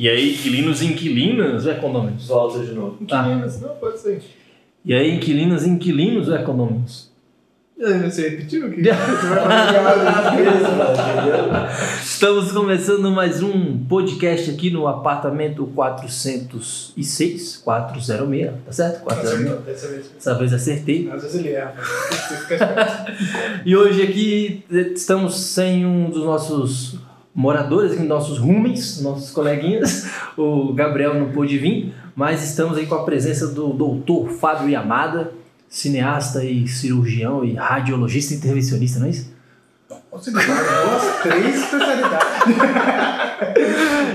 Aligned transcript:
E 0.00 0.08
aí, 0.08 0.32
inquilinos 0.32 0.80
e 0.80 0.86
inquilinas 0.86 1.66
ou 1.66 1.72
econômicos? 1.72 2.26
Volta 2.26 2.64
de 2.64 2.72
novo. 2.72 2.96
Inquilinos, 3.02 3.60
não, 3.60 3.76
pode 3.76 4.00
ser. 4.00 4.22
E 4.82 4.94
aí, 4.94 5.14
inquilinas 5.14 5.66
e 5.66 5.68
inquilinos? 5.68 6.26
Você 6.26 6.38
repetiu 8.30 8.66
o 8.66 8.72
que? 8.72 8.80
Estamos 12.02 12.50
começando 12.50 13.10
mais 13.10 13.42
um 13.42 13.76
podcast 13.84 14.50
aqui 14.50 14.70
no 14.70 14.86
apartamento 14.86 15.66
406, 15.66 17.58
406, 17.58 18.52
tá 18.64 18.72
certo? 18.72 19.02
406. 19.02 19.34
Acertou, 19.34 19.60
dessa 19.66 19.88
vez. 19.88 20.08
Dessa 20.08 20.34
vez 20.34 20.54
acertei. 20.54 21.10
Às 21.10 21.22
vezes 21.24 21.40
ele 21.40 21.50
erra. 21.50 21.74
E 23.66 23.76
hoje 23.76 24.02
aqui 24.02 24.64
estamos 24.70 25.38
sem 25.38 25.84
um 25.84 26.08
dos 26.08 26.24
nossos 26.24 26.98
moradores, 27.34 27.92
aqui, 27.92 28.02
nossos 28.02 28.38
rumens, 28.38 29.00
nossos 29.02 29.30
coleguinhas. 29.30 30.10
O 30.36 30.72
Gabriel 30.72 31.14
não 31.14 31.30
pôde 31.32 31.58
vir, 31.58 31.94
mas 32.14 32.42
estamos 32.42 32.76
aí 32.76 32.86
com 32.86 32.94
a 32.94 33.04
presença 33.04 33.48
do 33.48 33.72
doutor 33.72 34.28
Fábio 34.30 34.68
Yamada, 34.68 35.32
cineasta 35.68 36.44
e 36.44 36.66
cirurgião 36.66 37.44
e 37.44 37.54
radiologista 37.54 38.34
intervencionista, 38.34 38.98
não 38.98 39.06
é 39.06 39.10
isso? 39.10 39.32
Duas, 39.88 41.22
três 41.22 41.62
especialidades. 41.62 42.26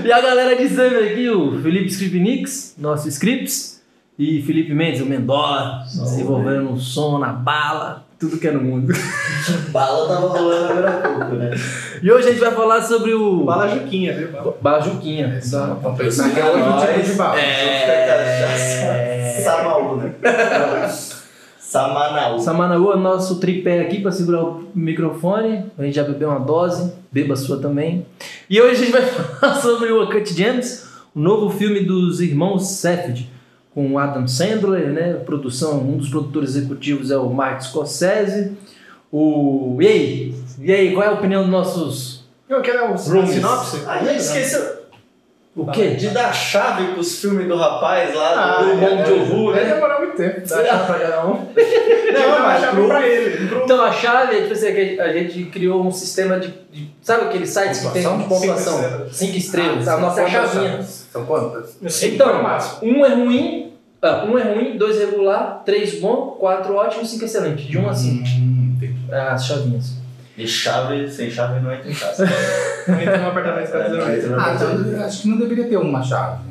E 0.04 0.12
a 0.12 0.20
galera 0.20 0.56
de 0.56 0.68
sempre 0.68 1.10
aqui, 1.10 1.28
o 1.30 1.60
Felipe 1.62 1.86
Skripnix, 1.86 2.74
nosso 2.78 3.08
Scripts, 3.08 3.82
e 4.18 4.42
Felipe 4.42 4.72
Mendes, 4.72 5.00
o 5.00 5.06
Mendola, 5.06 5.84
desenvolvendo 5.84 6.70
um 6.70 6.78
som 6.78 7.18
na 7.18 7.32
bala, 7.32 8.05
tudo 8.18 8.38
que 8.38 8.48
é 8.48 8.52
no 8.52 8.62
mundo. 8.62 8.92
Bala 9.70 10.08
tava 10.08 10.28
rolando 10.28 10.72
agora 10.72 10.90
há 10.90 11.08
pouco, 11.08 11.34
né? 11.36 11.50
E 12.02 12.10
hoje 12.10 12.28
a 12.28 12.30
gente 12.30 12.40
vai 12.40 12.52
falar 12.52 12.82
sobre 12.82 13.12
o. 13.12 13.44
Bala 13.44 13.68
Juquinha, 13.68 14.16
viu? 14.16 14.28
Bala. 14.32 14.56
Bala 14.60 14.80
Juquinha. 14.80 15.40
Pra 15.82 15.92
pensar 15.92 16.30
que 16.30 16.40
é 16.40 16.44
outro 16.44 16.86
tipo 16.86 17.02
de 17.02 17.12
bala. 17.14 17.38
É. 17.40 19.42
Samaú, 19.44 19.96
né? 19.96 20.14
Samanaú. 21.58 22.38
Samanaú 22.38 22.92
é 22.92 22.96
nosso 22.96 23.38
tripé 23.38 23.80
aqui 23.80 24.00
para 24.00 24.12
segurar 24.12 24.44
o 24.44 24.68
microfone. 24.74 25.66
A 25.76 25.82
gente 25.82 25.96
já 25.96 26.04
bebeu 26.04 26.30
uma 26.30 26.38
dose, 26.38 26.92
beba 27.12 27.34
a 27.34 27.36
sua 27.36 27.58
também. 27.58 28.06
E 28.48 28.60
hoje 28.60 28.72
a 28.72 28.84
gente 28.84 28.92
vai 28.92 29.02
falar 29.02 29.54
sobre 29.56 29.90
o 29.92 30.02
Uncut 30.02 30.32
Gems, 30.32 30.86
o 31.14 31.20
novo 31.20 31.50
filme 31.50 31.80
dos 31.80 32.20
irmãos 32.20 32.70
Safdie, 32.70 33.28
com 33.76 33.92
o 33.92 33.98
Adam 33.98 34.26
Sandler, 34.26 34.88
né? 34.90 35.12
Produção, 35.26 35.78
um 35.80 35.98
dos 35.98 36.08
produtores 36.08 36.56
executivos 36.56 37.10
é 37.10 37.18
o 37.18 37.28
Martin 37.28 37.68
Scorsese. 37.68 38.56
O... 39.12 39.76
E 39.82 39.86
aí? 39.86 40.34
E 40.60 40.72
aí, 40.72 40.92
qual 40.94 41.04
é 41.04 41.08
a 41.10 41.12
opinião 41.12 41.42
dos 41.42 41.50
nossos. 41.52 42.24
Não, 42.48 42.62
quer 42.62 42.72
dar 42.72 42.90
um 42.90 42.96
sinopse? 42.96 43.82
A 43.86 43.98
gente 43.98 44.16
esqueceu 44.20 44.76
O 45.54 45.66
quê? 45.70 45.90
de 45.90 46.08
dar 46.08 46.32
chave 46.32 46.92
pros 46.94 47.20
filmes 47.20 47.46
do 47.46 47.54
rapaz 47.56 48.14
lá, 48.14 48.58
Ah, 48.58 48.62
do 48.62 48.70
é, 48.82 49.04
Joon-ho, 49.06 49.52
Vai 49.52 49.64
né? 49.64 49.74
demorar 49.74 49.98
muito 49.98 50.16
tempo. 50.16 50.40
Dá 50.48 50.64
chave 50.64 50.86
pra 50.86 50.98
cada 50.98 51.26
um. 51.26 51.32
Não, 52.16 52.40
mas 52.42 52.60
chave 52.62 52.76
pro- 52.76 52.86
pra 52.88 53.06
ele. 53.06 53.46
Pro- 53.48 53.64
Então 53.64 53.82
a 53.82 53.92
chave 53.92 54.36
é 54.36 54.40
tipo 54.42 54.52
assim, 54.54 54.72
que 54.74 55.00
a 55.00 55.12
gente 55.12 55.44
criou 55.50 55.84
um 55.84 55.92
sistema 55.92 56.40
de. 56.40 56.54
de- 56.72 56.90
sabe 57.02 57.24
aqueles 57.26 57.50
sites 57.50 57.80
que 57.80 57.90
tem 57.92 58.02
de 58.18 58.24
pontuação? 58.24 58.78
Cinco 58.78 58.92
estrelas. 58.96 59.16
Cinco 59.16 59.36
estrelas. 59.36 59.88
Ah, 59.88 59.94
a 59.94 60.00
nossa 60.00 60.20
é 60.22 60.24
a 60.24 60.30
quantas 60.30 60.52
chavinha. 60.52 60.82
São 60.82 61.26
quantas? 61.26 61.78
Cinco 61.88 62.14
Então, 62.14 62.44
um 62.82 63.04
é 63.04 63.14
ruim, 63.14 63.65
ah, 64.02 64.24
um 64.24 64.38
é 64.38 64.54
ruim, 64.54 64.76
dois 64.78 64.98
regular, 64.98 65.62
três 65.64 66.00
bom, 66.00 66.36
quatro 66.38 66.74
ótimo, 66.74 67.04
cinco 67.04 67.24
excelente. 67.24 67.66
De 67.66 67.78
um 67.78 67.88
a 67.88 67.94
cinco. 67.94 68.26
Hum, 68.28 68.74
entendi. 68.76 68.96
As 69.12 69.46
chavinhas. 69.46 69.94
E 70.38 70.46
chave, 70.46 71.08
sem 71.10 71.30
chave 71.30 71.60
não 71.60 71.72
entra 71.72 71.90
em 71.90 71.94
casa. 71.94 72.24
Entra 72.88 73.18
no 73.18 73.28
apartamento 73.28 73.70
pra 73.70 73.88
Não 73.88 74.12
entra 74.14 74.28
no 74.28 74.36
Ah, 74.38 74.42
apartamento. 74.52 74.88
então 74.90 75.04
acho 75.06 75.22
que 75.22 75.28
não 75.28 75.38
deveria 75.38 75.64
ter 75.66 75.76
uma 75.78 76.02
chave. 76.02 76.42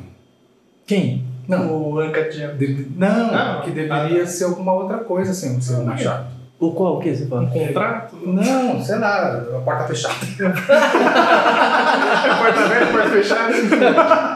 Quem? 0.86 1.24
Não, 1.48 1.92
O 1.92 2.02
Gem. 2.02 2.48
deve- 2.58 2.90
não, 2.96 3.32
Ah, 3.32 3.60
que 3.64 3.70
deveria 3.70 4.26
ser 4.26 4.44
alguma 4.44 4.72
outra 4.72 4.98
coisa 4.98 5.32
sem 5.32 5.60
ser 5.60 5.74
uma 5.76 5.96
chave. 5.96 6.24
O 6.58 6.72
qual? 6.72 6.96
O 6.96 7.00
que 7.00 7.14
você 7.14 7.26
fala? 7.26 7.42
Um 7.42 7.48
contrato? 7.50 8.16
Não, 8.26 8.82
sei 8.82 8.98
lá, 8.98 9.36
a 9.56 9.60
porta 9.60 9.84
fechada. 9.84 10.14
Porta 12.38 12.60
aberta, 12.64 12.86
porta 12.92 13.08
fechada. 13.10 13.52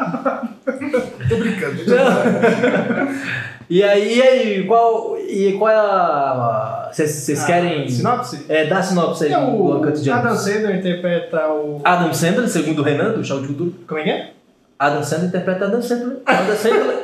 Tô 1.30 1.36
brincando. 1.36 1.80
E 3.70 3.84
aí, 3.84 4.18
e 4.18 4.20
aí, 4.20 4.66
qual, 4.66 5.16
e 5.16 5.52
qual 5.52 5.70
é 5.70 5.76
a. 5.76 6.90
Vocês 6.92 7.44
querem. 7.44 7.88
Sinopse? 7.88 8.44
É, 8.48 8.66
dá 8.66 8.82
sinopse 8.82 9.26
aí 9.26 9.32
É 9.32 9.36
do 9.36 9.46
o 9.46 9.76
Uncut 9.76 9.96
Gems. 9.96 10.08
Adam 10.08 10.36
Sandler 10.36 10.76
interpreta 10.76 11.46
o... 11.52 11.80
Adam 11.84 12.12
Sandler, 12.12 12.48
segundo 12.48 12.80
o 12.80 12.82
Renan, 12.82 13.12
do 13.12 13.22
Chau 13.22 13.40
de 13.40 13.46
Cultura. 13.46 13.70
Como 13.86 14.00
é 14.00 14.02
que 14.02 14.10
é? 14.10 14.32
Adam 14.76 15.04
Sandler 15.04 15.28
interpreta 15.28 15.66
Adam 15.66 15.82
Sandler. 15.82 16.16
Adam 16.26 16.56
Sandler. 16.56 16.96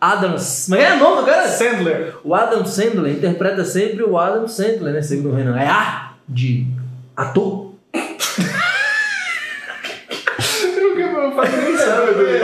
Adam. 0.00 0.30
Mas 0.30 0.72
é 0.72 0.94
o 0.94 0.98
nome 1.00 1.22
do 1.22 1.26
cara? 1.26 1.48
Sandler. 1.48 2.14
O 2.22 2.34
Adam 2.36 2.64
Sandler 2.66 3.12
interpreta 3.14 3.64
sempre 3.64 4.04
o 4.04 4.16
Adam 4.16 4.46
Sandler, 4.46 4.94
né? 4.94 5.02
Segundo 5.02 5.32
o 5.32 5.34
Renan. 5.34 5.58
É 5.58 5.66
A 5.66 6.12
de 6.28 6.68
ator. 7.16 7.71
Não 11.32 11.44
faço 11.44 11.56
nem 11.56 11.76
sabe 11.76 12.14
dele. 12.14 12.38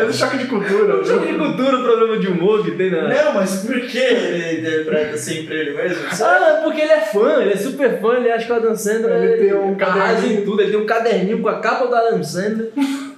É 0.00 0.04
do 0.04 0.12
choque 0.12 0.38
de 0.38 0.46
cultura. 0.46 1.04
Choque 1.04 1.26
de 1.32 1.38
cultura, 1.38 1.76
o 1.78 1.82
programa 1.82 2.18
de 2.18 2.28
humor 2.28 2.64
que 2.64 2.70
tem 2.72 2.90
na. 2.90 3.08
Não, 3.08 3.34
mas 3.34 3.64
por 3.64 3.80
que 3.80 3.98
ele 3.98 4.60
interpreta 4.60 5.16
sempre 5.16 5.58
ele 5.58 5.72
mesmo? 5.74 6.04
Ah, 6.24 6.60
porque 6.62 6.80
ele 6.80 6.92
é 6.92 7.00
fã, 7.00 7.40
ele 7.42 7.52
é 7.52 7.56
super 7.56 8.00
fã, 8.00 8.14
ele 8.14 8.30
acha 8.30 8.46
que 8.46 8.52
o 8.52 8.54
Adam 8.56 8.76
Sandler 8.76 9.22
Ele 9.22 9.36
tem 9.48 9.54
um 9.54 9.76
arrasa 9.80 10.14
caderninho. 10.14 10.40
em 10.40 10.44
tudo, 10.44 10.62
ele 10.62 10.70
tem 10.72 10.80
um 10.80 10.86
caderninho 10.86 11.42
com 11.42 11.48
a 11.48 11.58
capa 11.60 11.86
do 11.86 11.94
Adam 11.94 12.22
Sandler. 12.22 12.70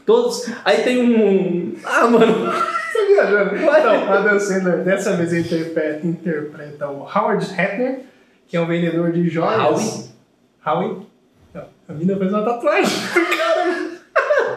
Todos. 0.06 0.50
Aí 0.64 0.82
tem 0.82 1.00
um. 1.00 1.74
Ah, 1.84 2.06
mano. 2.06 2.52
Viajando? 3.06 3.56
Então, 3.56 4.12
Adam 4.12 4.40
Sandler 4.40 4.78
dessa 4.78 5.16
vez 5.16 5.32
interpreta, 5.32 6.06
interpreta 6.06 6.88
o 6.88 7.02
Howard 7.02 7.44
Hefner, 7.52 8.00
que 8.48 8.56
é 8.56 8.60
um 8.60 8.66
vendedor 8.66 9.12
de 9.12 9.28
joias. 9.28 9.60
Howie? 10.64 10.84
Howie? 10.88 11.06
Não, 11.54 11.64
a 11.88 11.92
mina 11.92 12.16
fez 12.16 12.32
uma 12.32 12.42
tatuagem 12.42 12.98
do 13.14 13.36
cara 13.36 13.76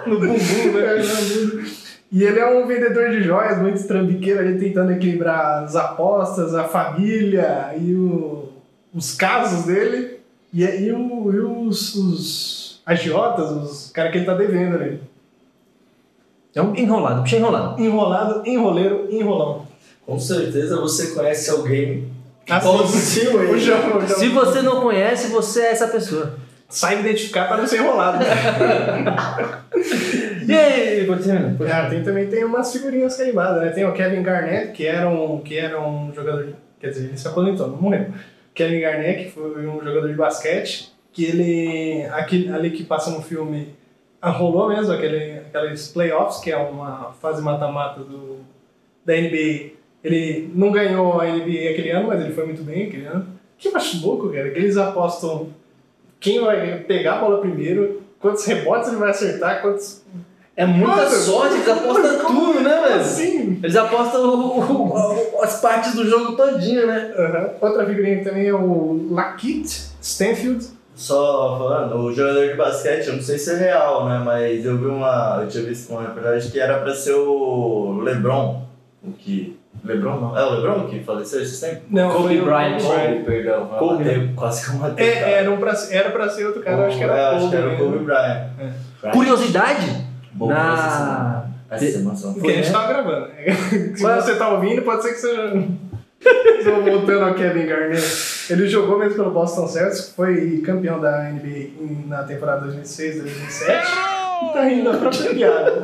No 0.05 0.19
bumbum, 0.19 0.33
né? 0.73 1.65
E 2.11 2.23
ele 2.23 2.39
é 2.39 2.47
um 2.47 2.65
vendedor 2.65 3.09
de 3.09 3.21
joias 3.21 3.59
muito 3.61 3.75
estrambiqueiro, 3.75 4.39
ali 4.39 4.57
tentando 4.57 4.91
equilibrar 4.93 5.63
as 5.63 5.75
apostas, 5.75 6.55
a 6.55 6.63
família 6.63 7.73
e 7.77 7.93
o- 7.93 8.47
os 8.95 9.13
casos 9.13 9.65
dele. 9.65 10.17
E, 10.53 10.63
e, 10.63 10.91
o- 10.93 11.31
e 11.33 11.39
os, 11.39 11.95
os 11.95 12.81
agiotas, 12.85 13.51
os 13.51 13.91
caras 13.91 14.11
que 14.13 14.19
ele 14.19 14.25
tá 14.25 14.33
devendo 14.35 14.75
ali. 14.75 15.01
É 16.55 16.61
um 16.61 16.73
enrolado, 16.75 17.21
bicho 17.23 17.35
enrolado. 17.35 17.81
Enrolado, 17.81 18.41
enroleiro, 18.47 19.07
enrolão. 19.11 19.67
Com 20.05 20.17
certeza 20.17 20.79
você 20.79 21.07
conhece 21.07 21.49
alguém 21.51 22.07
que 22.45 22.53
Assim, 22.53 22.65
conduziu 22.67 23.43
ele. 23.43 23.59
Se 24.07 24.29
você 24.29 24.61
não 24.61 24.79
conhece, 24.81 25.27
você 25.27 25.61
é 25.63 25.71
essa 25.71 25.87
pessoa. 25.89 26.35
Saiba 26.69 27.01
identificar 27.01 27.47
para 27.47 27.57
não 27.57 27.67
ser 27.67 27.77
enrolado. 27.77 28.23
E 30.47 30.53
aí, 30.53 31.05
continua. 31.05 31.55
Ah, 31.71 31.89
tem, 31.89 32.01
também 32.03 32.27
tem 32.27 32.45
umas 32.45 32.71
figurinhas 32.71 33.17
carimbadas, 33.17 33.63
né? 33.63 33.69
Tem 33.71 33.83
o 33.85 33.91
Kevin 33.93 34.23
Garnett, 34.23 34.71
que 34.71 34.85
era 34.87 35.09
um, 35.09 35.39
que 35.41 35.57
era 35.57 35.79
um 35.81 36.13
jogador. 36.13 36.45
de- 36.45 36.55
Quer 36.79 36.89
dizer, 36.89 37.07
ele 37.09 37.17
se 37.17 37.27
aposentou, 37.27 37.67
não 37.67 37.75
morreu. 37.81 38.07
Kevin 38.53 38.79
Garnett, 38.79 39.25
que 39.25 39.31
foi 39.31 39.67
um 39.67 39.83
jogador 39.83 40.07
de 40.07 40.13
basquete, 40.13 40.93
que 41.11 41.25
ele. 41.25 42.05
Aquele, 42.11 42.49
ali 42.53 42.71
que 42.71 42.83
passa 42.85 43.11
no 43.11 43.21
filme. 43.21 43.75
ah, 44.21 44.29
Rolou 44.29 44.69
mesmo 44.69 44.93
aquele, 44.93 45.39
aqueles 45.53 45.89
playoffs, 45.89 46.39
que 46.39 46.49
é 46.51 46.57
uma 46.57 47.11
fase 47.21 47.41
mata-mata 47.41 47.99
do, 48.01 48.37
da 49.05 49.13
NBA. 49.15 49.71
Ele 50.03 50.49
não 50.55 50.71
ganhou 50.71 51.19
a 51.19 51.25
NBA 51.25 51.71
aquele 51.71 51.91
ano, 51.91 52.07
mas 52.07 52.21
ele 52.21 52.33
foi 52.33 52.45
muito 52.45 52.63
bem 52.63 52.87
aquele 52.87 53.05
ano. 53.05 53.27
Que 53.57 53.67
eu 53.67 53.75
acho 53.75 54.05
louco, 54.05 54.29
cara, 54.29 54.49
que 54.49 54.59
eles 54.59 54.77
apostam 54.77 55.49
quem 56.19 56.39
vai 56.43 56.79
pegar 56.79 57.15
a 57.15 57.19
bola 57.19 57.39
primeiro, 57.39 58.01
quantos 58.19 58.45
rebotes 58.45 58.87
ele 58.89 58.97
vai 58.97 59.09
acertar, 59.11 59.61
quantos 59.61 60.01
É 60.55 60.65
muita 60.65 60.95
Mano, 60.95 61.09
sorte, 61.11 61.53
eles 61.53 61.67
apostam 61.69 62.25
tudo, 62.25 62.59
né, 62.61 62.81
velho? 62.81 62.99
Assim. 63.01 63.59
Eles 63.61 63.75
apostam 63.75 64.21
o- 64.23 64.59
o- 64.59 65.37
o- 65.37 65.43
as 65.43 65.61
partes 65.61 65.93
do 65.93 66.03
jogo 66.09 66.35
todinho, 66.35 66.87
né? 66.87 67.13
Aham. 67.15 67.49
Outra 67.61 67.85
figurinha 67.85 68.23
também 68.23 68.47
é 68.47 68.53
o 68.55 69.07
Lakeith 69.11 69.91
Stanfield. 70.01 70.65
Só 70.95 71.59
falando, 71.59 71.95
o 71.97 72.11
jogador 72.11 72.47
de 72.47 72.55
basquete, 72.55 73.05
eu 73.05 73.13
não 73.17 73.21
sei 73.21 73.37
se 73.37 73.51
é 73.51 73.55
real, 73.57 74.07
né? 74.09 74.19
Mas 74.25 74.65
eu 74.65 74.75
vi 74.79 74.87
uma. 74.87 75.41
Eu 75.43 75.47
tinha 75.47 75.63
visto 75.63 75.91
uma 75.91 76.01
reportagem 76.01 76.49
que 76.49 76.59
era 76.59 76.79
pra 76.79 76.95
ser 76.95 77.13
o 77.13 78.01
LeBron. 78.01 78.63
O 79.03 79.11
que. 79.11 79.56
LeBron 79.83 80.19
não? 80.19 80.37
É 80.37 80.43
o 80.45 80.49
LeBron 80.55 80.87
que 80.87 80.99
faleceu 81.03 81.41
esse 81.41 81.65
tempo? 81.65 81.81
Não, 81.89 82.11
Kobe 82.11 82.27
foi 82.27 82.41
o 82.41 82.45
Bryant. 82.45 82.81
Kobe 82.81 83.23
perdão. 83.25 83.65
Kobe. 83.67 84.03
matei, 84.03 84.31
Quase 84.35 84.65
que 84.65 84.71
eu 84.75 84.79
matei. 84.79 85.05
É, 85.07 85.31
era, 85.33 85.51
um 85.51 85.57
pra, 85.57 85.73
era 85.91 86.09
pra 86.11 86.29
ser 86.29 86.45
outro 86.45 86.61
cara, 86.61 86.77
eu 86.77 86.85
acho 86.87 86.97
que 86.97 87.03
É, 87.03 87.07
era 87.07 87.29
acho 87.29 87.39
Kobe. 87.39 87.49
que 87.49 87.55
era 87.55 87.67
o 87.67 87.71
mesmo. 87.71 87.85
Kobe 87.91 88.03
Bryant. 88.05 88.47
É. 89.03 89.09
Curiosidade? 89.11 90.05
Bom, 90.33 90.47
na... 90.49 91.45
essa 91.69 91.91
semana. 91.91 92.17
Porque 92.33 92.51
a 92.51 92.55
gente 92.55 92.71
tava 92.71 92.87
gravando. 92.87 93.27
Se 93.95 94.01
Qual 94.01 94.13
é? 94.13 94.21
você 94.21 94.35
tá 94.35 94.49
ouvindo, 94.49 94.81
pode 94.81 95.03
ser 95.03 95.09
que 95.13 95.19
seja. 95.19 95.53
Estou 96.57 96.83
voltando 96.83 97.23
ao 97.25 97.33
Kevin 97.35 97.67
Garnett. 97.67 98.51
Ele 98.51 98.67
jogou 98.67 98.97
mesmo 98.97 99.15
pelo 99.15 99.31
Boston 99.31 99.67
Celtics, 99.67 100.13
foi 100.15 100.61
campeão 100.65 100.99
da 100.99 101.29
NBA 101.29 101.69
na 102.07 102.23
temporada 102.23 102.61
2006, 102.61 103.21
2007. 103.21 103.87
Tá 104.53 104.63
rindo 104.63 104.91
da 104.91 104.97
própria 104.97 105.33
piada. 105.33 105.83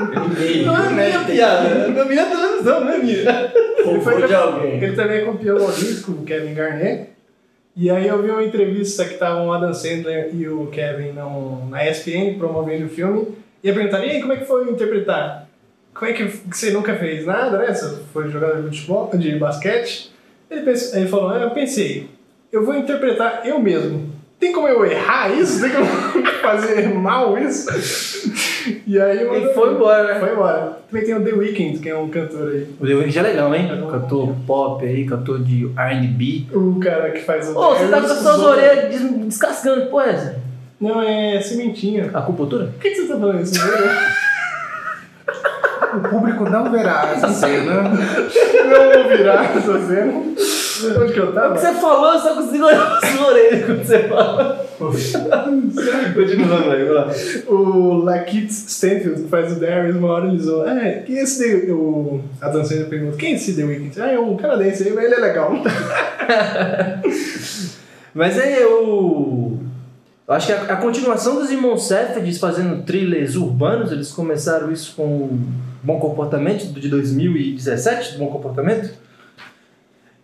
Ninguém. 0.00 0.64
Não 0.64 0.76
é 0.76 0.90
minha 0.90 1.24
piada. 1.24 1.68
Eu 1.68 2.08
vi 2.08 2.14
na 2.14 2.26
televisão, 2.26 2.80
não 2.80 2.92
é 2.92 2.98
minha. 2.98 3.52
Ele 3.78 4.00
foi 4.00 4.26
de 4.26 4.34
alguém. 4.34 4.82
Ele 4.82 4.96
também 4.96 5.18
é 5.18 5.24
campeão 5.24 5.56
olímpico, 5.56 6.12
o 6.12 6.24
Kevin 6.24 6.54
Garnett. 6.54 7.10
E 7.76 7.90
aí 7.90 8.06
eu 8.06 8.22
vi 8.22 8.30
uma 8.30 8.44
entrevista 8.44 9.04
que 9.04 9.14
estavam 9.14 9.48
o 9.48 9.52
Adam 9.52 9.74
Sandler 9.74 10.30
e 10.32 10.46
o 10.48 10.66
Kevin 10.68 11.12
no, 11.12 11.68
na 11.68 11.88
ESPN 11.88 12.38
promovendo 12.38 12.86
o 12.86 12.88
filme. 12.88 13.34
E 13.62 13.68
eu 13.68 13.74
perguntaram, 13.74 14.04
e 14.04 14.10
aí, 14.10 14.20
como 14.20 14.32
é 14.32 14.36
que 14.36 14.44
foi 14.44 14.70
interpretar? 14.70 15.48
Como 15.92 16.10
é 16.10 16.14
que 16.14 16.26
que 16.26 16.56
você 16.56 16.70
nunca 16.70 16.94
fez 16.94 17.26
nada, 17.26 17.58
né? 17.58 17.72
Você 17.72 17.96
foi 18.12 18.28
jogador 18.28 18.62
de 18.62 18.76
futebol, 18.76 19.10
de 19.16 19.36
basquete. 19.36 20.12
Ele, 20.50 20.62
pensou, 20.62 20.98
ele 20.98 21.08
falou, 21.08 21.30
ah, 21.30 21.38
eu 21.38 21.50
pensei, 21.50 22.08
eu 22.52 22.64
vou 22.64 22.74
interpretar 22.74 23.46
eu 23.46 23.58
mesmo. 23.58 24.13
Tem 24.38 24.52
como 24.52 24.68
eu 24.68 24.84
errar 24.84 25.30
isso? 25.32 25.60
Tem 25.60 25.70
como 25.70 25.86
fazer 26.42 26.88
mal 26.94 27.38
isso? 27.38 27.70
E 28.86 29.00
aí 29.00 29.22
eu 29.22 29.34
E 29.50 29.54
foi 29.54 29.72
embora, 29.74 30.14
né? 30.14 30.20
Foi 30.20 30.32
embora. 30.32 30.78
Também 30.90 31.06
tem 31.06 31.14
o 31.16 31.24
The 31.24 31.32
Weeknd, 31.32 31.78
que 31.78 31.88
é 31.88 31.96
um 31.96 32.08
cantor 32.08 32.48
aí. 32.50 32.66
O 32.80 32.86
The 32.86 32.94
Weeknd 32.94 33.18
é 33.18 33.22
legal, 33.22 33.54
hein? 33.54 33.68
Cantor 33.90 34.34
pop 34.46 34.84
aí, 34.84 35.04
cantor 35.06 35.42
de 35.42 35.70
R&B. 35.76 36.46
O 36.56 36.78
cara 36.80 37.10
que 37.10 37.20
faz 37.22 37.48
o. 37.48 37.58
Ô, 37.58 37.74
você 37.74 37.88
tá 37.88 38.00
com 38.00 38.06
as 38.06 38.18
suas 38.18 38.38
orelhas 38.40 38.90
des- 38.90 39.26
descascando, 39.26 39.82
que 39.82 39.88
porra 39.88 40.06
é 40.06 40.10
essa? 40.10 40.38
Não, 40.80 41.00
é 41.02 41.40
cimentinha. 41.40 42.10
Acupuntura? 42.12 42.66
Por 42.66 42.80
que, 42.80 42.90
que 42.90 42.96
você 42.96 43.08
tá 43.12 43.18
falando 43.18 43.40
isso? 43.42 43.54
O 45.94 46.08
público 46.08 46.48
não 46.50 46.70
verá 46.70 47.12
essa 47.14 47.28
cena. 47.28 47.82
Não 48.64 48.92
vou 49.04 49.16
virar 49.16 49.44
essa 49.56 49.78
cena. 49.86 50.22
Onde 50.90 51.12
que 51.12 51.18
eu 51.20 51.28
O 51.28 51.32
tava? 51.32 51.54
que 51.54 51.60
você 51.60 51.74
falou, 51.74 52.12
eu 52.14 52.20
só 52.20 52.34
consigo 52.34 52.64
olhar 52.64 52.98
as 53.02 53.20
orelhas 53.20 53.64
quando 53.66 53.84
você 53.84 53.98
fala. 54.08 54.64
Continuando 56.14 56.70
aí, 56.70 56.84
vai 56.84 56.94
lá. 56.94 57.10
O 57.46 58.02
Lakeith 58.04 58.50
Stanfield, 58.50 59.22
que 59.22 59.28
faz 59.28 59.52
o 59.56 59.60
Darius, 59.60 59.96
uma 59.96 60.08
hora 60.08 60.28
ele 60.28 60.38
zoou. 60.38 60.68
É, 60.68 61.02
quem 61.06 61.18
é 61.18 61.22
esse 61.22 61.66
The... 61.66 61.72
O 61.72 62.20
Adam 62.40 62.64
Sandler 62.64 62.88
pergunta, 62.88 63.16
quem 63.16 63.32
é 63.32 63.36
esse 63.36 63.54
The 63.54 63.64
Weeknd? 63.64 64.00
Ah, 64.02 64.12
é 64.12 64.18
um 64.18 64.36
canadense 64.36 64.82
aí, 64.84 64.92
mas 64.92 65.04
ele 65.04 65.14
é 65.14 65.18
legal. 65.18 65.52
Mas 68.14 68.38
aí 68.38 68.54
eu. 68.62 69.58
eu 70.28 70.34
acho 70.34 70.46
que 70.46 70.52
a, 70.52 70.62
a 70.62 70.76
continuação 70.76 71.34
dos 71.34 71.50
irmãos 71.50 71.88
fazendo 72.38 72.84
thrillers 72.84 73.34
urbanos, 73.34 73.90
eles 73.90 74.12
começaram 74.12 74.70
isso 74.70 74.94
com 74.94 75.36
Bom 75.82 75.98
Comportamento 75.98 76.66
de 76.72 76.88
2017, 76.88 78.16
Bom 78.16 78.28
Comportamento? 78.28 78.90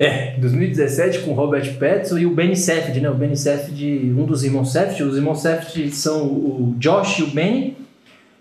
É, 0.00 0.34
2017 0.38 1.18
com 1.18 1.34
Robert 1.34 1.76
Pattinson 1.78 2.16
e 2.16 2.24
o 2.24 2.34
Benny 2.34 2.56
Safdie, 2.56 3.02
né? 3.02 3.10
O 3.10 3.14
Benny 3.14 3.36
Safdie, 3.36 4.10
um 4.16 4.24
dos 4.24 4.42
irmãos 4.42 4.72
Safdie. 4.72 5.02
Os 5.02 5.14
irmãos 5.14 5.42
Safdie 5.42 5.90
são 5.90 6.26
o 6.26 6.74
Josh 6.78 7.18
e 7.18 7.22
o 7.24 7.26
Benny. 7.26 7.76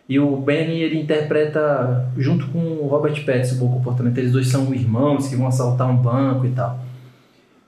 E 0.07 0.17
o 0.17 0.37
Benny 0.37 0.81
ele 0.81 0.97
interpreta 0.97 2.09
junto 2.17 2.47
com 2.47 2.59
o 2.59 2.87
Robert 2.87 3.25
Pattinson 3.25 3.55
o 3.55 3.57
Bom 3.57 3.73
Comportamento. 3.73 4.17
Eles 4.17 4.31
dois 4.31 4.47
são 4.47 4.73
irmãos 4.73 5.27
que 5.27 5.35
vão 5.35 5.47
assaltar 5.47 5.89
um 5.89 5.97
banco 5.97 6.45
e 6.45 6.51
tal. 6.51 6.79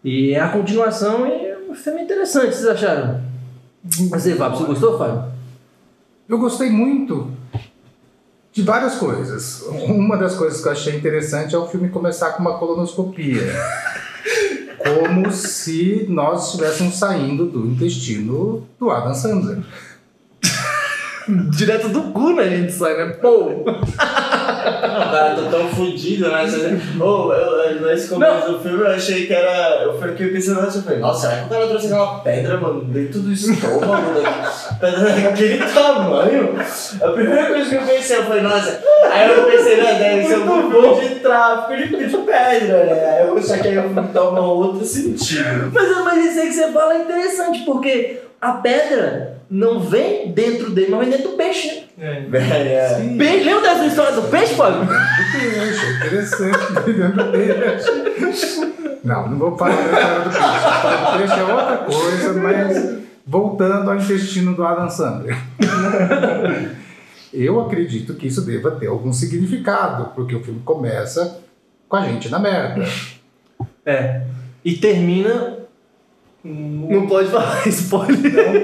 E 0.05 0.31
é 0.31 0.39
a 0.39 0.47
continuação 0.47 1.25
é 1.25 1.57
um 1.69 1.75
filme 1.75 2.01
interessante, 2.01 2.55
vocês 2.55 2.67
acharam? 2.67 3.19
Você, 3.83 4.35
Fábio, 4.35 4.57
você 4.57 4.65
gostou, 4.67 4.97
Fábio? 4.97 5.33
Eu 6.29 6.39
gostei 6.39 6.69
muito 6.69 7.29
de 8.51 8.61
várias 8.61 8.95
coisas. 8.95 9.63
Uma 9.87 10.17
das 10.17 10.35
coisas 10.35 10.61
que 10.61 10.67
eu 10.67 10.71
achei 10.71 10.95
interessante 10.95 11.55
é 11.55 11.57
o 11.57 11.67
filme 11.67 11.89
começar 11.89 12.31
com 12.31 12.41
uma 12.41 12.57
colonoscopia. 12.57 13.41
Como 14.77 15.31
se 15.31 16.05
nós 16.09 16.47
estivéssemos 16.47 16.95
saindo 16.95 17.45
do 17.45 17.65
intestino 17.67 18.67
do 18.79 18.89
Adam 18.89 19.13
Sandler. 19.13 19.59
Direto 21.55 21.89
do 21.89 22.11
cu, 22.11 22.33
né, 22.33 22.43
a 22.43 22.49
gente 22.49 22.73
sai, 22.73 22.97
né? 22.97 23.13
Pô! 23.13 23.63
Cara, 24.63 25.35
tô 25.35 25.43
tão 25.43 25.67
fudido, 25.69 26.29
né? 26.29 26.45
Ô, 26.99 27.33
eu, 27.33 27.81
nesse 27.81 28.09
começo 28.09 28.51
do 28.51 28.59
filme 28.59 28.81
eu 28.81 28.87
achei 28.87 29.25
que 29.25 29.33
era. 29.33 29.83
Eu 29.83 29.99
fiquei 29.99 30.27
pensando 30.27 30.61
antes, 30.61 30.75
eu 30.77 30.83
falei, 30.83 30.99
nossa, 30.99 31.29
será 31.29 31.41
que 31.41 31.45
o 31.45 31.49
cara 31.49 31.67
trouxe 31.67 31.85
aquela 31.87 32.19
pedra, 32.19 32.57
mano, 32.57 32.83
dentro 32.85 33.19
do 33.19 33.31
estômago 33.31 34.13
daqui? 34.13 34.79
Pedra 34.79 35.09
daquele 35.09 35.57
tamanho? 35.65 36.55
A 37.01 37.07
primeira 37.09 37.45
coisa 37.47 37.69
que 37.69 37.75
eu 37.75 37.81
pensei, 37.81 38.17
eu 38.17 38.23
falei, 38.25 38.41
nossa, 38.41 38.81
aí 39.11 39.29
eu 39.29 39.45
pensei, 39.45 39.77
né, 39.77 39.93
deve 39.95 40.27
ser 40.27 40.39
um 40.39 40.69
bom 40.69 40.99
de 40.99 41.15
tráfico 41.15 41.75
de, 41.75 42.07
de 42.07 42.17
pedra, 42.17 42.85
né? 42.85 43.17
Aí 43.17 43.27
eu 43.27 43.41
só 43.41 43.57
que 43.57 43.67
aí 43.67 43.75
eu 43.75 43.89
um 43.89 44.39
outro 44.41 44.85
sentido. 44.85 45.71
Mas, 45.73 46.03
mas 46.03 46.25
isso 46.25 46.39
aí 46.39 46.47
que 46.47 46.53
você 46.53 46.71
fala 46.71 46.93
é 46.95 47.01
interessante, 47.01 47.63
porque 47.65 48.21
a 48.39 48.53
pedra 48.53 49.40
não 49.51 49.81
vem 49.81 50.31
dentro 50.31 50.69
dele, 50.71 50.91
mas 50.91 50.99
vem 51.01 51.09
dentro 51.09 51.31
do 51.31 51.37
peixe, 51.37 51.83
né? 51.97 52.25
É. 52.31 52.37
É, 52.37 52.73
é. 52.73 53.17
Peixe, 53.17 53.43
lembra 53.43 53.61
dessa 53.61 53.85
história 53.85 54.13
do 54.13 54.21
peixe, 54.29 54.55
Fábio? 54.55 54.89
Achei 54.89 55.95
interessante 55.97 56.57
dentro 56.89 57.31
dele. 57.33 57.53
Não, 59.03 59.29
não 59.29 59.37
vou 59.37 59.57
falar 59.57 59.75
da 59.75 59.91
história 59.91 60.19
do 60.19 60.29
peixe. 60.29 60.45
A 60.45 60.75
história 60.77 60.97
do 60.97 61.17
peixe 61.17 61.39
é 61.39 61.43
outra 61.43 61.77
coisa, 61.77 62.33
mas 62.33 63.01
voltando 63.27 63.91
ao 63.91 63.97
intestino 63.97 64.55
do 64.55 64.63
Adam 64.63 64.89
Sandler. 64.89 65.37
Eu 67.33 67.59
acredito 67.59 68.13
que 68.13 68.27
isso 68.27 68.45
deva 68.45 68.71
ter 68.71 68.87
algum 68.87 69.11
significado, 69.11 70.11
porque 70.15 70.33
o 70.33 70.43
filme 70.43 70.61
começa 70.63 71.41
com 71.89 71.97
a 71.97 72.05
gente 72.05 72.29
na 72.29 72.39
merda. 72.39 72.85
É. 73.85 74.21
E 74.63 74.77
termina. 74.77 75.59
Não 76.43 77.07
pode 77.07 77.29
falar 77.29 77.61
spoiler. 77.67 78.17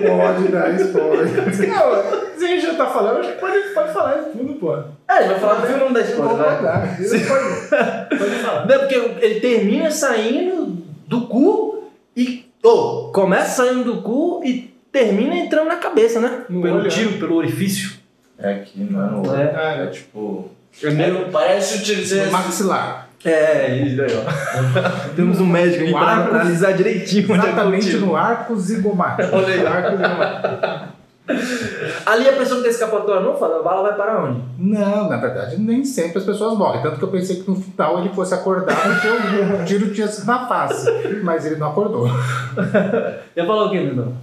Não 0.10 0.18
pode 0.18 0.48
dar 0.48 0.74
spoiler. 0.76 1.28
Não, 1.36 2.38
se 2.38 2.46
a 2.46 2.48
gente 2.48 2.62
já 2.66 2.74
tá 2.76 2.88
falando, 2.88 3.20
acho 3.20 3.34
que 3.34 3.40
pode, 3.40 3.60
pode 3.74 3.94
falar 3.94 4.14
de 4.16 4.32
tudo, 4.32 4.54
pô. 4.56 4.76
É, 4.76 5.20
ele 5.20 5.28
vai 5.30 5.40
falar 5.40 5.54
do 5.56 5.68
filme, 5.68 5.84
não 5.84 5.94
dá 5.94 6.02
spoiler, 6.02 6.38
Pode 6.38 6.42
vai. 6.50 6.64
dar. 6.64 6.98
Pode, 6.98 8.20
pode 8.20 8.36
falar. 8.42 8.66
Não, 8.68 8.80
porque 8.80 8.96
ele 9.26 9.40
termina 9.40 9.92
saindo 9.92 10.78
do 11.08 11.22
cu 11.28 11.84
e. 12.16 12.46
Ô, 12.64 13.12
começa 13.14 13.64
saindo 13.64 13.84
do 13.84 14.02
cu 14.02 14.42
e 14.44 14.74
termina 14.92 15.36
entrando 15.36 15.68
na 15.68 15.76
cabeça, 15.78 16.20
né? 16.20 16.42
No 16.50 16.62
pelo 16.62 16.80
olho, 16.80 16.90
tiro, 16.90 17.14
pelo 17.20 17.36
orifício. 17.36 17.92
É 18.40 18.54
aqui, 18.54 18.80
mano. 18.84 19.22
É. 19.36 19.42
É, 19.42 19.84
Ah, 19.84 19.88
tipo. 19.92 20.50
É 20.84 20.90
meio- 20.92 21.30
Parece 21.32 21.78
utilizar. 21.80 22.26
No 22.26 22.32
maxilar. 22.32 23.07
É, 23.26 23.76
isso 23.78 24.02
aí, 24.02 24.10
ó. 24.16 25.10
Temos 25.16 25.40
um 25.42 25.48
médico 25.48 25.84
aí 25.84 25.94
arco- 25.96 26.36
analisar 26.36 26.74
direitinho 26.74 27.24
é 27.24 27.26
que 27.26 27.34
Exatamente 27.48 27.98
no 27.98 28.16
arco 28.16 28.56
zigomático. 28.56 29.30
Olha 29.36 29.48
aí. 29.48 30.88
Ali 32.06 32.30
a 32.30 32.34
pessoa 32.34 32.58
que 32.58 32.64
tem 32.64 32.72
escapatória 32.72 33.22
não 33.22 33.36
fala, 33.36 33.60
a 33.60 33.64
bala 33.64 33.82
vai 33.90 33.98
para 33.98 34.24
onde? 34.24 34.42
Não, 34.58 35.10
na 35.10 35.18
verdade, 35.18 35.58
nem 35.60 35.84
sempre 35.84 36.20
as 36.20 36.24
pessoas 36.24 36.58
morrem. 36.58 36.82
Tanto 36.82 36.98
que 36.98 37.04
eu 37.04 37.10
pensei 37.10 37.42
que 37.42 37.50
no 37.50 37.56
final 37.58 38.00
ele 38.00 38.10
fosse 38.10 38.34
acordar 38.34 38.76
porque 38.82 39.08
o 39.62 39.66
tiro 39.66 39.94
tinha 39.94 40.08
sido 40.08 40.26
na 40.26 40.48
face. 40.48 40.90
Mas 41.24 41.46
ele 41.46 41.58
não 41.58 41.68
acordou. 41.70 42.08
Ia 43.36 43.46
falar 43.46 43.66
o 43.66 43.72
quê, 43.72 43.80
Lindão? 43.80 44.14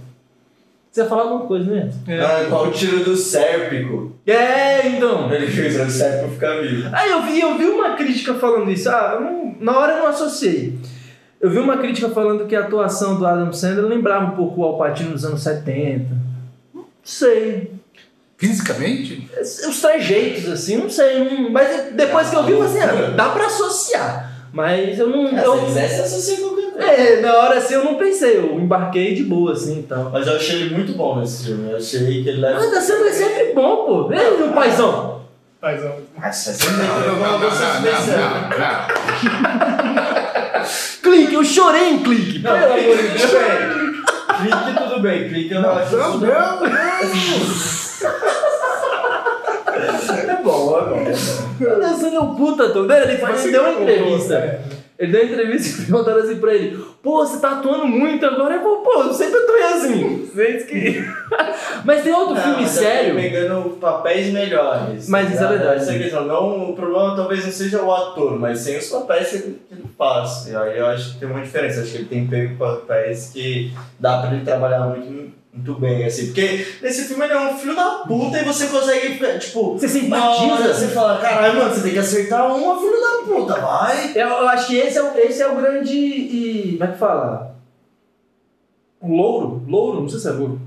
Você 0.95 1.01
ia 1.01 1.07
falar 1.09 1.23
alguma 1.23 1.45
coisa, 1.45 1.69
né? 1.69 1.89
Ah, 2.21 2.45
qual 2.47 2.67
o 2.67 2.71
tiro 2.71 3.03
do 3.03 3.17
sérpico? 3.17 4.13
É, 4.25 4.87
então. 4.87 5.29
Ele 5.29 5.45
fez 5.45 5.77
o 5.77 5.89
sérpico 5.91 6.31
ficar 6.35 6.61
vivo. 6.61 6.87
Aí 6.93 7.11
eu 7.11 7.21
vi, 7.23 7.41
eu 7.41 7.57
vi 7.57 7.65
uma 7.65 7.97
crítica 7.97 8.33
falando 8.35 8.71
isso. 8.71 8.87
Ah, 8.89 9.19
não- 9.19 9.57
na 9.59 9.77
hora 9.77 9.91
eu 9.91 9.99
não 10.03 10.07
associei. 10.07 10.79
Eu 11.41 11.49
vi 11.49 11.59
uma 11.59 11.79
crítica 11.79 12.07
falando 12.11 12.45
que 12.47 12.55
a 12.55 12.61
atuação 12.61 13.17
do 13.17 13.27
Adam 13.27 13.51
Sandler 13.51 13.85
lembrava 13.87 14.27
um 14.31 14.37
pouco 14.37 14.61
o 14.61 14.63
Alpatino 14.63 15.11
dos 15.11 15.25
anos 15.25 15.43
70. 15.43 16.15
Não 16.73 16.85
sei. 17.03 17.71
Fisicamente? 18.37 19.29
Os 19.41 19.81
trejeitos, 19.81 20.49
assim, 20.49 20.77
não 20.77 20.89
sei. 20.89 21.19
não- 21.25 21.49
mas 21.49 21.91
depois 21.93 22.29
que 22.29 22.37
eu 22.37 22.43
vi, 22.45 22.53
eu 22.53 22.63
falei 22.63 22.81
assim, 22.83 23.03
ah, 23.03 23.09
dá 23.17 23.29
pra 23.31 23.47
associar. 23.47 24.31
Mas 24.53 24.97
eu 24.97 25.09
não. 25.09 25.27
É, 25.37 25.45
eu- 25.45 25.59
se 25.59 25.65
quisesse 25.65 26.01
associar 26.03 26.37
qualquer 26.39 26.55
coisa. 26.55 26.64
É, 26.77 27.21
na 27.21 27.33
hora 27.37 27.57
assim 27.57 27.73
eu 27.75 27.83
não 27.83 27.95
pensei, 27.95 28.37
eu 28.37 28.59
embarquei 28.59 29.13
de 29.15 29.23
boa, 29.23 29.53
assim 29.53 29.79
e 29.79 29.83
tal. 29.83 30.09
Mas 30.11 30.27
eu 30.27 30.35
achei 30.35 30.61
ele 30.61 30.75
muito 30.75 30.93
bom 30.93 31.19
nesse 31.19 31.45
filme. 31.45 31.71
Eu 31.71 31.77
achei 31.77 32.23
que 32.23 32.29
ele 32.29 32.41
leva. 32.41 32.59
Mas 32.59 32.83
Sandler 32.83 33.11
é 33.11 33.13
sempre 33.13 33.53
bom, 33.53 33.85
pô. 33.85 34.11
Ele 34.13 34.37
meu 34.37 34.49
paizão. 34.49 35.21
Paizão. 35.61 35.95
Nossa, 36.21 36.53
você 36.53 36.69
não, 36.69 36.77
Não, 36.77 36.99
eu 37.05 37.15
não, 37.15 37.39
não, 37.39 37.47
especial. 37.47 38.29
não. 38.59 38.95
Clique, 41.01 41.33
eu 41.33 41.43
chorei 41.45 41.89
em 41.91 41.99
clique. 42.03 42.39
Não, 42.39 42.51
pelo 42.51 42.73
amor 42.73 42.97
de 42.97 43.03
clique, 43.03 43.17
Deus. 43.17 43.31
tudo 43.31 43.39
bem. 43.39 43.59
Clique, 44.37 44.79
tudo 44.83 44.99
bem. 45.01 45.29
Clique, 45.29 45.53
eu 45.53 45.61
não 45.61 45.71
acho 45.71 45.95
Não, 45.95 46.17
não, 46.17 46.19
não. 46.19 46.59
É 49.75 50.41
bom, 50.41 50.79
é 50.79 50.83
bom. 50.85 50.95
é 50.99 51.03
bom. 51.11 51.65
O 51.65 51.71
Adam 51.71 51.95
Sandler 51.97 52.13
é 52.15 52.19
um 52.19 52.35
puta 52.35 52.65
ator. 52.65 52.89
Ele, 52.89 53.11
ele 53.13 53.51
deu 53.51 53.61
uma 53.61 53.71
entrevista. 53.81 54.59
Ele 54.97 55.11
deu 55.11 55.21
uma 55.21 55.31
entrevista 55.31 55.81
e 55.81 55.85
perguntaram 55.85 56.19
assim 56.19 56.37
pra 56.37 56.53
ele: 56.53 56.85
Pô, 57.03 57.25
você 57.25 57.39
tá 57.39 57.51
atuando 57.59 57.85
muito 57.85 58.25
agora? 58.25 58.55
Ele 58.55 58.63
falou: 58.63 58.79
Pô, 58.79 59.03
eu 59.03 59.13
sempre 59.13 59.39
atuei 59.39 59.63
assim. 59.63 60.25
Que. 60.35 61.01
Mas 61.85 62.03
tem 62.03 62.13
outro 62.13 62.35
Não, 62.35 62.41
filme 62.41 62.61
mas 62.63 62.71
sério. 62.71 63.11
Eu 63.11 63.15
pegando 63.15 63.69
papéis 63.77 64.33
melhores. 64.33 65.07
Mas 65.07 65.33
isso 65.33 65.43
é 65.43 65.47
verdade. 65.47 65.81
Essa 65.81 65.93
é 65.93 65.95
a 65.95 65.99
questão. 65.99 66.25
Não, 66.25 66.71
o 66.71 66.75
problema 66.75 67.15
talvez 67.15 67.45
não 67.45 67.51
seja 67.51 67.81
o 67.81 67.89
ator, 67.93 68.37
mas 68.37 68.59
sim 68.59 68.75
os 68.77 68.89
papéis 68.89 69.29
que 69.29 69.35
ele, 69.37 69.61
que 69.67 69.73
ele 69.75 69.85
faz. 69.97 70.47
E 70.47 70.55
aí 70.55 70.77
eu 70.77 70.87
acho 70.87 71.13
que 71.13 71.19
tem 71.19 71.29
uma 71.29 71.41
diferença. 71.41 71.81
Acho 71.81 71.91
que 71.91 71.97
ele 71.99 72.05
tem 72.05 72.27
pego 72.27 72.57
papéis 72.57 73.29
que 73.33 73.73
dá 73.97 74.19
pra 74.21 74.33
ele 74.33 74.43
trabalhar 74.43 74.81
muito 74.87 75.31
muito 75.55 75.73
bem, 75.79 76.03
assim. 76.05 76.27
Porque 76.27 76.65
nesse 76.81 77.05
filme 77.05 77.23
ele 77.23 77.33
é 77.33 77.39
um 77.39 77.57
filho 77.57 77.75
da 77.75 78.03
puta 78.07 78.39
e 78.39 78.43
você 78.43 78.67
consegue, 78.67 79.17
tipo, 79.39 79.77
Você 79.77 80.01
na 80.07 80.29
hora 80.29 80.57
simpatiza. 80.57 80.73
você 80.73 80.87
fala, 80.93 81.17
caralho, 81.19 81.57
mano, 81.59 81.73
você 81.73 81.81
tem 81.81 81.93
que 81.93 81.99
acertar 81.99 82.53
uma 82.55 82.77
filho 82.79 82.99
da 83.01 83.23
puta, 83.25 83.53
vai. 83.61 84.11
Eu, 84.15 84.27
eu 84.27 84.47
acho 84.49 84.67
que 84.67 84.75
esse 84.77 84.97
é, 84.97 85.03
o- 85.03 85.17
esse 85.17 85.41
é 85.41 85.47
o 85.47 85.55
grande. 85.55 85.95
E, 85.97 86.71
como 86.77 86.83
é 86.83 86.93
que 86.93 86.99
fala? 86.99 87.55
O 89.01 89.07
louro? 89.15 89.63
Louro? 89.67 90.01
Não 90.01 90.09
sei 90.09 90.19
se 90.19 90.27
é 90.27 90.31
louro. 90.31 90.59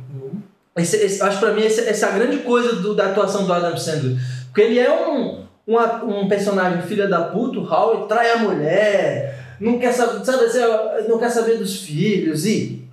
Esse, 0.77 0.97
esse- 0.97 1.23
acho 1.23 1.39
que 1.39 1.45
pra 1.45 1.55
mim 1.55 1.63
esse- 1.63 1.89
essa 1.89 2.07
é 2.07 2.09
a 2.09 2.13
grande 2.13 2.39
coisa 2.39 2.77
do- 2.77 2.95
da 2.95 3.07
atuação 3.07 3.45
do 3.45 3.53
Adam 3.53 3.77
Sandler. 3.77 4.17
Porque 4.47 4.61
ele 4.63 4.79
é 4.79 4.91
um, 4.91 5.45
um, 5.67 6.21
um 6.21 6.29
personagem 6.29 6.83
filha 6.83 7.09
da 7.09 7.23
puta, 7.25 7.59
o 7.59 7.65
Howie 7.69 8.07
trai 8.09 8.31
a 8.33 8.39
mulher, 8.39 9.57
não 9.61 9.79
quer 9.79 9.93
saber, 9.93 10.25
sabe, 10.25 10.45
assim, 10.45 10.61
não 11.09 11.19
quer 11.19 11.31
saber 11.31 11.57
dos 11.59 11.83
filhos 11.83 12.47
e. 12.47 12.87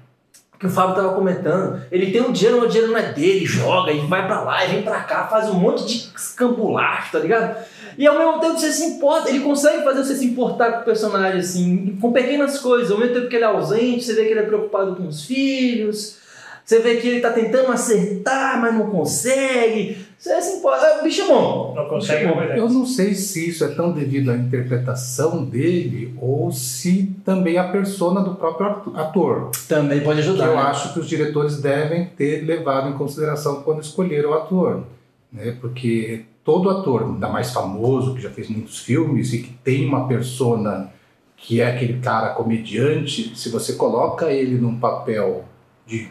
Que 0.57 0.67
o 0.67 0.69
Fábio 0.69 0.95
tava 0.95 1.13
comentando, 1.13 1.81
ele 1.91 2.11
tem 2.11 2.21
um 2.21 2.31
dinheiro, 2.31 2.59
mas 2.59 2.69
o 2.69 2.71
dinheiro 2.71 2.93
não 2.93 2.99
é 2.99 3.11
dele, 3.11 3.45
joga 3.45 3.91
e 3.91 3.99
vai 4.07 4.25
pra 4.25 4.41
lá 4.41 4.63
e 4.63 4.69
vem 4.69 4.83
pra 4.83 5.01
cá, 5.01 5.27
faz 5.27 5.49
um 5.49 5.55
monte 5.55 5.85
de 5.85 6.11
escambulacho, 6.15 7.11
tá 7.11 7.19
ligado? 7.19 7.57
E 7.97 8.07
ao 8.07 8.17
mesmo 8.17 8.39
tempo 8.39 8.57
você 8.57 8.71
se 8.71 8.85
importa, 8.85 9.29
ele 9.29 9.41
consegue 9.41 9.83
fazer 9.83 10.03
você 10.03 10.15
se 10.15 10.25
importar 10.25 10.71
com 10.71 10.81
o 10.81 10.85
personagem, 10.85 11.39
assim, 11.39 11.97
com 11.99 12.11
pequenas 12.11 12.59
coisas. 12.59 12.91
Ao 12.91 12.97
mesmo 12.97 13.15
tempo 13.15 13.27
que 13.27 13.35
ele 13.35 13.43
é 13.43 13.47
ausente, 13.47 14.03
você 14.03 14.13
vê 14.13 14.25
que 14.25 14.31
ele 14.31 14.39
é 14.39 14.43
preocupado 14.43 14.95
com 14.95 15.07
os 15.07 15.25
filhos, 15.25 16.17
você 16.63 16.79
vê 16.79 16.95
que 16.95 17.07
ele 17.07 17.19
tá 17.19 17.31
tentando 17.31 17.71
acertar, 17.71 18.59
mas 18.59 18.73
não 18.73 18.89
consegue. 18.89 20.04
Você 20.17 20.41
se 20.41 20.57
importa. 20.57 20.99
O 20.99 21.03
bicho 21.03 21.21
é 21.21 21.27
bom. 21.27 21.73
Não 21.75 21.87
consegue, 21.87 22.27
Bom, 22.27 22.41
é. 22.41 22.57
Eu 22.57 22.69
não 22.69 22.85
sei 22.85 23.13
se 23.13 23.49
isso 23.49 23.63
é 23.63 23.67
tão 23.69 23.91
devido 23.91 24.31
à 24.31 24.35
interpretação 24.35 25.43
dele 25.43 26.15
ou 26.19 26.51
se 26.51 27.15
também 27.23 27.57
a 27.57 27.65
persona 27.65 28.21
do 28.21 28.35
próprio 28.35 28.95
ator. 28.95 29.51
Também 29.67 30.01
pode 30.01 30.19
ajudar. 30.19 30.47
eu 30.47 30.55
né? 30.55 30.61
acho 30.61 30.93
que 30.93 30.99
os 30.99 31.07
diretores 31.07 31.61
devem 31.61 32.05
ter 32.05 32.45
levado 32.45 32.89
em 32.89 32.97
consideração 32.97 33.61
quando 33.61 33.81
escolheram 33.81 34.31
o 34.31 34.33
ator. 34.33 34.83
Né? 35.31 35.55
Porque 35.59 36.25
todo 36.43 36.69
ator, 36.69 37.03
ainda 37.03 37.27
mais 37.27 37.51
famoso, 37.51 38.15
que 38.15 38.21
já 38.21 38.29
fez 38.29 38.49
muitos 38.49 38.79
filmes 38.79 39.33
e 39.33 39.39
que 39.39 39.53
tem 39.63 39.85
uma 39.85 40.07
persona 40.07 40.91
que 41.37 41.61
é 41.61 41.67
aquele 41.67 41.99
cara 41.99 42.29
comediante, 42.29 43.37
se 43.37 43.49
você 43.49 43.73
coloca 43.73 44.31
ele 44.31 44.57
num 44.57 44.79
papel 44.79 45.45
de, 45.85 46.07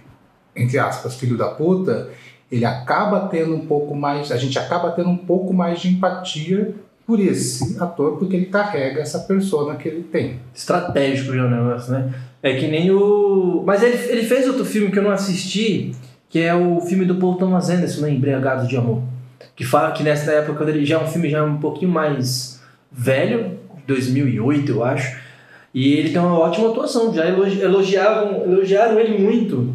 entre 0.54 0.78
aspas, 0.78 1.16
filho 1.16 1.36
da 1.36 1.48
puta, 1.48 2.10
ele 2.54 2.64
acaba 2.64 3.28
tendo 3.28 3.54
um 3.54 3.66
pouco 3.66 3.94
mais, 3.94 4.30
a 4.30 4.36
gente 4.36 4.58
acaba 4.58 4.90
tendo 4.92 5.08
um 5.10 5.16
pouco 5.16 5.52
mais 5.52 5.80
de 5.80 5.88
empatia 5.88 6.74
por 7.06 7.20
esse 7.20 7.76
ator, 7.82 8.16
porque 8.18 8.34
ele 8.36 8.46
carrega 8.46 9.00
essa 9.00 9.18
persona 9.20 9.74
que 9.76 9.88
ele 9.88 10.02
tem. 10.04 10.36
estratégico 10.54 11.34
já 11.34 11.44
o 11.44 11.50
negócio, 11.50 11.92
né? 11.92 12.12
É 12.42 12.54
que 12.54 12.66
nem 12.66 12.90
o. 12.90 13.62
Mas 13.66 13.82
ele, 13.82 13.96
ele 14.10 14.22
fez 14.22 14.46
outro 14.46 14.64
filme 14.64 14.90
que 14.90 14.98
eu 14.98 15.02
não 15.02 15.10
assisti, 15.10 15.92
que 16.28 16.40
é 16.40 16.54
o 16.54 16.80
filme 16.80 17.04
do 17.04 17.16
Paul 17.16 17.36
Thomas 17.36 17.68
Anderson, 17.70 18.02
né? 18.02 18.10
Embriagado 18.10 18.66
de 18.66 18.76
Amor. 18.76 19.02
Que 19.56 19.64
fala 19.64 19.92
que 19.92 20.02
nessa 20.02 20.30
época, 20.32 20.64
ele 20.64 20.84
já 20.84 20.96
é 20.98 21.02
um 21.02 21.06
filme 21.06 21.28
já 21.30 21.42
um 21.44 21.58
pouquinho 21.58 21.90
mais 21.90 22.60
velho, 22.90 23.58
2008, 23.86 24.70
eu 24.72 24.84
acho. 24.84 25.16
E 25.74 25.94
ele 25.94 26.10
tem 26.10 26.20
uma 26.20 26.38
ótima 26.38 26.70
atuação, 26.70 27.12
já 27.12 27.26
elogi- 27.26 27.60
elogiavam, 27.60 28.44
elogiaram 28.44 28.98
ele 29.00 29.18
muito 29.18 29.74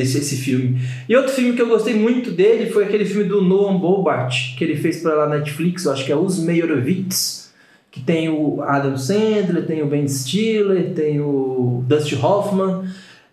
nesse 0.00 0.18
esse 0.18 0.36
filme. 0.36 0.80
E 1.08 1.14
outro 1.14 1.32
filme 1.32 1.54
que 1.54 1.62
eu 1.62 1.68
gostei 1.68 1.94
muito 1.94 2.30
dele 2.30 2.70
foi 2.70 2.84
aquele 2.84 3.04
filme 3.04 3.24
do 3.24 3.42
Noam 3.42 3.78
Bobart, 3.78 4.56
que 4.56 4.64
ele 4.64 4.76
fez 4.76 5.00
para 5.02 5.14
lá 5.14 5.28
Netflix, 5.28 5.84
eu 5.84 5.92
acho 5.92 6.04
que 6.04 6.12
é 6.12 6.16
Os 6.16 6.38
Meyerowitz, 6.38 7.50
que 7.90 8.00
tem 8.00 8.28
o 8.28 8.62
Adam 8.62 8.96
Sandler, 8.96 9.66
tem 9.66 9.82
o 9.82 9.86
Ben 9.86 10.06
Stiller, 10.08 10.92
tem 10.94 11.20
o 11.20 11.84
Dustin 11.86 12.16
Hoffman. 12.22 12.84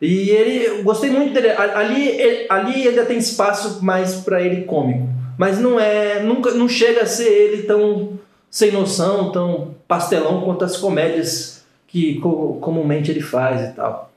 E 0.01 0.29
ele, 0.29 0.65
eu 0.65 0.83
gostei 0.83 1.09
muito 1.09 1.33
dele. 1.33 1.49
Ali, 1.49 2.07
ele- 2.07 2.45
ali 2.49 2.87
ainda 2.87 3.05
tem 3.05 3.17
espaço 3.17 3.83
mais 3.83 4.15
para 4.15 4.41
ele 4.41 4.63
cômico, 4.65 5.07
mas 5.37 5.59
não 5.59 5.79
é, 5.79 6.21
nunca, 6.23 6.51
não 6.51 6.67
chega 6.67 7.01
a 7.03 7.05
ser 7.05 7.29
ele 7.29 7.63
tão 7.63 8.17
sem 8.49 8.71
noção, 8.71 9.31
tão 9.31 9.75
pastelão 9.87 10.41
quanto 10.41 10.63
as 10.65 10.77
comédias 10.77 11.63
que 11.87 12.15
co- 12.19 12.57
comumente 12.61 13.09
ele 13.11 13.21
faz 13.21 13.61
e 13.69 13.73
tal. 13.73 14.11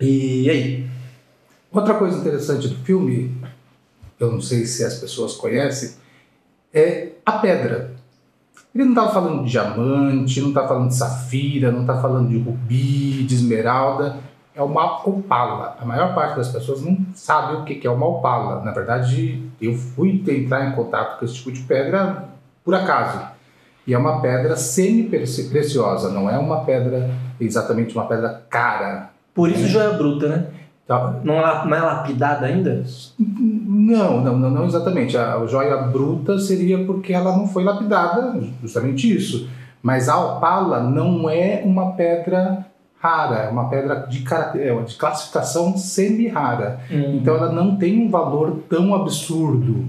E 0.00 0.48
aí? 0.48 0.86
Outra 1.78 1.94
coisa 1.94 2.18
interessante 2.18 2.66
do 2.66 2.74
filme, 2.74 3.32
eu 4.18 4.32
não 4.32 4.40
sei 4.40 4.66
se 4.66 4.82
as 4.82 4.96
pessoas 4.96 5.36
conhecem, 5.36 5.92
é 6.74 7.10
a 7.24 7.38
pedra. 7.38 7.92
Ele 8.74 8.82
não 8.82 9.00
está 9.00 9.14
falando 9.14 9.44
de 9.44 9.50
diamante, 9.52 10.40
não 10.40 10.48
está 10.48 10.66
falando 10.66 10.88
de 10.88 10.96
safira, 10.96 11.70
não 11.70 11.82
está 11.82 12.00
falando 12.02 12.30
de 12.30 12.36
rubi, 12.36 13.22
de 13.22 13.32
esmeralda. 13.32 14.16
É 14.56 14.60
uma 14.60 15.08
opala. 15.08 15.76
A 15.80 15.84
maior 15.84 16.16
parte 16.16 16.38
das 16.38 16.48
pessoas 16.48 16.82
não 16.82 16.98
sabe 17.14 17.58
o 17.58 17.64
que 17.64 17.86
é 17.86 17.90
uma 17.90 18.08
opala. 18.08 18.64
Na 18.64 18.72
verdade, 18.72 19.48
eu 19.60 19.72
fui 19.72 20.20
entrar 20.26 20.68
em 20.68 20.72
contato 20.72 21.20
com 21.20 21.24
esse 21.24 21.34
tipo 21.34 21.52
de 21.52 21.60
pedra 21.60 22.24
por 22.64 22.74
acaso. 22.74 23.24
E 23.86 23.94
é 23.94 23.98
uma 23.98 24.20
pedra 24.20 24.56
semi-preciosa, 24.56 26.10
não 26.10 26.28
é 26.28 26.36
uma 26.36 26.64
pedra, 26.64 27.08
exatamente 27.40 27.94
uma 27.94 28.08
pedra 28.08 28.42
cara. 28.50 29.10
Por 29.32 29.48
isso 29.48 29.68
joia 29.68 29.90
bruta, 29.90 30.26
né? 30.26 30.57
Tá? 30.88 31.20
Não 31.22 31.34
é, 31.34 31.66
não 31.68 31.76
é 31.76 31.80
lapidada 31.82 32.46
ainda? 32.46 32.82
Não, 33.18 34.22
não, 34.22 34.38
não, 34.38 34.50
não 34.50 34.64
exatamente. 34.64 35.18
A 35.18 35.44
joia 35.44 35.76
bruta 35.76 36.38
seria 36.38 36.82
porque 36.86 37.12
ela 37.12 37.36
não 37.36 37.46
foi 37.46 37.62
lapidada, 37.62 38.40
justamente 38.62 39.14
isso. 39.14 39.50
Mas 39.82 40.08
a 40.08 40.18
opala 40.18 40.80
não 40.80 41.28
é 41.28 41.60
uma 41.62 41.92
pedra 41.92 42.64
rara, 42.98 43.36
é 43.40 43.48
uma 43.50 43.68
pedra 43.68 44.06
de, 44.08 44.24
é, 44.54 44.82
de 44.82 44.94
classificação 44.96 45.76
semi-rara. 45.76 46.80
Então 46.90 47.36
ela 47.36 47.52
não 47.52 47.76
tem 47.76 48.00
um 48.00 48.08
valor 48.08 48.62
tão 48.66 48.94
absurdo 48.94 49.84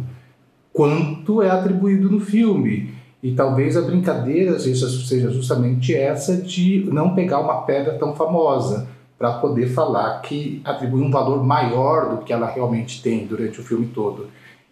quanto 0.73 1.41
é 1.41 1.49
atribuído 1.49 2.11
no 2.11 2.19
filme. 2.19 2.93
E 3.23 3.31
talvez 3.31 3.77
a 3.77 3.81
brincadeira 3.81 4.59
seja 4.59 4.89
seja 4.89 5.31
justamente 5.31 5.95
essa 5.95 6.35
de 6.35 6.89
não 6.91 7.15
pegar 7.15 7.39
uma 7.39 7.61
pedra 7.61 7.97
tão 7.97 8.13
famosa 8.13 8.98
para 9.19 9.33
poder 9.33 9.67
falar 9.67 10.21
que 10.21 10.61
atribui 10.63 11.01
um 11.01 11.11
valor 11.11 11.45
maior 11.45 12.15
do 12.15 12.23
que 12.23 12.31
ela 12.31 12.47
realmente 12.47 13.03
tem 13.03 13.27
durante 13.27 13.59
o 13.59 13.63
filme 13.63 13.87
todo. 13.93 14.27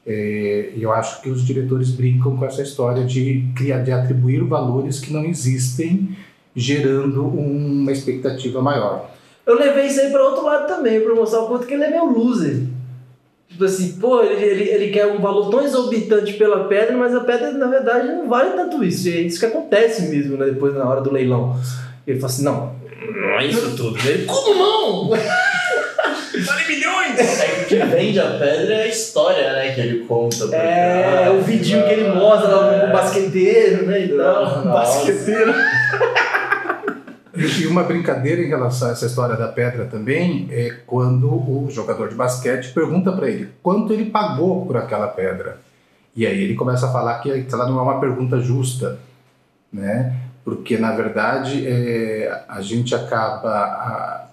É, 0.05 0.71
eu 0.77 0.89
acho 0.93 1.21
que 1.21 1.29
os 1.29 1.45
diretores 1.45 1.91
brincam 1.91 2.37
com 2.37 2.45
essa 2.45 2.61
história 2.61 3.03
de 3.03 3.43
criar, 3.53 3.79
de 3.79 3.91
atribuir 3.91 4.41
valores 4.45 5.01
que 5.01 5.11
não 5.11 5.25
existem, 5.25 6.15
gerando 6.55 7.27
uma 7.27 7.91
expectativa 7.91 8.61
maior. 8.61 9.11
Eu 9.45 9.55
levei 9.55 9.87
isso 9.87 9.99
aí 9.99 10.09
pra 10.09 10.23
outro 10.23 10.45
lado 10.45 10.65
também, 10.65 11.01
pra 11.01 11.13
mostrar 11.13 11.41
o 11.41 11.47
quanto 11.47 11.67
que 11.67 11.73
ele 11.73 11.83
é 11.83 11.89
meio 11.89 12.05
loser. 12.05 12.63
Tipo 13.49 13.65
assim, 13.65 13.97
pô, 13.99 14.23
ele, 14.23 14.43
ele, 14.43 14.63
ele 14.69 14.91
quer 14.91 15.07
um 15.07 15.19
valor 15.19 15.49
tão 15.49 15.61
exorbitante 15.61 16.33
pela 16.33 16.65
pedra, 16.65 16.95
mas 16.95 17.13
a 17.13 17.21
pedra, 17.21 17.51
na 17.51 17.67
verdade, 17.67 18.07
não 18.07 18.29
vale 18.29 18.51
tanto 18.51 18.81
isso. 18.83 19.09
E 19.09 19.13
é 19.13 19.21
isso 19.21 19.39
que 19.39 19.45
acontece 19.45 20.07
mesmo, 20.07 20.37
né? 20.37 20.45
Depois, 20.45 20.73
na 20.73 20.87
hora 20.87 21.01
do 21.01 21.11
leilão. 21.11 21.59
Ele 22.05 22.19
fala 22.19 22.31
assim, 22.31 22.43
não, 22.43 22.75
não 22.99 23.39
é 23.39 23.45
isso 23.45 23.75
tudo. 23.75 23.97
Ele, 24.07 24.25
como 24.25 24.55
não? 24.55 25.09
vale 26.45 26.67
milhões! 26.67 27.19
É 27.19 27.47
que 27.47 27.61
o 27.61 27.65
que 27.65 27.85
vende 27.85 28.19
a 28.19 28.31
pedra 28.31 28.73
é 28.75 28.83
a 28.83 28.87
história, 28.87 29.53
né, 29.53 29.73
que 29.73 29.81
ele 29.81 30.05
conta. 30.05 30.45
É, 30.55 31.03
trás, 31.03 31.35
o 31.35 31.41
vidinho 31.41 31.83
que 31.85 31.93
ele 31.93 32.09
mostra 32.09 32.55
lá 32.55 32.75
é. 32.75 32.79
com 32.79 32.87
o 32.87 32.91
basqueteiro, 32.91 33.85
né? 33.85 34.05
E 34.05 34.09
tal. 34.09 34.63
Nossa. 34.65 34.69
Basqueteiro. 34.69 35.53
E 37.39 37.67
uma 37.67 37.83
brincadeira 37.83 38.41
em 38.41 38.47
relação 38.47 38.89
a 38.89 38.91
essa 38.93 39.05
história 39.05 39.35
da 39.35 39.47
pedra 39.47 39.85
também 39.85 40.47
é 40.49 40.75
quando 40.87 41.29
o 41.29 41.67
jogador 41.69 42.09
de 42.09 42.15
basquete 42.15 42.73
pergunta 42.73 43.11
para 43.11 43.29
ele 43.29 43.49
quanto 43.61 43.93
ele 43.93 44.05
pagou 44.05 44.65
por 44.65 44.75
aquela 44.75 45.07
pedra. 45.07 45.59
E 46.15 46.25
aí 46.25 46.43
ele 46.43 46.55
começa 46.55 46.87
a 46.87 46.91
falar 46.91 47.19
que 47.19 47.29
ela 47.29 47.67
não 47.67 47.77
é 47.77 47.81
uma 47.83 47.99
pergunta 47.99 48.39
justa, 48.39 48.97
né? 49.71 50.15
Porque 50.47 50.77
na 50.77 50.93
verdade 50.93 51.67
é, 51.67 52.45
a 52.47 52.61
gente 52.61 52.95
acaba 52.95 53.49
a- 53.49 54.27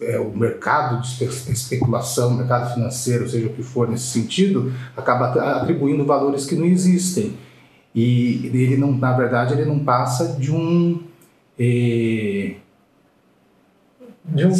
é, 0.00 0.18
o 0.18 0.34
mercado 0.34 1.02
de 1.02 1.08
espe- 1.08 1.52
especulação, 1.52 2.28
o 2.30 2.34
mercado 2.38 2.72
financeiro, 2.72 3.28
seja 3.28 3.48
o 3.48 3.52
que 3.52 3.62
for 3.62 3.86
nesse 3.86 4.06
sentido, 4.06 4.72
acaba 4.96 5.26
atribuindo 5.58 6.06
valores 6.06 6.46
que 6.46 6.54
não 6.54 6.64
existem. 6.64 7.34
E 7.94 8.46
ele 8.54 8.78
não, 8.78 8.92
na 8.92 9.12
verdade, 9.12 9.52
ele 9.52 9.66
não 9.66 9.78
passa 9.80 10.38
de 10.40 10.50
um 10.50 11.02
eh, 11.58 12.54
De 14.24 14.46
um 14.46 14.52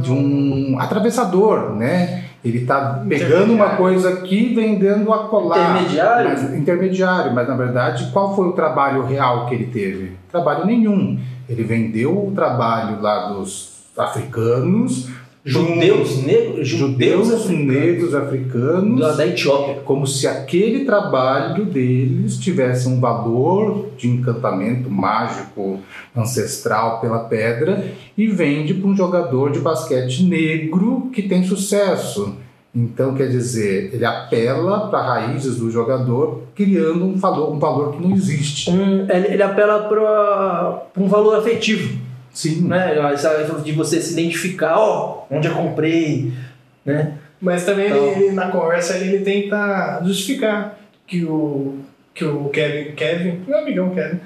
de 0.00 0.12
um 0.12 0.78
atravessador, 0.78 1.74
né? 1.74 2.23
Ele 2.44 2.58
está 2.58 3.02
pegando 3.08 3.54
uma 3.54 3.70
coisa 3.70 4.10
aqui 4.10 4.50
e 4.50 4.54
vendendo 4.54 5.10
a 5.12 5.28
colar. 5.28 5.80
Intermediário? 5.80 6.28
Mas, 6.28 6.54
intermediário, 6.54 7.32
mas 7.32 7.48
na 7.48 7.56
verdade, 7.56 8.10
qual 8.12 8.36
foi 8.36 8.48
o 8.48 8.52
trabalho 8.52 9.04
real 9.06 9.46
que 9.46 9.54
ele 9.54 9.66
teve? 9.66 10.12
Trabalho 10.30 10.66
nenhum. 10.66 11.18
Ele 11.48 11.62
vendeu 11.62 12.28
o 12.28 12.32
trabalho 12.32 13.00
lá 13.00 13.28
dos 13.30 13.72
africanos 13.96 15.08
Judeus 15.46 16.22
negros? 16.22 16.66
judeus 16.66 17.50
negros 17.50 18.14
africanos 18.14 18.98
da, 18.98 19.12
da 19.12 19.26
Etiópia. 19.26 19.82
como 19.84 20.06
se 20.06 20.26
aquele 20.26 20.86
trabalho 20.86 21.66
deles 21.66 22.38
tivesse 22.38 22.88
um 22.88 22.98
valor 22.98 23.90
de 23.98 24.08
encantamento 24.08 24.90
mágico 24.90 25.80
ancestral 26.16 26.98
pela 27.00 27.18
pedra 27.20 27.92
e 28.16 28.26
vende 28.26 28.72
para 28.72 28.88
um 28.88 28.96
jogador 28.96 29.52
de 29.52 29.58
basquete 29.58 30.22
negro 30.22 31.10
que 31.12 31.22
tem 31.22 31.44
sucesso. 31.44 32.36
Então, 32.74 33.14
quer 33.14 33.28
dizer, 33.28 33.94
ele 33.94 34.04
apela 34.04 34.88
para 34.88 35.00
raízes 35.00 35.58
do 35.58 35.70
jogador, 35.70 36.42
criando 36.56 37.04
um 37.04 37.14
valor, 37.14 37.52
um 37.52 37.58
valor 37.58 37.92
que 37.92 38.02
não 38.02 38.16
existe. 38.16 38.68
Um, 38.68 39.08
ele, 39.08 39.34
ele 39.34 39.42
apela 39.42 39.82
para 39.82 40.86
um 40.96 41.06
valor 41.06 41.38
afetivo, 41.38 42.03
Sim. 42.34 42.62
né? 42.68 42.94
Essa- 43.14 43.58
De 43.64 43.72
você 43.72 44.00
se 44.02 44.12
identificar, 44.12 44.76
ó, 44.78 45.24
onde 45.30 45.48
eu 45.48 45.54
comprei, 45.54 46.32
né? 46.84 47.12
Mas 47.40 47.64
também 47.64 47.86
Então- 47.88 48.06
ele, 48.08 48.32
na 48.32 48.48
conversa 48.50 48.96
ele, 48.96 49.14
ele 49.16 49.24
tenta 49.24 50.02
justificar 50.04 50.78
que 51.06 51.24
o, 51.24 51.76
que 52.14 52.24
o 52.24 52.48
Kevin, 52.50 52.92
Kevin, 52.92 53.40
meu 53.46 53.58
amigão 53.58 53.90
Kevin, 53.90 54.18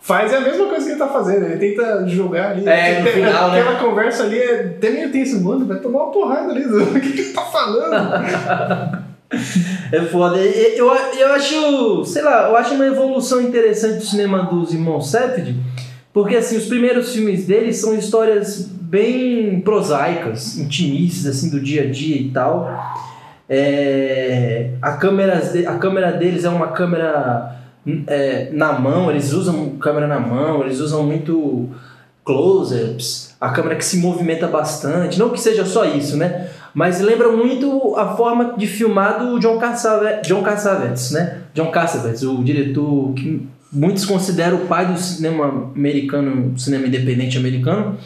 faz 0.00 0.32
é 0.32 0.36
a 0.36 0.40
mesma 0.40 0.66
coisa 0.66 0.84
que 0.84 0.92
ele 0.92 0.98
tá 0.98 1.08
fazendo. 1.08 1.46
Ele 1.46 1.56
tenta 1.56 2.06
julgar 2.06 2.52
ali. 2.52 2.68
É, 2.68 2.98
no 2.98 3.04
Tem- 3.04 3.12
final, 3.14 3.50
né? 3.50 3.60
Aquela 3.60 3.78
conversa 3.78 4.24
ali 4.24 4.38
é 4.38 4.60
até 4.76 4.90
meio 4.90 5.10
tenso, 5.10 5.40
mano, 5.42 5.64
vai 5.66 5.78
tomar 5.78 6.04
uma 6.04 6.12
porrada 6.12 6.52
ali. 6.52 6.64
do- 6.64 6.82
O 6.96 7.00
que, 7.00 7.12
que 7.12 7.20
ele 7.22 7.32
tá 7.32 7.42
falando? 7.42 9.02
É 9.90 10.00
foda. 10.02 10.36
Eu, 10.36 10.86
eu 11.18 11.32
acho, 11.32 12.04
sei 12.04 12.20
lá, 12.22 12.48
eu 12.50 12.56
acho 12.56 12.74
uma 12.74 12.84
evolução 12.86 13.40
interessante 13.40 13.96
do 13.98 14.04
cinema 14.04 14.42
dos 14.42 14.74
irmãos 14.74 15.10
Safdie, 15.10 15.56
porque 16.12 16.36
assim, 16.36 16.56
os 16.56 16.66
primeiros 16.66 17.14
filmes 17.14 17.46
deles 17.46 17.76
são 17.76 17.94
histórias 17.94 18.60
bem 18.60 19.60
prosaicas, 19.60 20.58
intimistas, 20.58 21.36
assim, 21.36 21.50
do 21.50 21.58
dia 21.58 21.84
a 21.84 21.90
dia 21.90 22.16
e 22.16 22.30
tal. 22.30 22.70
É, 23.48 24.70
a, 24.80 24.92
câmera, 24.92 25.42
a 25.66 25.78
câmera 25.78 26.12
deles 26.12 26.44
é 26.44 26.48
uma 26.48 26.68
câmera 26.68 27.56
é, 28.06 28.50
na 28.52 28.72
mão, 28.72 29.10
eles 29.10 29.32
usam 29.32 29.76
câmera 29.76 30.06
na 30.06 30.20
mão, 30.20 30.62
eles 30.62 30.78
usam 30.80 31.02
muito 31.02 31.70
close-ups, 32.24 33.34
a 33.40 33.50
câmera 33.50 33.74
que 33.74 33.84
se 33.84 33.96
movimenta 33.96 34.46
bastante, 34.46 35.18
não 35.18 35.30
que 35.30 35.40
seja 35.40 35.64
só 35.64 35.84
isso, 35.84 36.16
né? 36.16 36.48
Mas 36.72 37.00
lembra 37.00 37.30
muito 37.32 37.96
a 37.96 38.16
forma 38.16 38.54
de 38.56 38.66
filmar 38.66 39.18
do 39.18 39.38
John 39.38 39.58
Cassavetes, 39.58 40.28
John 40.28 40.42
né? 41.12 41.38
John 41.52 41.70
Cassavetes, 41.70 42.22
o 42.22 42.42
diretor 42.42 43.12
que 43.14 43.46
muitos 43.72 44.04
consideram 44.04 44.58
o 44.58 44.66
pai 44.66 44.92
do 44.92 44.98
cinema 44.98 45.72
americano, 45.74 46.58
cinema 46.58 46.86
independente 46.86 47.38
americano. 47.38 47.98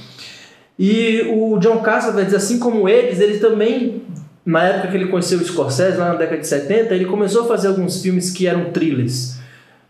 E 0.79 1.23
o 1.35 1.59
John 1.59 1.81
Cassavetes, 1.81 2.35
assim 2.35 2.59
como 2.59 2.89
eles, 2.89 3.19
ele 3.19 3.39
também, 3.39 4.03
na 4.45 4.63
época 4.63 4.89
que 4.89 4.97
ele 4.97 5.07
conheceu 5.07 5.39
o 5.39 5.45
Scorsese, 5.45 5.97
lá 5.97 6.11
na 6.11 6.15
década 6.15 6.41
de 6.41 6.47
70, 6.47 6.95
ele 6.95 7.07
começou 7.07 7.45
a 7.45 7.49
fazer 7.49 7.69
alguns 7.69 8.01
filmes 8.01 8.31
que 8.31 8.47
eram 8.47 8.71
thrillers, 8.71 9.39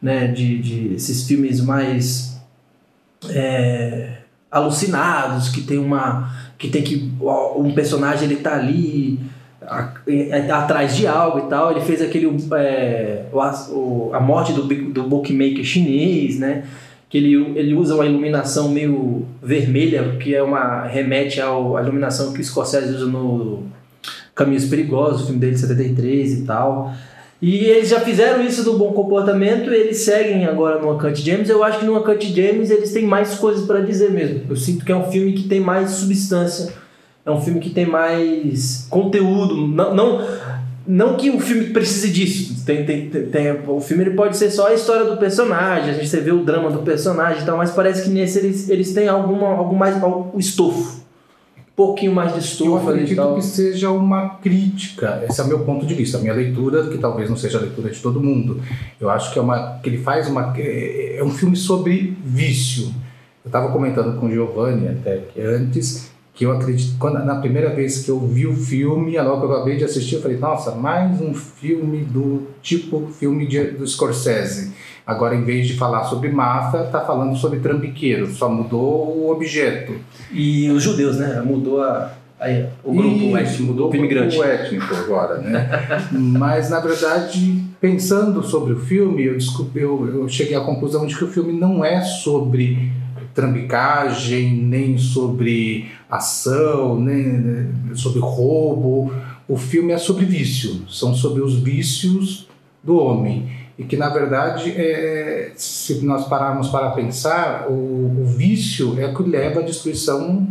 né? 0.00 0.28
De, 0.28 0.58
de 0.58 0.94
esses 0.94 1.26
filmes 1.26 1.60
mais 1.60 2.40
é, 3.28 4.18
alucinados, 4.50 5.48
que 5.48 5.62
tem 5.62 5.78
uma 5.78 6.34
que 6.58 6.68
tem 6.68 6.82
que 6.82 7.12
um 7.56 7.72
personagem 7.74 8.24
ele 8.24 8.36
tá 8.36 8.54
ali 8.54 9.20
atrás 10.52 10.96
de 10.96 11.06
algo 11.06 11.40
e 11.40 11.42
tal 11.48 11.70
ele 11.70 11.80
fez 11.80 12.00
aquele 12.00 12.26
é, 12.54 13.24
o, 13.32 14.10
a 14.12 14.20
morte 14.20 14.52
do, 14.52 14.62
do 14.62 15.02
bookmaker 15.04 15.64
chinês 15.64 16.38
né 16.38 16.64
que 17.08 17.18
ele, 17.18 17.34
ele 17.58 17.74
usa 17.74 17.94
uma 17.94 18.06
iluminação 18.06 18.68
meio 18.68 19.26
vermelha 19.42 20.16
que 20.20 20.34
é 20.34 20.42
uma 20.42 20.84
remete 20.86 21.40
ao, 21.40 21.76
à 21.76 21.82
iluminação 21.82 22.32
que 22.32 22.40
o 22.40 22.44
Scorsese 22.44 22.94
usa 22.94 23.06
no 23.06 23.64
Caminhos 24.34 24.66
Perigosos 24.66 25.22
o 25.22 25.26
filme 25.26 25.40
dele 25.40 25.54
de 25.54 25.60
73 25.60 26.32
e 26.40 26.44
tal 26.44 26.92
e 27.40 27.66
eles 27.66 27.90
já 27.90 28.00
fizeram 28.00 28.42
isso 28.42 28.64
do 28.64 28.78
bom 28.78 28.92
comportamento, 28.92 29.70
eles 29.70 29.98
seguem 29.98 30.46
agora 30.46 30.80
no 30.80 30.92
Uncut 30.92 31.20
James. 31.20 31.50
Eu 31.50 31.62
acho 31.62 31.80
que 31.80 31.84
no 31.84 31.98
Uncut 31.98 32.34
James 32.34 32.70
eles 32.70 32.92
têm 32.92 33.04
mais 33.04 33.34
coisas 33.34 33.66
para 33.66 33.80
dizer 33.80 34.10
mesmo. 34.10 34.42
Eu 34.48 34.56
sinto 34.56 34.84
que 34.84 34.90
é 34.90 34.96
um 34.96 35.10
filme 35.10 35.34
que 35.34 35.46
tem 35.46 35.60
mais 35.60 35.90
substância, 35.90 36.72
é 37.26 37.30
um 37.30 37.40
filme 37.40 37.58
que 37.58 37.70
tem 37.70 37.84
mais 37.84 38.86
conteúdo. 38.88 39.66
Não, 39.66 39.92
não, 39.92 40.26
não 40.86 41.16
que 41.16 41.28
o 41.28 41.40
filme 41.40 41.70
precise 41.70 42.10
disso. 42.10 42.64
Tem, 42.64 42.86
tem, 42.86 43.10
tem, 43.10 43.60
o 43.66 43.80
filme 43.80 44.04
ele 44.04 44.14
pode 44.14 44.36
ser 44.36 44.50
só 44.50 44.68
a 44.68 44.74
história 44.74 45.04
do 45.04 45.16
personagem, 45.16 45.90
a 45.90 45.94
gente 45.94 46.08
você 46.08 46.20
vê 46.20 46.30
o 46.30 46.44
drama 46.44 46.70
do 46.70 46.78
personagem 46.80 47.42
e 47.42 47.44
tal, 47.44 47.56
mas 47.56 47.72
parece 47.72 48.04
que 48.04 48.10
nesse 48.10 48.38
eles, 48.38 48.68
eles 48.68 48.94
têm 48.94 49.08
alguma, 49.08 49.48
algum 49.48 49.74
mais 49.74 50.00
o 50.02 50.38
estofo. 50.38 51.04
Um 51.58 51.76
pouquinho 51.76 52.14
mais 52.14 52.30
de 52.30 52.38
Eu 52.38 52.42
estofo 52.42 52.88
ali 52.88 53.00
e 53.00 53.02
acredito 53.02 53.34
que 53.34 53.42
seja 53.42 53.90
uma 53.90 54.36
crítica. 54.36 55.22
Esse 55.28 55.40
é 55.40 55.44
o 55.44 55.48
meu 55.48 55.58
ponto 55.60 55.84
de 55.84 55.94
vista, 55.94 56.16
a 56.16 56.20
minha 56.20 56.32
leitura, 56.32 56.86
que 56.88 56.96
talvez 56.96 57.28
não 57.28 57.36
seja 57.36 57.58
a 57.58 57.60
leitura 57.60 57.90
de 57.90 58.00
todo 58.00 58.20
mundo. 58.20 58.62
Eu 58.98 59.10
acho 59.10 59.32
que 59.32 59.38
é 59.38 59.42
uma 59.42 59.78
que 59.82 59.90
ele 59.90 59.98
faz 59.98 60.28
uma 60.28 60.54
é 60.56 61.16
é 61.18 61.24
um 61.24 61.30
filme 61.30 61.56
sobre 61.56 62.16
vício. 62.24 62.86
Eu 63.44 63.48
estava 63.48 63.70
comentando 63.70 64.18
com 64.18 64.26
o 64.26 64.30
Giovanni 64.30 64.88
até 64.88 65.18
que 65.18 65.40
antes 65.40 66.15
que 66.36 66.44
eu 66.44 66.52
acredito 66.52 66.96
quando 66.98 67.24
na 67.24 67.36
primeira 67.36 67.70
vez 67.70 68.04
que 68.04 68.10
eu 68.10 68.20
vi 68.20 68.46
o 68.46 68.54
filme, 68.54 69.18
logo 69.18 69.40
que 69.40 69.46
eu 69.46 69.56
acabei 69.56 69.76
de 69.78 69.84
assistir, 69.84 70.16
eu 70.16 70.22
falei: 70.22 70.36
"Nossa, 70.36 70.72
mais 70.72 71.20
um 71.20 71.32
filme 71.34 72.04
do 72.04 72.42
tipo 72.62 73.08
filme 73.18 73.46
de, 73.46 73.64
do 73.72 73.86
Scorsese". 73.86 74.72
Agora, 75.06 75.34
em 75.34 75.44
vez 75.44 75.66
de 75.66 75.74
falar 75.74 76.04
sobre 76.04 76.28
máfia, 76.28 76.82
tá 76.84 77.00
falando 77.00 77.34
sobre 77.36 77.60
trambiqueiro, 77.60 78.26
só 78.26 78.48
mudou 78.50 79.16
o 79.16 79.30
objeto. 79.30 79.94
E 80.30 80.68
os 80.70 80.82
judeus, 80.82 81.16
né? 81.16 81.40
Mudou 81.46 81.80
a, 81.80 82.12
aí, 82.38 82.66
o 82.84 82.92
grupo 82.92 83.16
Isso, 83.16 83.36
étnico, 83.36 83.62
mudou 83.62 83.86
o 83.86 83.90
grupo 83.90 84.04
imigrante. 84.04 84.36
o 84.36 84.44
étnico 84.44 84.94
agora, 84.94 85.38
né? 85.38 85.70
Mas 86.12 86.68
na 86.68 86.80
verdade, 86.80 87.64
pensando 87.80 88.42
sobre 88.42 88.74
o 88.74 88.80
filme, 88.80 89.24
eu, 89.24 89.34
descobri, 89.34 89.82
eu, 89.82 90.22
eu 90.22 90.28
cheguei 90.28 90.56
à 90.56 90.60
conclusão 90.60 91.06
de 91.06 91.16
que 91.16 91.24
o 91.24 91.28
filme 91.28 91.52
não 91.52 91.82
é 91.82 92.02
sobre 92.02 92.92
trambicagem, 93.36 94.56
nem 94.56 94.96
sobre 94.96 95.88
ação, 96.10 96.98
nem 96.98 97.94
sobre 97.94 98.18
roubo. 98.18 99.12
O 99.46 99.56
filme 99.56 99.92
é 99.92 99.98
sobre 99.98 100.24
vício, 100.24 100.88
são 100.88 101.14
sobre 101.14 101.42
os 101.42 101.60
vícios 101.60 102.48
do 102.82 102.96
homem. 102.96 103.48
E 103.78 103.84
que, 103.84 103.96
na 103.96 104.08
verdade, 104.08 104.72
é, 104.74 105.52
se 105.54 106.02
nós 106.04 106.26
pararmos 106.26 106.68
para 106.68 106.90
pensar, 106.90 107.66
o, 107.68 108.22
o 108.22 108.24
vício 108.24 108.98
é 108.98 109.06
o 109.06 109.14
que 109.14 109.22
leva 109.22 109.60
à 109.60 109.62
destruição 109.62 110.48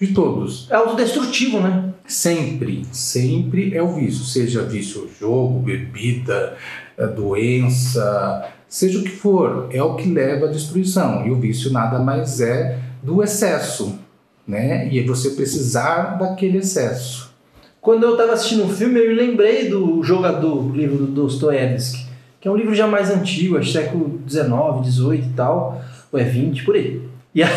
de 0.00 0.08
todos. 0.08 0.66
É 0.70 0.74
autodestrutivo, 0.74 1.60
né? 1.60 1.92
Sempre, 2.06 2.84
sempre 2.90 3.74
é 3.74 3.82
o 3.82 3.94
vício, 3.94 4.24
seja 4.24 4.62
vício 4.62 5.08
jogo, 5.18 5.60
bebida, 5.60 6.56
eh, 6.98 7.06
doença, 7.06 8.52
seja 8.74 8.98
o 8.98 9.04
que 9.04 9.10
for, 9.10 9.68
é 9.70 9.80
o 9.80 9.94
que 9.94 10.08
leva 10.08 10.46
à 10.46 10.50
destruição. 10.50 11.24
E 11.24 11.30
o 11.30 11.36
vício 11.36 11.70
nada 11.70 12.00
mais 12.00 12.40
é 12.40 12.76
do 13.00 13.22
excesso, 13.22 13.96
né? 14.44 14.88
E 14.90 14.98
é 14.98 15.04
você 15.04 15.30
precisar 15.30 16.18
daquele 16.18 16.58
excesso. 16.58 17.32
Quando 17.80 18.02
eu 18.02 18.12
estava 18.12 18.32
assistindo 18.32 18.64
o 18.64 18.68
filme, 18.68 18.98
eu 18.98 19.10
me 19.10 19.14
lembrei 19.14 19.68
do 19.68 20.02
Jogador, 20.02 20.58
o 20.58 20.72
livro 20.72 20.96
do 20.96 21.06
Dostoiévski, 21.06 22.04
que 22.40 22.48
é 22.48 22.50
um 22.50 22.56
livro 22.56 22.74
já 22.74 22.88
mais 22.88 23.10
antigo, 23.10 23.56
acho 23.56 23.70
século 23.70 24.20
XIX, 24.28 24.48
XVIII 24.84 25.20
e 25.20 25.36
tal, 25.36 25.80
ou 26.10 26.18
é 26.18 26.24
20, 26.24 26.64
por 26.64 26.74
aí. 26.74 27.00
E 27.32 27.44
aí, 27.44 27.52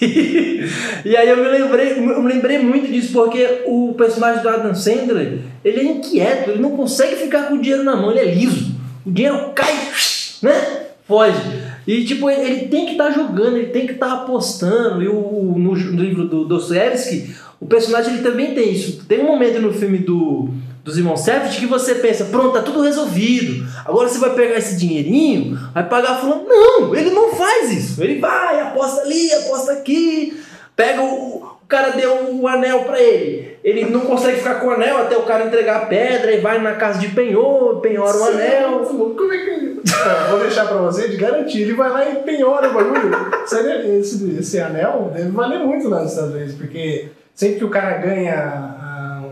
e 1.04 1.16
aí 1.16 1.28
eu 1.28 1.36
me 1.36 1.48
lembrei, 1.48 1.98
eu 1.98 2.22
me 2.22 2.32
lembrei 2.32 2.58
muito 2.60 2.86
disso, 2.86 3.12
porque 3.12 3.62
o 3.66 3.92
personagem 3.98 4.40
do 4.40 4.48
Adam 4.48 4.74
Sandler, 4.76 5.40
ele 5.64 5.80
é 5.80 5.84
inquieto, 5.84 6.50
ele 6.50 6.62
não 6.62 6.76
consegue 6.76 7.16
ficar 7.16 7.48
com 7.48 7.54
o 7.54 7.60
dinheiro 7.60 7.82
na 7.82 7.96
mão, 7.96 8.12
ele 8.12 8.20
é 8.20 8.34
liso. 8.34 8.72
O 9.04 9.10
dinheiro 9.10 9.50
cai, 9.52 9.74
né? 10.42 10.86
Foge. 11.06 11.40
E 11.86 12.04
tipo, 12.04 12.30
ele, 12.30 12.68
tem 12.68 12.86
que 12.86 12.92
estar 12.92 13.10
jogando, 13.10 13.56
ele 13.56 13.68
tem 13.68 13.86
que 13.86 13.94
estar 13.94 14.12
apostando. 14.12 15.02
E 15.02 15.08
o, 15.08 15.54
no, 15.56 15.74
no 15.74 16.02
livro 16.02 16.28
do 16.28 16.44
Dostoevsky, 16.44 17.34
o 17.60 17.66
personagem 17.66 18.14
ele 18.14 18.22
também 18.22 18.54
tem 18.54 18.72
isso. 18.72 19.04
Tem 19.06 19.20
um 19.20 19.26
momento 19.26 19.60
no 19.60 19.72
filme 19.72 19.98
do, 19.98 20.50
dos 20.84 20.96
irmãos 20.96 21.20
Safdie 21.20 21.60
que 21.60 21.66
você 21.66 21.96
pensa, 21.96 22.26
pronto, 22.26 22.52
tá 22.52 22.62
tudo 22.62 22.82
resolvido. 22.82 23.66
Agora 23.84 24.08
você 24.08 24.18
vai 24.18 24.34
pegar 24.34 24.58
esse 24.58 24.76
dinheirinho, 24.76 25.58
vai 25.74 25.88
pagar 25.88 26.20
fulano. 26.20 26.44
Não, 26.46 26.94
ele 26.94 27.10
não 27.10 27.34
faz 27.34 27.72
isso. 27.72 28.02
Ele 28.02 28.20
vai, 28.20 28.60
aposta 28.60 29.02
ali, 29.02 29.32
aposta 29.32 29.72
aqui, 29.72 30.40
pega 30.76 31.02
o 31.02 31.59
cara 31.70 31.90
deu 31.90 32.34
o 32.34 32.48
anel 32.48 32.80
pra 32.80 33.00
ele. 33.00 33.56
Ele 33.62 33.84
não 33.84 34.00
consegue 34.00 34.38
ficar 34.38 34.56
com 34.56 34.66
o 34.66 34.70
anel 34.70 34.98
até 34.98 35.16
o 35.16 35.22
cara 35.22 35.46
entregar 35.46 35.76
a 35.76 35.86
pedra 35.86 36.32
e 36.32 36.40
vai 36.40 36.60
na 36.60 36.74
casa 36.74 36.98
de 36.98 37.08
penhor, 37.08 37.80
penhora 37.80 38.18
o 38.18 38.24
anel. 38.24 38.80
Como 38.80 39.32
é 39.32 39.38
que. 39.38 39.80
Tá, 39.88 40.26
vou 40.28 40.40
deixar 40.40 40.66
pra 40.66 40.78
você 40.78 41.08
de 41.08 41.16
garantia. 41.16 41.62
Ele 41.62 41.74
vai 41.74 41.88
lá 41.88 42.10
e 42.10 42.16
penhora 42.16 42.68
o 42.68 42.74
bagulho. 42.74 43.10
Sério, 43.46 43.98
esse, 43.98 44.38
esse 44.38 44.60
anel 44.60 45.12
deve 45.14 45.30
valer 45.30 45.60
muito 45.60 45.88
lá 45.88 46.02
nos 46.02 46.10
Estados 46.10 46.34
Unidos, 46.34 46.54
porque 46.56 47.08
sempre 47.34 47.58
que 47.58 47.64
o 47.64 47.70
cara 47.70 47.98
ganha 47.98 48.34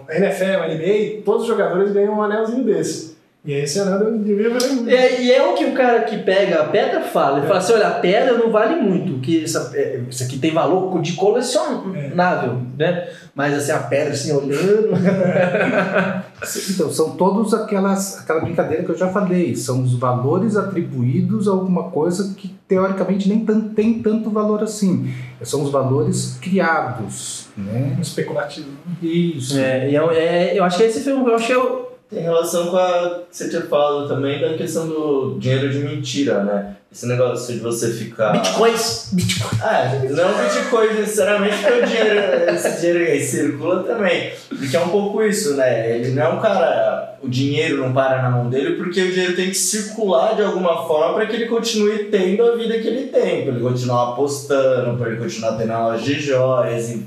a 0.08 0.16
NFL, 0.16 0.62
a 0.62 0.68
NBA, 0.68 1.22
todos 1.24 1.42
os 1.42 1.48
jogadores 1.48 1.92
ganham 1.92 2.14
um 2.14 2.22
anelzinho 2.22 2.64
desse. 2.64 3.17
E 3.44 3.54
aí 3.54 3.62
esse 3.62 3.78
Arnaldo 3.80 4.18
devia 4.18 4.50
valer 4.50 4.68
muito. 4.72 4.90
E 4.90 4.94
é, 4.94 5.22
e 5.22 5.32
é 5.32 5.42
o 5.46 5.54
que 5.54 5.64
o 5.64 5.72
cara 5.72 6.02
que 6.02 6.18
pega 6.18 6.60
a 6.60 6.64
pedra 6.64 7.00
fala. 7.02 7.38
Ele 7.38 7.46
fala 7.46 7.60
assim: 7.60 7.72
olha, 7.72 7.86
a 7.88 7.92
pedra 7.92 8.36
não 8.36 8.50
vale 8.50 8.80
muito, 8.82 9.20
que 9.20 9.42
essa, 9.44 9.70
é, 9.74 10.02
isso 10.10 10.22
aqui 10.24 10.38
tem 10.38 10.52
valor 10.52 11.00
de 11.00 11.12
colecionável, 11.12 12.60
né? 12.76 13.08
Mas 13.34 13.54
assim, 13.54 13.70
a 13.72 13.78
pedra 13.78 14.12
assim, 14.12 14.32
olhando. 14.32 14.88
Então, 16.70 16.88
são 16.92 17.16
todos 17.16 17.52
aquelas, 17.52 18.20
aquela 18.20 18.40
brincadeira 18.40 18.84
que 18.84 18.90
eu 18.90 18.96
já 18.96 19.08
falei. 19.08 19.56
São 19.56 19.82
os 19.82 19.94
valores 19.98 20.56
atribuídos 20.56 21.48
a 21.48 21.50
alguma 21.50 21.90
coisa 21.90 22.32
que, 22.36 22.54
teoricamente, 22.68 23.28
nem 23.28 23.44
tan- 23.44 23.60
tem 23.74 24.00
tanto 24.00 24.30
valor 24.30 24.62
assim. 24.62 25.12
São 25.42 25.62
os 25.64 25.70
valores 25.72 26.38
criados, 26.40 27.48
né? 27.56 27.96
Especulativo. 28.00 28.68
Isso. 29.02 29.58
É, 29.58 29.90
e 29.90 29.96
é, 29.96 30.00
é- 30.00 30.52
eu 30.58 30.62
acho 30.62 30.76
que 30.76 30.84
esse 30.84 31.00
filme, 31.00 31.28
eu 31.28 31.34
acho 31.34 31.46
que 31.46 31.52
eu. 31.52 31.87
Tem 32.10 32.22
relação 32.22 32.68
com 32.68 32.76
a 32.78 33.20
que 33.30 33.36
você 33.36 33.50
tinha 33.50 33.62
falado 33.62 34.08
também 34.08 34.40
da 34.40 34.54
questão 34.54 34.88
do 34.88 35.36
dinheiro 35.38 35.68
de 35.68 35.80
mentira, 35.80 36.42
né? 36.42 36.76
Esse 36.90 37.06
negócio 37.06 37.54
de 37.54 37.60
você 37.60 37.92
ficar. 37.92 38.32
Bitcoins! 38.32 39.10
Bitcoin. 39.12 39.58
É, 39.62 40.08
não 40.08 40.42
Bitcoin 40.42 40.94
necessariamente, 40.94 41.56
porque 41.58 41.80
o 41.80 41.86
dinheiro, 41.86 42.50
esse 42.50 42.80
dinheiro 42.80 43.12
aí 43.12 43.20
circula 43.20 43.82
também. 43.82 44.32
Porque 44.48 44.74
é 44.74 44.80
um 44.80 44.88
pouco 44.88 45.22
isso, 45.22 45.54
né? 45.54 45.98
Ele 45.98 46.12
não 46.12 46.22
é 46.22 46.28
um 46.30 46.40
cara. 46.40 47.18
O 47.22 47.28
dinheiro 47.28 47.78
não 47.78 47.92
para 47.92 48.22
na 48.22 48.30
mão 48.30 48.48
dele 48.48 48.76
porque 48.76 49.02
o 49.02 49.12
dinheiro 49.12 49.34
tem 49.36 49.48
que 49.48 49.56
circular 49.56 50.34
de 50.34 50.42
alguma 50.42 50.86
forma 50.86 51.14
para 51.14 51.26
que 51.26 51.34
ele 51.34 51.46
continue 51.46 52.04
tendo 52.04 52.44
a 52.44 52.54
vida 52.54 52.78
que 52.78 52.86
ele 52.86 53.08
tem, 53.08 53.42
para 53.42 53.52
ele 53.52 53.60
continuar 53.60 54.10
apostando, 54.10 54.96
para 54.96 55.08
ele 55.08 55.18
continuar 55.18 55.58
tendo 55.58 55.72
a 55.72 55.88
loja 55.88 56.04
de 56.04 56.20
joias. 56.20 56.90
E 56.90 57.06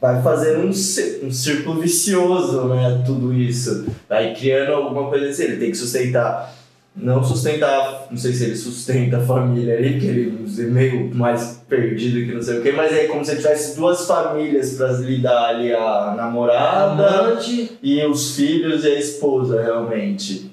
vai 0.00 0.22
fazendo 0.22 0.66
um, 0.66 0.70
um 0.70 1.32
círculo 1.32 1.80
vicioso, 1.80 2.68
né? 2.68 3.02
Tudo 3.04 3.32
isso. 3.32 3.86
Vai 4.08 4.34
criando 4.34 4.72
alguma 4.72 5.08
coisa 5.08 5.28
assim. 5.28 5.44
Ele 5.44 5.56
tem 5.56 5.70
que 5.70 5.76
sustentar 5.76 6.54
não 6.96 7.22
sustentar, 7.22 8.06
não 8.10 8.16
sei 8.16 8.32
se 8.32 8.44
ele 8.44 8.56
sustenta 8.56 9.18
a 9.18 9.20
família 9.20 9.76
ali, 9.76 9.92
porque 9.92 10.06
ele 10.06 10.46
é 10.58 10.62
meio 10.62 11.14
mais 11.14 11.62
perdido 11.68 12.26
que 12.26 12.34
não 12.34 12.42
sei 12.42 12.58
o 12.58 12.62
que, 12.62 12.72
mas 12.72 12.90
é 12.90 13.04
como 13.04 13.22
se 13.22 13.32
ele 13.32 13.42
tivesse 13.42 13.76
duas 13.76 14.06
famílias 14.06 14.74
pra 14.74 14.92
lidar 14.92 15.50
ali, 15.50 15.74
a 15.74 16.14
namorada 16.16 17.06
Amante. 17.06 17.76
e 17.82 18.02
os 18.06 18.34
filhos 18.34 18.84
e 18.84 18.88
a 18.88 18.98
esposa, 18.98 19.62
realmente. 19.62 20.50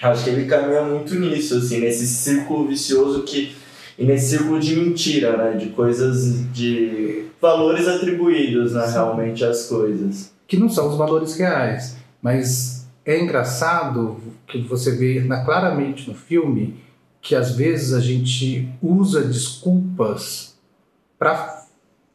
Acho 0.00 0.24
que 0.24 0.30
ele 0.30 0.46
caminha 0.46 0.82
muito 0.82 1.14
nisso, 1.14 1.58
assim, 1.58 1.78
nesse 1.78 2.06
círculo 2.06 2.66
vicioso 2.66 3.22
que. 3.22 3.54
E 3.98 4.04
nesse 4.04 4.30
círculo 4.36 4.58
de 4.58 4.76
mentira, 4.76 5.36
né? 5.36 5.56
De 5.56 5.70
coisas. 5.70 6.50
de 6.52 7.24
valores 7.40 7.88
atribuídos, 7.88 8.72
né? 8.74 8.86
Realmente 8.90 9.44
às 9.44 9.66
coisas. 9.66 10.30
que 10.46 10.56
não 10.56 10.68
são 10.68 10.88
os 10.90 10.96
valores 10.98 11.34
reais. 11.36 11.96
Mas 12.20 12.86
é 13.06 13.18
engraçado 13.20 14.18
que 14.46 14.58
você 14.60 14.92
vê 14.96 15.20
na- 15.20 15.44
claramente 15.44 16.08
no 16.08 16.14
filme 16.14 16.76
que 17.22 17.34
às 17.34 17.56
vezes 17.56 17.92
a 17.94 18.00
gente 18.00 18.68
usa 18.82 19.22
desculpas 19.22 20.54
para 21.18 21.62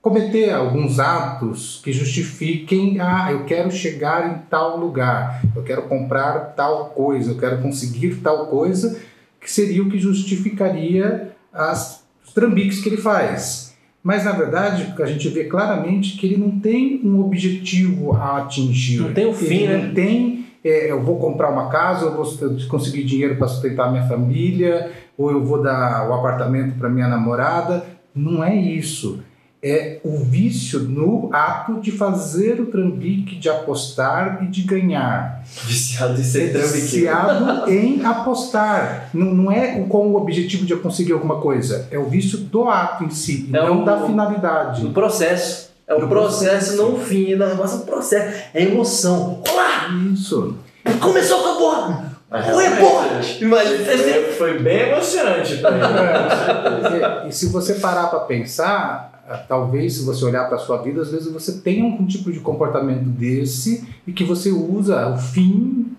cometer 0.02 0.52
alguns 0.52 1.00
atos 1.00 1.82
que 1.84 1.92
justifiquem, 1.92 3.00
ah, 3.00 3.30
eu 3.32 3.44
quero 3.46 3.72
chegar 3.72 4.30
em 4.30 4.38
tal 4.50 4.78
lugar, 4.78 5.42
eu 5.56 5.64
quero 5.64 5.84
comprar 5.84 6.54
tal 6.56 6.90
coisa, 6.92 7.32
eu 7.32 7.38
quero 7.38 7.62
conseguir 7.62 8.16
tal 8.24 8.48
coisa, 8.48 9.00
que 9.42 9.52
seria 9.52 9.82
o 9.84 9.90
que 9.90 9.98
justificaria 10.00 11.36
as, 11.58 12.04
os 12.26 12.34
trambiques 12.34 12.80
que 12.80 12.90
ele 12.90 12.98
faz. 12.98 13.76
Mas 14.04 14.24
na 14.24 14.32
verdade, 14.32 14.94
a 15.02 15.06
gente 15.06 15.28
vê 15.30 15.46
claramente 15.46 16.18
que 16.18 16.26
ele 16.26 16.38
não 16.38 16.60
tem 16.60 17.02
um 17.04 17.20
objetivo 17.20 18.14
a 18.14 18.38
atingir. 18.38 19.02
Não 19.02 19.14
tem 19.14 19.28
um 19.28 19.34
fim, 19.34 19.64
ele 19.64 19.68
né? 19.68 19.88
Não 19.88 19.94
tem, 19.94 20.46
é, 20.64 20.92
eu 20.92 21.04
vou 21.04 21.18
comprar 21.18 21.50
uma 21.50 21.70
casa, 21.70 22.06
eu 22.06 22.16
vou 22.16 22.26
conseguir 22.70 23.04
dinheiro 23.04 23.36
para 23.36 23.48
sustentar 23.48 23.92
minha 23.92 24.08
família, 24.08 24.92
ou 25.18 25.32
eu 25.32 25.44
vou 25.44 25.62
dar 25.62 26.10
o 26.10 26.14
apartamento 26.14 26.78
para 26.78 26.90
minha 26.90 27.08
namorada. 27.08 27.84
Não 28.16 28.44
é 28.44 28.56
isso. 28.56 29.20
É 29.62 30.00
o 30.04 30.20
vício 30.20 30.82
no 30.82 31.30
ato 31.34 31.80
de 31.82 31.92
fazer 31.92 32.62
o 32.62 32.68
trambique, 32.68 33.36
de 33.38 33.50
apostar 33.50 34.44
e 34.44 34.48
de 34.48 34.62
ganhar. 34.62 35.42
Viciado 35.66 36.14
em 36.20 36.24
ser 36.24 36.52
trambiqueiro. 36.52 36.82
Viciado 36.82 37.72
em 37.72 38.06
apostar. 38.06 39.10
Não, 39.14 39.26
não 39.34 39.52
é 39.52 39.80
com 39.90 40.08
o 40.10 40.16
objetivo 40.16 40.64
de 40.66 40.74
eu 40.74 40.80
conseguir 40.80 41.14
alguma 41.14 41.42
coisa. 41.42 41.88
É 41.90 41.98
o 41.98 42.06
vício 42.06 42.38
do 42.38 42.70
ato 42.70 43.04
em 43.04 43.10
si, 43.10 43.50
É 43.52 43.58
não 43.58 43.82
o- 43.82 43.86
da 43.86 44.00
finalidade. 44.06 44.84
No 44.84 44.92
processo. 44.92 45.68
É 45.88 45.96
o 45.96 46.08
processo, 46.08 46.50
processo. 46.50 46.78
não 46.78 46.94
o 46.96 47.00
fim. 47.00 47.34
O 47.34 47.40
negócio 47.40 47.80
é 47.80 47.82
o 47.82 47.86
processo. 47.86 48.44
É 48.54 48.62
emoção. 48.64 49.42
Olá! 49.50 49.88
Isso. 50.14 50.56
Começou 51.02 51.40
com 51.42 51.50
a 51.50 51.56
porra! 51.56 52.18
Mas 52.30 52.46
Oi, 52.54 52.64
realmente, 52.68 52.80
porra! 52.82 53.08
Imagina. 53.40 53.86
Foi, 53.86 54.24
foi 54.34 54.60
bem 54.60 54.90
emocionante 54.90 55.58
pra 55.58 55.72
com 55.72 56.80
certeza. 56.86 57.24
E, 57.28 57.32
se 57.32 57.48
você 57.48 57.76
parar 57.76 58.08
para 58.08 58.20
pensar, 58.20 59.07
talvez 59.36 59.94
se 59.94 60.06
você 60.06 60.24
olhar 60.24 60.48
para 60.48 60.58
sua 60.58 60.82
vida, 60.82 61.02
às 61.02 61.12
vezes 61.12 61.32
você 61.32 61.60
tem 61.60 61.82
algum 61.82 62.06
tipo 62.06 62.32
de 62.32 62.40
comportamento 62.40 63.04
desse 63.04 63.88
e 64.06 64.14
que 64.14 64.24
você 64.24 64.52
usa 64.52 65.08
o 65.10 65.18
fim 65.18 65.92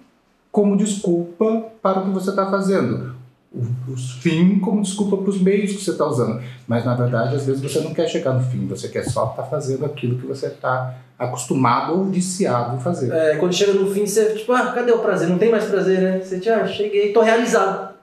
como 0.50 0.76
desculpa 0.76 1.64
para 1.82 2.00
o 2.00 2.04
que 2.04 2.10
você 2.10 2.30
está 2.30 2.50
fazendo. 2.50 3.16
O, 3.52 3.92
os 3.92 4.12
fim 4.12 4.58
como 4.58 4.82
desculpa 4.82 5.16
para 5.16 5.30
os 5.30 5.40
meios 5.40 5.72
que 5.72 5.84
você 5.84 5.90
está 5.90 6.06
usando. 6.06 6.42
Mas 6.66 6.84
na 6.84 6.94
verdade, 6.94 7.36
às 7.36 7.44
vezes 7.44 7.62
você 7.62 7.80
não 7.80 7.92
quer 7.92 8.08
chegar 8.08 8.32
no 8.32 8.42
fim, 8.42 8.66
você 8.66 8.88
quer 8.88 9.04
só 9.04 9.30
estar 9.30 9.44
fazendo 9.44 9.84
aquilo 9.84 10.18
que 10.18 10.26
você 10.26 10.46
está 10.46 10.96
acostumado 11.18 11.92
ou 11.98 12.04
viciado 12.06 12.76
em 12.76 12.80
fazer. 12.80 13.12
É, 13.12 13.36
quando 13.36 13.52
chega 13.52 13.72
no 13.74 13.90
fim, 13.92 14.06
você, 14.06 14.34
tipo, 14.34 14.52
ah, 14.52 14.72
cadê 14.72 14.92
o 14.92 15.00
prazer? 15.00 15.28
Não 15.28 15.38
tem 15.38 15.50
mais 15.50 15.64
prazer, 15.64 16.00
né? 16.00 16.20
Você, 16.20 16.38
tipo, 16.38 16.54
ah, 16.54 16.66
cheguei, 16.66 17.12
tô 17.12 17.20
realizado. 17.20 17.94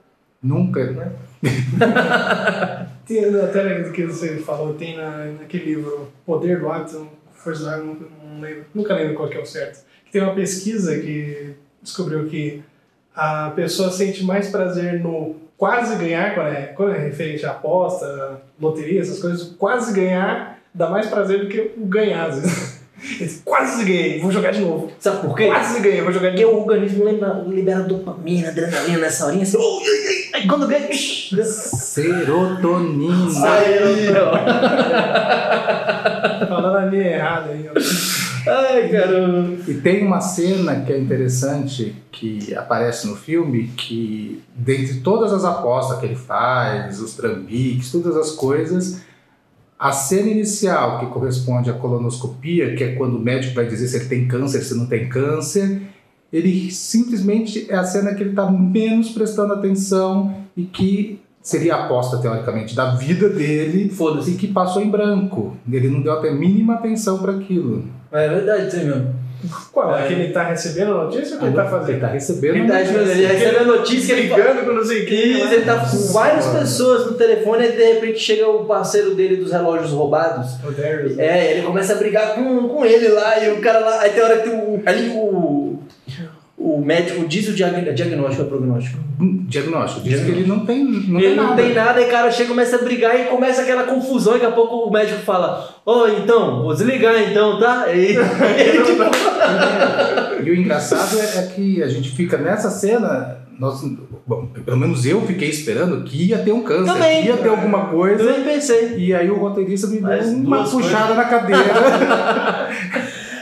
Nunca, 0.42 0.84
né? 0.92 1.12
Tem 3.06 3.24
até 3.24 3.84
que 3.90 4.04
você 4.04 4.36
falou, 4.38 4.74
tem 4.74 4.96
na, 4.96 5.26
naquele 5.26 5.64
livro 5.64 6.08
Poder 6.24 6.58
do 6.58 6.68
Hábito, 6.68 7.08
Força 7.32 7.62
do 7.62 7.70
Hábito, 7.70 8.10
não, 8.22 8.40
lembro, 8.40 8.64
nunca 8.74 8.94
lembro 8.94 9.14
qual 9.14 9.28
que 9.28 9.36
é 9.36 9.40
o 9.40 9.46
certo. 9.46 9.84
Que 10.04 10.12
tem 10.12 10.22
uma 10.22 10.34
pesquisa 10.34 10.98
que 10.98 11.54
descobriu 11.80 12.26
que 12.26 12.62
a 13.14 13.52
pessoa 13.54 13.90
sente 13.90 14.24
mais 14.24 14.50
prazer 14.50 15.00
no 15.00 15.36
quase 15.56 15.96
ganhar, 15.96 16.34
quando 16.34 16.48
é, 16.48 16.62
quando 16.66 16.94
é 16.94 16.98
referente 16.98 17.46
à 17.46 17.52
aposta, 17.52 18.42
loteria, 18.60 19.00
essas 19.00 19.20
coisas, 19.20 19.54
quase 19.56 19.94
ganhar 19.94 20.56
dá 20.76 20.90
mais 20.90 21.06
prazer 21.06 21.40
do 21.40 21.48
que 21.48 21.72
o 21.76 21.86
ganhar, 21.86 22.26
às 22.26 22.40
vezes. 22.40 22.76
Quase 23.44 23.84
ganhei, 23.84 24.20
vou 24.20 24.32
jogar 24.32 24.52
de 24.52 24.60
novo. 24.60 24.90
Sabe 24.98 25.20
por 25.20 25.36
quê? 25.36 25.46
Quase 25.46 25.80
ganhei, 25.80 26.00
vou 26.00 26.10
jogar 26.10 26.30
de 26.30 26.36
Porque 26.36 26.46
novo. 26.46 26.58
o 26.58 26.62
organismo 26.62 27.04
lembra, 27.04 27.44
libera 27.46 27.82
dopamina, 27.82 28.48
adrenalina 28.48 28.98
nessa 28.98 29.26
horinha, 29.26 29.42
assim, 29.42 29.58
oh, 29.58 29.80
ai, 29.80 30.08
ai, 30.08 30.15
ai, 30.36 30.46
quando 30.46 30.68
ganha. 30.68 30.92
Serotonina. 31.44 33.48
Aí, 33.48 34.08
ó. 34.14 34.30
Falando 36.46 36.76
a 36.76 36.84
linha 36.86 37.14
errada 37.14 37.50
aí, 37.52 37.68
ó. 37.68 37.72
Ai, 38.48 38.88
caramba. 38.88 39.56
E 39.66 39.74
tem 39.74 40.06
uma 40.06 40.20
cena 40.20 40.82
que 40.82 40.92
é 40.92 40.98
interessante 40.98 41.96
que 42.12 42.54
aparece 42.54 43.08
no 43.08 43.16
filme 43.16 43.72
que 43.76 44.40
dentre 44.54 45.00
todas 45.00 45.32
as 45.32 45.44
apostas 45.44 45.98
que 45.98 46.06
ele 46.06 46.14
faz, 46.14 47.00
os 47.00 47.14
trambiques, 47.14 47.90
todas 47.90 48.16
as 48.16 48.30
coisas, 48.32 49.00
a 49.78 49.90
cena 49.90 50.30
inicial 50.30 51.00
que 51.00 51.06
corresponde 51.06 51.70
à 51.70 51.72
colonoscopia, 51.72 52.76
que 52.76 52.84
é 52.84 52.92
quando 52.92 53.16
o 53.16 53.20
médico 53.20 53.54
vai 53.54 53.66
dizer 53.66 53.88
se 53.88 53.96
ele 53.96 54.04
tem 54.06 54.28
câncer, 54.28 54.62
se 54.62 54.76
não 54.76 54.86
tem 54.86 55.08
câncer, 55.08 55.82
ele 56.32 56.70
simplesmente 56.70 57.66
é 57.70 57.76
a 57.76 57.84
cena 57.84 58.14
que 58.14 58.22
ele 58.22 58.30
está 58.30 58.50
menos 58.50 59.10
prestando 59.10 59.52
atenção 59.54 60.34
e 60.56 60.64
que 60.64 61.20
seria 61.42 61.76
a 61.76 61.84
aposta 61.84 62.18
teoricamente 62.18 62.74
da 62.74 62.94
vida 62.96 63.28
dele 63.28 63.88
Foda-se. 63.90 64.32
e 64.32 64.34
que 64.34 64.48
passou 64.48 64.82
em 64.82 64.90
branco. 64.90 65.56
Ele 65.70 65.88
não 65.88 66.00
deu 66.02 66.12
até 66.12 66.30
mínima 66.32 66.74
atenção 66.74 67.18
para 67.18 67.32
aquilo. 67.32 67.84
É 68.10 68.28
verdade, 68.28 68.66
isso 68.68 68.76
aí 68.76 68.84
mesmo. 68.84 69.26
Qual? 69.70 69.94
É 69.94 70.02
É. 70.04 70.06
que 70.08 70.12
ele 70.14 70.32
tá 70.32 70.42
recebendo 70.44 70.92
a 70.92 71.04
notícia 71.04 71.34
ou 71.34 71.38
que 71.40 71.44
ele 71.46 71.54
tá 71.54 71.60
Ele 71.62 71.70
fazendo? 71.70 71.94
está 71.96 72.06
recebendo. 72.08 72.54
Ele, 72.56 72.66
tá, 72.66 72.74
notícia. 72.78 72.98
ele 73.12 73.26
recebe 73.26 73.56
a 73.58 73.64
notícia 73.64 74.12
ele. 74.14 74.22
Ligando 74.22 74.64
com 74.66 74.72
não 74.72 74.84
sei 74.84 75.04
quem. 75.04 75.32
Isso, 75.32 75.44
lá. 75.44 75.52
ele 75.54 75.64
tá 75.64 75.76
com 75.78 76.12
várias 76.12 76.46
pessoas 76.46 77.06
no 77.06 77.12
telefone 77.12 77.66
e 77.66 77.72
de 77.72 77.92
repente 77.92 78.18
chega 78.18 78.48
o 78.48 78.64
parceiro 78.64 79.14
dele 79.14 79.36
dos 79.36 79.52
relógios 79.52 79.92
roubados. 79.92 80.54
O 80.64 80.72
Darius. 80.72 81.16
É, 81.18 81.52
ele 81.52 81.66
começa 81.66 81.92
a 81.92 81.96
brigar 81.96 82.34
com, 82.34 82.66
com 82.68 82.84
ele 82.84 83.08
lá 83.08 83.38
e 83.44 83.52
o 83.52 83.60
cara 83.60 83.78
lá. 83.80 84.00
Aí 84.00 84.10
tem 84.10 84.22
hora 84.22 84.38
que 84.40 84.48
o, 84.48 84.82
ali 84.86 85.10
o, 85.10 85.55
o 86.74 86.84
médico 86.84 87.26
diz 87.28 87.48
o 87.48 87.52
diag- 87.52 87.92
diagnóstico, 87.94 88.42
é 88.42 88.46
prognóstico. 88.46 88.98
Diagnóstico. 89.48 90.06
Diz 90.06 90.20
que 90.24 90.30
ele 90.30 90.46
não 90.46 90.66
tem, 90.66 90.84
não 90.84 91.18
ele 91.20 91.28
tem 91.28 91.36
não 91.36 91.44
nada. 91.50 91.62
tem 91.62 91.74
nada, 91.74 92.00
e 92.00 92.04
o 92.06 92.10
cara 92.10 92.30
chega, 92.30 92.48
começa 92.48 92.76
a 92.76 92.82
brigar 92.82 93.18
e 93.18 93.24
começa 93.24 93.62
aquela 93.62 93.84
confusão. 93.84 94.34
E 94.36 94.40
daqui 94.40 94.46
a 94.52 94.54
pouco 94.54 94.76
o 94.88 94.92
médico 94.92 95.20
fala: 95.20 95.68
Ô, 95.84 96.06
então, 96.08 96.62
vou 96.62 96.74
desligar 96.74 97.14
então, 97.30 97.58
tá? 97.58 97.86
E, 97.92 98.16
ele, 98.16 98.82
tipo, 98.84 99.02
E 100.44 100.50
o 100.50 100.54
engraçado 100.56 101.18
é, 101.18 101.38
é 101.38 101.42
que 101.54 101.82
a 101.82 101.88
gente 101.88 102.10
fica 102.10 102.36
nessa 102.36 102.68
cena, 102.70 103.38
nós, 103.58 103.80
bom, 104.26 104.46
pelo 104.64 104.76
menos 104.76 105.06
eu 105.06 105.22
fiquei 105.22 105.48
esperando 105.48 106.02
que 106.04 106.26
ia 106.28 106.38
ter 106.38 106.52
um 106.52 106.62
câncer, 106.62 106.92
Também. 106.92 107.22
que 107.22 107.28
ia 107.28 107.36
ter 107.38 107.48
alguma 107.48 107.78
eu 107.78 107.98
coisa. 107.98 108.24
nem 108.32 108.42
pensei. 108.44 108.96
E 108.98 109.14
aí 109.14 109.30
o 109.30 109.36
roteirista 109.38 109.86
me 109.86 109.94
deu 109.98 110.02
Mas 110.08 110.28
uma 110.32 110.64
puxada 110.64 111.14
na 111.14 111.24
cadeira. 111.24 111.62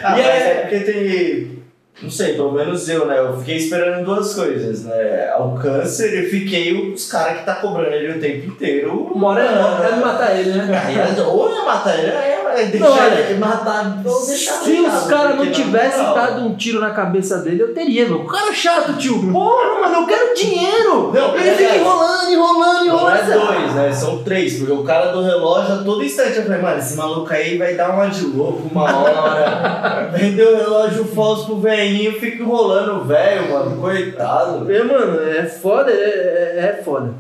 Ah, 0.07 0.19
E 0.19 0.23
mas 0.23 0.27
é- 0.27 0.51
é 0.51 0.55
porque 0.61 0.79
tem. 0.81 1.64
Não 2.03 2.11
sei, 2.11 2.35
pelo 2.35 2.53
menos 2.53 2.89
eu, 2.89 3.07
né? 3.07 3.19
Eu 3.19 3.39
fiquei 3.39 3.57
esperando 3.57 4.05
duas 4.05 4.35
coisas, 4.35 4.85
né? 4.85 5.33
O 5.39 5.53
câncer 5.53 6.25
e 6.25 6.29
fiquei 6.29 6.93
os 6.93 7.11
caras 7.11 7.39
que 7.39 7.47
tá 7.47 7.55
cobrando 7.55 7.95
ele 7.95 8.19
o 8.19 8.21
tempo 8.21 8.49
inteiro. 8.49 9.11
Uma 9.15 9.29
hora 9.29 9.43
é, 9.43 9.93
é 9.93 9.97
matar 9.97 10.39
ele, 10.39 10.51
né? 10.51 10.83
Aí, 10.87 11.21
ou 11.21 11.55
ia 11.55 11.65
matar 11.65 11.99
ele, 11.99 12.11
é, 12.11 12.35
é 12.57 12.67
deixar 12.67 12.87
Não, 12.87 12.93
olha, 12.93 13.15
ele 13.15 13.39
matar, 13.39 14.03
deixar 14.03 14.55
Se 14.55 14.81
os 14.81 15.07
caras 15.07 15.37
não 15.37 15.51
tivessem 15.51 16.03
dado 16.15 16.41
um 16.43 16.55
tiro 16.55 16.81
na 16.81 16.91
cabeça 16.91 17.39
dele, 17.39 17.63
eu 17.63 17.75
teria, 17.75 18.07
meu. 18.07 18.23
O 18.23 18.27
cara 18.27 18.51
é 18.51 18.55
chato, 18.55 18.95
tio. 18.95 19.15
Porra, 19.33 19.81
mano, 19.81 20.03
eu 20.03 20.07
quero 20.07 20.35
dinheiro. 20.35 21.13
Não, 21.13 21.37
ele 21.37 21.51
fica 21.51 21.73
aliás, 21.73 21.81
enrolando, 21.81 22.31
enrolando, 22.33 22.75
Não 22.75 22.87
enrolando. 22.87 23.33
é 23.33 23.39
dois, 23.39 23.75
né? 23.75 23.93
São 23.93 24.23
três, 24.23 24.59
porque 24.59 24.73
o 24.73 24.85
cara 24.85 25.13
do 25.13 25.23
relógio, 25.23 25.75
a 25.75 25.85
todo 25.85 26.05
instante, 26.05 26.37
eu 26.37 26.43
falei, 26.45 26.61
mano, 26.61 26.79
esse 26.79 26.97
maluco 26.97 27.33
aí 27.33 27.57
vai 27.57 27.75
dar 27.75 27.91
uma 27.91 28.07
de 28.07 28.25
louco 28.27 28.69
uma 28.71 28.97
hora. 28.97 30.11
Vendeu 30.15 30.55
o 30.55 30.57
relógio 30.57 31.05
falso 31.07 31.47
pro 31.47 31.57
velhinho, 31.85 32.19
fica 32.19 32.43
enrolando 32.43 33.01
o 33.01 33.05
velho, 33.05 33.53
mano, 33.53 33.81
coitado. 33.81 34.73
É, 34.73 34.83
mano, 34.83 35.21
é 35.29 35.45
foda, 35.45 35.91
é, 35.91 35.95
é, 35.95 36.79
é 36.79 36.83
foda. 36.83 37.15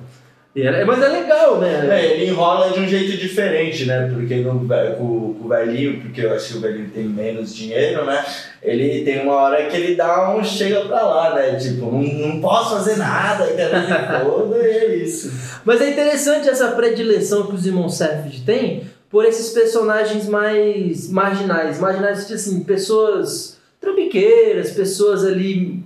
É- 0.56 0.84
mas 0.84 1.02
é 1.02 1.08
legal, 1.08 1.58
né? 1.58 1.88
É, 1.90 2.12
ele 2.12 2.30
enrola 2.30 2.70
de 2.70 2.78
um 2.78 2.86
jeito 2.86 3.16
diferente, 3.16 3.86
né? 3.86 4.08
Porque 4.14 4.36
no, 4.36 4.60
com, 4.60 5.34
com 5.34 5.44
o 5.44 5.48
velhinho, 5.48 6.00
porque 6.00 6.20
eu 6.20 6.32
acho 6.32 6.52
que 6.52 6.58
o 6.58 6.60
velhinho 6.60 6.90
tem 6.90 7.02
menos 7.04 7.52
dinheiro, 7.52 8.04
né? 8.04 8.24
Ele 8.62 9.04
tem 9.04 9.22
uma 9.22 9.34
hora 9.34 9.66
que 9.66 9.76
ele 9.76 9.96
dá 9.96 10.32
um 10.32 10.44
chega 10.44 10.82
pra 10.82 11.02
lá, 11.02 11.34
né? 11.34 11.56
Tipo, 11.56 11.86
não, 11.86 12.02
não 12.02 12.40
posso 12.40 12.76
fazer 12.76 12.96
nada, 12.96 13.46
foda, 14.22 14.56
e 14.58 14.70
é 14.70 14.94
isso. 14.94 15.60
Mas 15.64 15.80
é 15.80 15.90
interessante 15.90 16.48
essa 16.48 16.68
predileção 16.68 17.48
que 17.48 17.56
os 17.56 17.66
irmãos 17.66 17.96
Safdie 17.96 18.42
têm 18.42 18.84
por 19.10 19.24
esses 19.24 19.52
personagens 19.52 20.28
mais 20.28 21.10
marginais. 21.10 21.80
Marginais, 21.80 22.22
tipo 22.22 22.34
assim, 22.34 22.62
pessoas 22.62 23.53
trambiqueiras, 23.84 24.70
pessoas 24.72 25.24
ali 25.24 25.82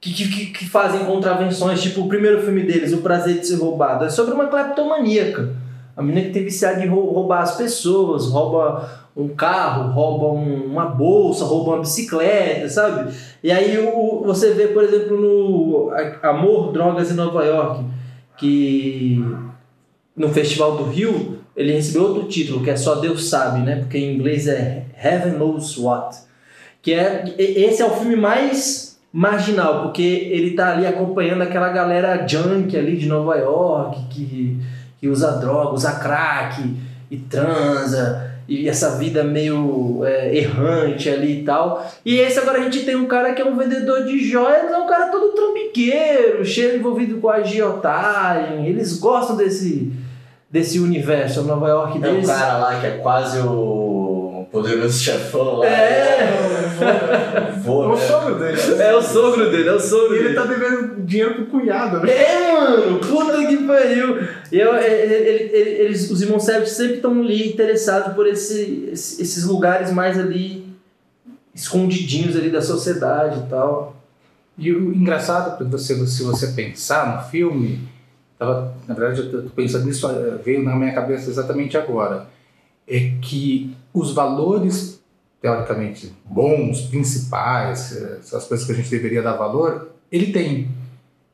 que, 0.00 0.12
que, 0.12 0.46
que- 0.46 0.68
fazem 0.68 1.04
contravenções. 1.04 1.80
Tipo, 1.82 2.02
o 2.02 2.08
primeiro 2.08 2.42
filme 2.42 2.62
deles, 2.62 2.92
O 2.92 2.98
Prazer 2.98 3.38
de 3.40 3.46
Ser 3.46 3.56
Roubado, 3.56 4.04
é 4.04 4.10
sobre 4.10 4.34
uma 4.34 4.46
cleptomaníaca. 4.46 5.54
A 5.96 6.02
menina 6.02 6.26
que 6.26 6.32
tem 6.32 6.44
viciada 6.44 6.84
em 6.84 6.88
rou- 6.88 7.12
roubar 7.12 7.42
as 7.42 7.56
pessoas, 7.56 8.26
rouba 8.26 9.06
um 9.16 9.28
carro, 9.28 9.90
rouba 9.92 10.26
um- 10.28 10.66
uma 10.66 10.84
bolsa, 10.84 11.44
rouba 11.44 11.70
uma 11.72 11.80
bicicleta, 11.80 12.68
sabe? 12.68 13.12
E 13.42 13.50
aí 13.50 13.76
o, 13.78 14.22
você 14.24 14.52
vê, 14.52 14.68
por 14.68 14.84
exemplo, 14.84 15.20
no 15.20 15.90
Amor, 16.22 16.70
Drogas 16.72 17.10
em 17.10 17.14
Nova 17.14 17.44
York, 17.44 17.84
que 18.36 19.24
no 20.16 20.28
Festival 20.28 20.76
do 20.76 20.84
Rio 20.84 21.38
ele 21.56 21.72
recebeu 21.72 22.04
outro 22.04 22.28
título, 22.28 22.62
que 22.62 22.70
é 22.70 22.76
Só 22.76 22.94
Deus 22.96 23.28
Sabe, 23.28 23.60
né? 23.60 23.76
Porque 23.80 23.98
em 23.98 24.14
inglês 24.14 24.46
é 24.46 24.84
Heaven 25.02 25.32
Knows 25.32 25.76
What. 25.76 26.27
Que 26.82 26.94
é, 26.94 27.24
esse 27.38 27.82
é 27.82 27.86
o 27.86 27.90
filme 27.90 28.16
mais 28.16 28.98
marginal, 29.12 29.82
porque 29.82 30.02
ele 30.02 30.52
tá 30.52 30.72
ali 30.72 30.86
acompanhando 30.86 31.42
aquela 31.42 31.70
galera 31.70 32.26
junk 32.26 32.76
ali 32.76 32.96
de 32.96 33.06
Nova 33.08 33.36
York, 33.36 34.00
que, 34.10 34.56
que 35.00 35.08
usa 35.08 35.32
droga, 35.38 35.72
usa 35.74 35.92
crack 35.92 36.62
e 37.10 37.16
transa, 37.16 38.30
e 38.46 38.68
essa 38.68 38.96
vida 38.96 39.24
meio 39.24 40.02
é, 40.04 40.36
errante 40.36 41.08
ali 41.08 41.40
e 41.40 41.44
tal. 41.44 41.86
E 42.04 42.18
esse 42.18 42.38
agora 42.38 42.60
a 42.60 42.62
gente 42.62 42.84
tem 42.84 42.96
um 42.96 43.06
cara 43.06 43.32
que 43.32 43.42
é 43.42 43.44
um 43.44 43.56
vendedor 43.56 44.04
de 44.04 44.18
joias, 44.18 44.70
é 44.70 44.76
um 44.76 44.86
cara 44.86 45.06
todo 45.10 45.34
trambiqueiro, 45.34 46.44
cheio 46.44 46.76
envolvido 46.76 47.18
com 47.18 47.28
agiotagem. 47.28 48.66
Eles 48.66 48.98
gostam 48.98 49.36
desse, 49.36 49.92
desse 50.50 50.78
universo, 50.78 51.40
a 51.40 51.44
Nova 51.44 51.68
York 51.68 51.96
É 51.96 51.98
o 51.98 52.00
deles. 52.12 52.26
cara 52.26 52.58
lá 52.58 52.80
que 52.80 52.86
é 52.86 52.90
quase 52.98 53.38
o 53.40 54.46
poderoso 54.50 54.98
chefão 54.98 55.56
lá. 55.56 55.66
É. 55.66 56.57
Vô, 57.62 57.84
É 57.84 57.86
o 57.86 57.94
né? 57.94 58.00
sogro 58.06 58.34
dele. 58.38 58.60
É 58.82 58.94
o 58.96 59.02
sogro 59.02 59.50
dele, 59.50 59.68
é 59.68 59.72
o 59.72 59.80
sogro 59.80 60.16
E 60.16 60.18
ele 60.18 60.34
tá 60.34 60.44
devendo 60.44 61.02
dinheiro 61.04 61.34
pro 61.34 61.46
cunhado, 61.46 62.00
né? 62.00 62.10
É, 62.12 62.52
mano, 62.52 62.98
puta 63.00 63.46
que 63.46 63.56
pariu. 63.66 64.16
E 64.52 64.58
eu, 64.58 64.74
é, 64.74 65.02
ele- 65.04 65.14
ele- 65.14 65.50
ele- 65.56 65.70
eles, 65.82 66.10
os 66.10 66.22
irmãos 66.22 66.44
Savage 66.44 66.70
sempre 66.70 66.96
estão 66.96 67.20
ali 67.20 67.48
interessados 67.50 68.14
por 68.14 68.26
esse, 68.26 68.88
esse- 68.92 69.20
esses 69.22 69.44
lugares 69.44 69.92
mais 69.92 70.18
ali 70.18 70.66
escondidinhos 71.54 72.36
ali 72.36 72.50
da 72.50 72.62
sociedade 72.62 73.40
e 73.40 73.50
tal. 73.50 73.96
E 74.56 74.72
o 74.72 74.92
engraçado, 74.94 75.68
você, 75.70 75.94
se 76.06 76.22
você 76.22 76.48
pensar 76.48 77.16
no 77.16 77.30
filme, 77.30 77.80
tava, 78.38 78.74
na 78.86 78.94
verdade 78.94 79.20
eu 79.20 79.42
tô 79.44 79.50
pensando 79.50 79.84
nisso, 79.86 80.08
eh, 80.10 80.36
veio 80.44 80.62
na 80.62 80.74
minha 80.74 80.92
cabeça 80.92 81.30
exatamente 81.30 81.76
agora, 81.76 82.26
é 82.86 83.12
que 83.20 83.74
os 83.94 84.12
valores 84.12 84.97
teoricamente 85.40 86.12
bons, 86.24 86.82
principais, 86.82 87.96
eh, 87.96 88.16
essas 88.20 88.44
coisas 88.46 88.66
que 88.66 88.72
a 88.72 88.74
gente 88.76 88.90
deveria 88.90 89.22
dar 89.22 89.34
valor, 89.36 89.90
ele 90.10 90.32
tem. 90.32 90.68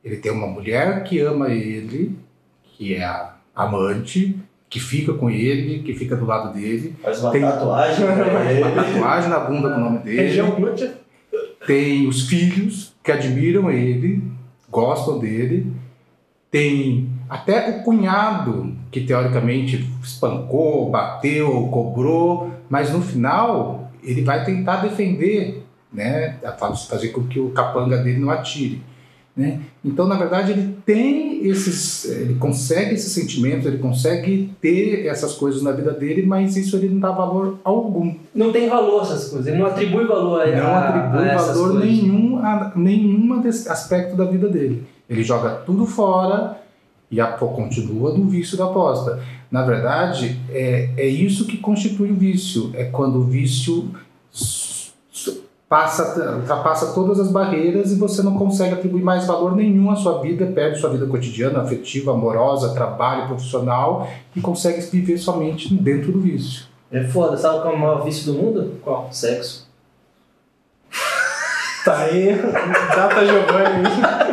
Ele 0.03 0.17
tem 0.17 0.31
uma 0.31 0.47
mulher 0.47 1.03
que 1.03 1.19
ama 1.19 1.49
ele, 1.49 2.15
que 2.63 2.93
é 2.95 3.03
a 3.03 3.33
amante, 3.55 4.37
que 4.69 4.79
fica 4.79 5.13
com 5.13 5.29
ele, 5.29 5.79
que 5.83 5.93
fica 5.95 6.15
do 6.15 6.25
lado 6.25 6.53
dele, 6.53 6.95
Faz 7.01 7.21
uma 7.21 7.31
Tem- 7.31 7.41
tatuagem 7.41 8.05
pra 8.05 8.13
uma 8.69 8.83
tatuagem 8.83 9.29
na 9.29 9.39
bunda 9.39 9.69
com 9.71 9.77
o 9.77 9.83
nome 9.83 9.99
dele 9.99 10.21
Região 10.23 10.51
glútea. 10.51 10.97
tem 11.65 12.07
os 12.07 12.27
filhos 12.27 12.93
que 13.03 13.11
admiram 13.11 13.71
ele, 13.71 14.21
gostam 14.69 15.17
dele, 15.17 15.71
tem 16.51 17.09
até 17.29 17.69
o 17.79 17.83
cunhado 17.83 18.75
que 18.91 19.01
teoricamente 19.01 19.89
espancou, 20.03 20.89
bateu, 20.91 21.67
cobrou, 21.71 22.51
mas 22.69 22.91
no 22.91 23.01
final 23.01 23.84
ele 24.05 24.23
vai 24.23 24.43
tentar 24.45 24.77
defender, 24.77 25.63
né, 25.91 26.37
fazer 26.87 27.09
com 27.09 27.23
que 27.23 27.39
o 27.39 27.49
capanga 27.49 27.97
dele 27.97 28.19
não 28.19 28.29
atire. 28.29 28.81
Né? 29.35 29.59
Então, 29.83 30.07
na 30.07 30.15
verdade, 30.15 30.53
ele 30.53 30.77
tem 30.85 31.45
esses, 31.45 32.05
ele 32.05 32.35
consegue 32.35 32.93
esses 32.93 33.11
sentimentos, 33.11 33.65
ele 33.65 33.79
consegue 33.79 34.49
ter 34.61 35.07
essas 35.07 35.33
coisas 35.33 35.61
na 35.61 35.71
vida 35.73 35.91
dele, 35.91 36.25
mas 36.25 36.55
isso 36.55 36.77
ele 36.77 36.87
não 36.87 36.99
dá 36.99 37.11
valor 37.11 37.59
algum. 37.61 38.15
Não 38.33 38.53
tem 38.53 38.69
valor 38.69 39.01
essas 39.01 39.27
coisas, 39.27 39.47
ele 39.47 39.57
não 39.57 39.65
atribui 39.65 40.05
valor 40.05 40.41
a, 40.41 40.47
não 40.47 40.75
atribui 40.75 41.29
a 41.29 41.37
valor 41.37 41.79
nenhum 41.79 42.37
a 42.37 42.71
nenhum 42.77 43.43
aspecto 43.69 44.15
da 44.15 44.23
vida 44.23 44.47
dele. 44.47 44.87
Ele 45.09 45.21
joga 45.21 45.49
tudo 45.65 45.85
fora 45.85 46.57
e 47.09 47.21
a, 47.21 47.27
pô, 47.27 47.49
continua 47.49 48.13
no 48.13 48.25
vício 48.25 48.57
da 48.57 48.65
aposta. 48.65 49.21
Na 49.51 49.63
verdade, 49.63 50.39
é, 50.49 50.89
é 50.97 51.07
isso 51.07 51.45
que 51.45 51.57
constitui 51.57 52.11
o 52.11 52.15
vício. 52.15 52.71
É 52.73 52.85
quando 52.85 53.19
o 53.19 53.23
vício 53.23 53.91
passa, 55.69 56.35
ultrapassa 56.37 56.93
todas 56.93 57.19
as 57.19 57.31
barreiras 57.31 57.91
e 57.91 57.95
você 57.95 58.21
não 58.21 58.37
consegue 58.37 58.73
atribuir 58.73 59.03
mais 59.03 59.25
valor 59.25 59.55
nenhum 59.55 59.89
à 59.91 59.95
sua 59.95 60.21
vida, 60.21 60.45
perde 60.47 60.79
sua 60.79 60.89
vida 60.89 61.05
cotidiana, 61.05 61.61
afetiva, 61.61 62.11
amorosa, 62.11 62.73
trabalho, 62.73 63.27
profissional 63.27 64.07
e 64.35 64.41
consegue 64.41 64.81
viver 64.81 65.17
somente 65.17 65.73
dentro 65.73 66.11
do 66.11 66.19
vício. 66.19 66.65
É 66.91 67.03
foda, 67.03 67.35
sabe 67.37 67.61
qual 67.61 67.73
é 67.73 67.77
o 67.77 67.79
maior 67.79 68.03
vício 68.03 68.31
do 68.31 68.39
mundo? 68.39 68.79
Qual? 68.83 69.09
Sexo. 69.11 69.67
Tá 71.83 71.97
aí, 71.99 72.35
Data 72.95 73.25
Giovanni. 73.25 74.24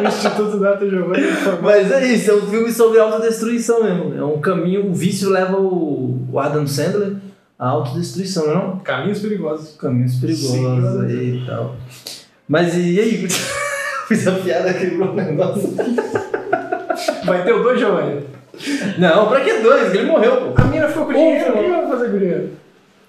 O 0.00 0.04
Instituto 0.08 0.58
Data 0.58 0.88
Giovanni 0.88 1.28
informou. 1.28 1.62
Mas 1.62 1.90
é 1.90 2.06
isso, 2.06 2.30
é 2.30 2.34
um 2.34 2.46
filme 2.46 2.72
sobre 2.72 2.98
autodestruição 2.98 3.82
mesmo. 3.82 4.14
É 4.16 4.24
um 4.24 4.40
caminho, 4.40 4.90
o 4.90 4.94
vício 4.94 5.30
leva 5.30 5.56
o, 5.56 6.26
o 6.30 6.38
Adam 6.38 6.66
Sandler 6.66 7.16
à 7.58 7.68
autodestruição, 7.68 8.46
não 8.46 8.52
é 8.52 8.54
não? 8.54 8.78
Caminhos 8.78 9.20
perigosos. 9.20 9.76
Caminhos 9.76 10.16
perigosos 10.16 10.50
Sim. 10.50 11.06
aí 11.06 11.42
e 11.42 11.46
tal. 11.46 11.76
Mas 12.48 12.76
e, 12.76 13.00
aí? 13.00 13.28
Fiz 14.08 14.26
a 14.26 14.32
piada, 14.32 14.74
quebrou 14.74 15.10
o 15.10 15.14
negócio. 15.14 15.74
Vai 17.24 17.42
ter 17.42 17.52
o 17.52 17.62
dois 17.62 17.78
Giovanni. 17.78 18.22
Não, 18.98 19.28
pra 19.28 19.40
que 19.40 19.60
dois? 19.60 19.94
Ele 19.94 20.04
morreu, 20.04 20.52
pô. 20.52 20.60
A 20.60 20.64
mina 20.66 20.88
ficou 20.88 21.06
com 21.06 21.12
dinheiro. 21.12 21.52
O 21.52 21.62
que 21.62 21.70
vai 21.70 21.88
fazer 21.88 22.10
com 22.10 22.16
o 22.16 22.18
dinheiro? 22.18 22.50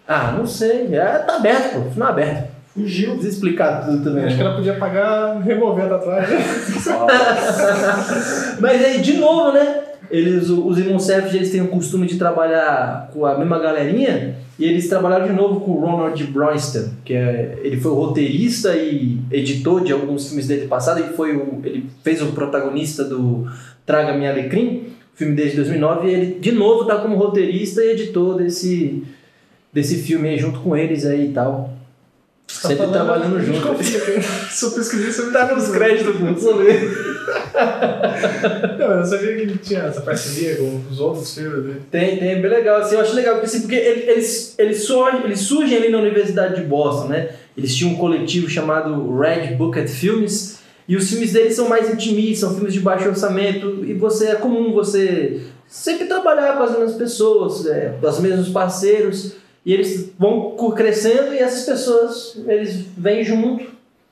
Ah, 0.07 0.33
não 0.37 0.47
sei. 0.47 0.95
É, 0.95 1.19
tá 1.19 1.35
aberto, 1.35 1.73
pô. 1.73 1.91
Final 1.91 2.09
aberto. 2.09 2.54
Fugiu. 2.75 3.11
Precisa 3.11 3.33
explicar 3.33 3.85
tudo 3.85 4.03
também. 4.03 4.25
Acho 4.25 4.35
que 4.35 4.43
não. 4.43 4.49
ela 4.49 4.57
podia 4.57 4.75
pagar, 4.75 5.41
remover 5.41 5.85
a 5.85 5.89
tatuagem. 5.89 6.37
Mas 8.59 8.83
aí, 8.83 9.01
de 9.01 9.13
novo, 9.13 9.53
né? 9.53 9.81
Eles, 10.11 10.49
os 10.49 10.77
irmãos 10.77 11.03
Savage, 11.03 11.37
eles 11.37 11.51
têm 11.51 11.61
o 11.61 11.69
costume 11.69 12.05
de 12.05 12.17
trabalhar 12.17 13.09
com 13.13 13.25
a 13.25 13.37
mesma 13.37 13.57
galerinha 13.59 14.35
e 14.59 14.65
eles 14.65 14.87
trabalharam 14.87 15.25
de 15.25 15.33
novo 15.33 15.61
com 15.61 15.71
o 15.71 15.79
Ronald 15.79 16.21
Bronston, 16.25 16.89
que 17.03 17.13
é, 17.13 17.57
ele 17.63 17.77
foi 17.77 17.91
o 17.91 17.95
roteirista 17.95 18.75
e 18.75 19.19
editor 19.31 19.83
de 19.83 19.91
alguns 19.91 20.27
filmes 20.27 20.47
dele 20.47 20.67
passado 20.67 20.99
e 20.99 21.15
foi 21.15 21.35
o, 21.35 21.59
ele 21.63 21.89
fez 22.03 22.21
o 22.21 22.27
protagonista 22.27 23.03
do 23.03 23.47
Traga 23.85 24.13
Minha 24.13 24.31
Alecrim, 24.31 24.89
filme 25.15 25.33
desde 25.33 25.57
2009, 25.57 26.07
e 26.07 26.13
ele 26.13 26.39
de 26.39 26.51
novo 26.51 26.85
tá 26.85 26.97
como 26.97 27.15
roteirista 27.15 27.83
e 27.83 27.93
editor 27.93 28.35
desse, 28.35 29.03
desse 29.73 30.03
filme 30.03 30.29
aí, 30.29 30.37
junto 30.37 30.59
com 30.59 30.77
eles 30.77 31.05
aí 31.05 31.29
e 31.29 31.33
tal. 31.33 31.73
Sempre 32.67 32.87
trabalhando 32.87 33.39
junto. 33.41 33.83
Só 34.51 34.69
pesquisei 34.71 35.11
sobre 35.11 35.31
Tá 35.31 35.53
nos 35.53 35.69
créditos, 35.69 36.15
ver. 36.15 37.15
Não, 38.79 38.91
eu 38.91 38.97
não 38.97 39.05
sabia 39.05 39.35
que 39.35 39.41
ele 39.41 39.57
tinha 39.57 39.79
essa 39.81 40.01
parceria 40.01 40.55
com 40.57 40.81
os 40.89 40.99
outros 40.99 41.33
filmes 41.33 41.63
dele. 41.63 41.81
Tem, 41.91 42.17
tem, 42.17 42.29
é 42.31 42.35
bem 42.35 42.49
legal. 42.49 42.81
Assim, 42.81 42.95
eu 42.95 43.01
acho 43.01 43.13
legal, 43.15 43.33
porque, 43.35 43.47
assim, 43.47 43.61
porque 43.61 43.75
ele- 43.75 44.09
eles, 44.11 44.55
eles, 44.57 44.83
surgem, 44.83 45.23
eles 45.23 45.39
surgem 45.39 45.77
ali 45.77 45.89
na 45.89 45.97
Universidade 45.99 46.55
de 46.55 46.61
Boston, 46.67 47.07
né? 47.09 47.29
Eles 47.57 47.73
tinham 47.75 47.93
um 47.93 47.97
coletivo 47.97 48.49
chamado 48.49 49.17
Red 49.17 49.55
Bucket 49.55 49.87
Filmes 49.87 50.59
e 50.87 50.95
os 50.95 51.09
filmes 51.09 51.31
deles 51.33 51.55
são 51.55 51.67
mais 51.69 51.89
intimistas, 51.91 52.39
são 52.39 52.53
filmes 52.53 52.73
de 52.73 52.79
baixo 52.81 53.07
orçamento 53.07 53.83
e 53.85 53.93
você 53.93 54.27
é 54.27 54.35
comum 54.35 54.71
você 54.73 55.41
sempre 55.67 56.05
trabalhar 56.05 56.57
com 56.57 56.63
as 56.63 56.71
mesmas 56.71 56.93
pessoas, 56.95 57.65
é, 57.65 57.95
os 58.01 58.19
mesmos 58.19 58.49
parceiros 58.49 59.33
e 59.65 59.73
eles 59.73 60.11
vão 60.19 60.55
crescendo 60.75 61.33
e 61.33 61.39
essas 61.39 61.65
pessoas 61.65 62.37
eles 62.47 62.85
vêm 62.97 63.23
junto 63.23 63.65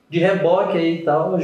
de 0.09 0.19
reboque 0.19 0.77
aí 0.77 0.99
e 0.99 1.03
tal, 1.03 1.37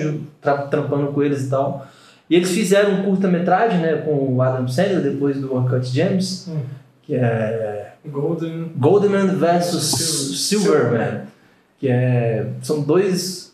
trampando 0.70 1.12
com 1.12 1.24
eles 1.24 1.46
e 1.46 1.50
tal. 1.50 1.88
E 2.30 2.36
eles 2.36 2.52
fizeram 2.52 2.92
um 2.92 3.04
curta-metragem, 3.04 3.80
né, 3.80 3.98
com 4.06 4.36
o 4.36 4.42
Adam 4.42 4.68
Sandler 4.68 5.02
depois 5.02 5.38
do 5.40 5.56
Uncut 5.56 5.86
Gems, 5.86 6.48
Hum. 6.48 6.60
que 7.04 7.16
é 7.16 7.94
Golden. 8.06 8.72
Goldman 8.78 9.28
versus 9.36 10.48
Silverman, 10.48 11.22
que 11.80 11.88
é, 11.90 12.48
são 12.62 12.82
dois 12.82 13.52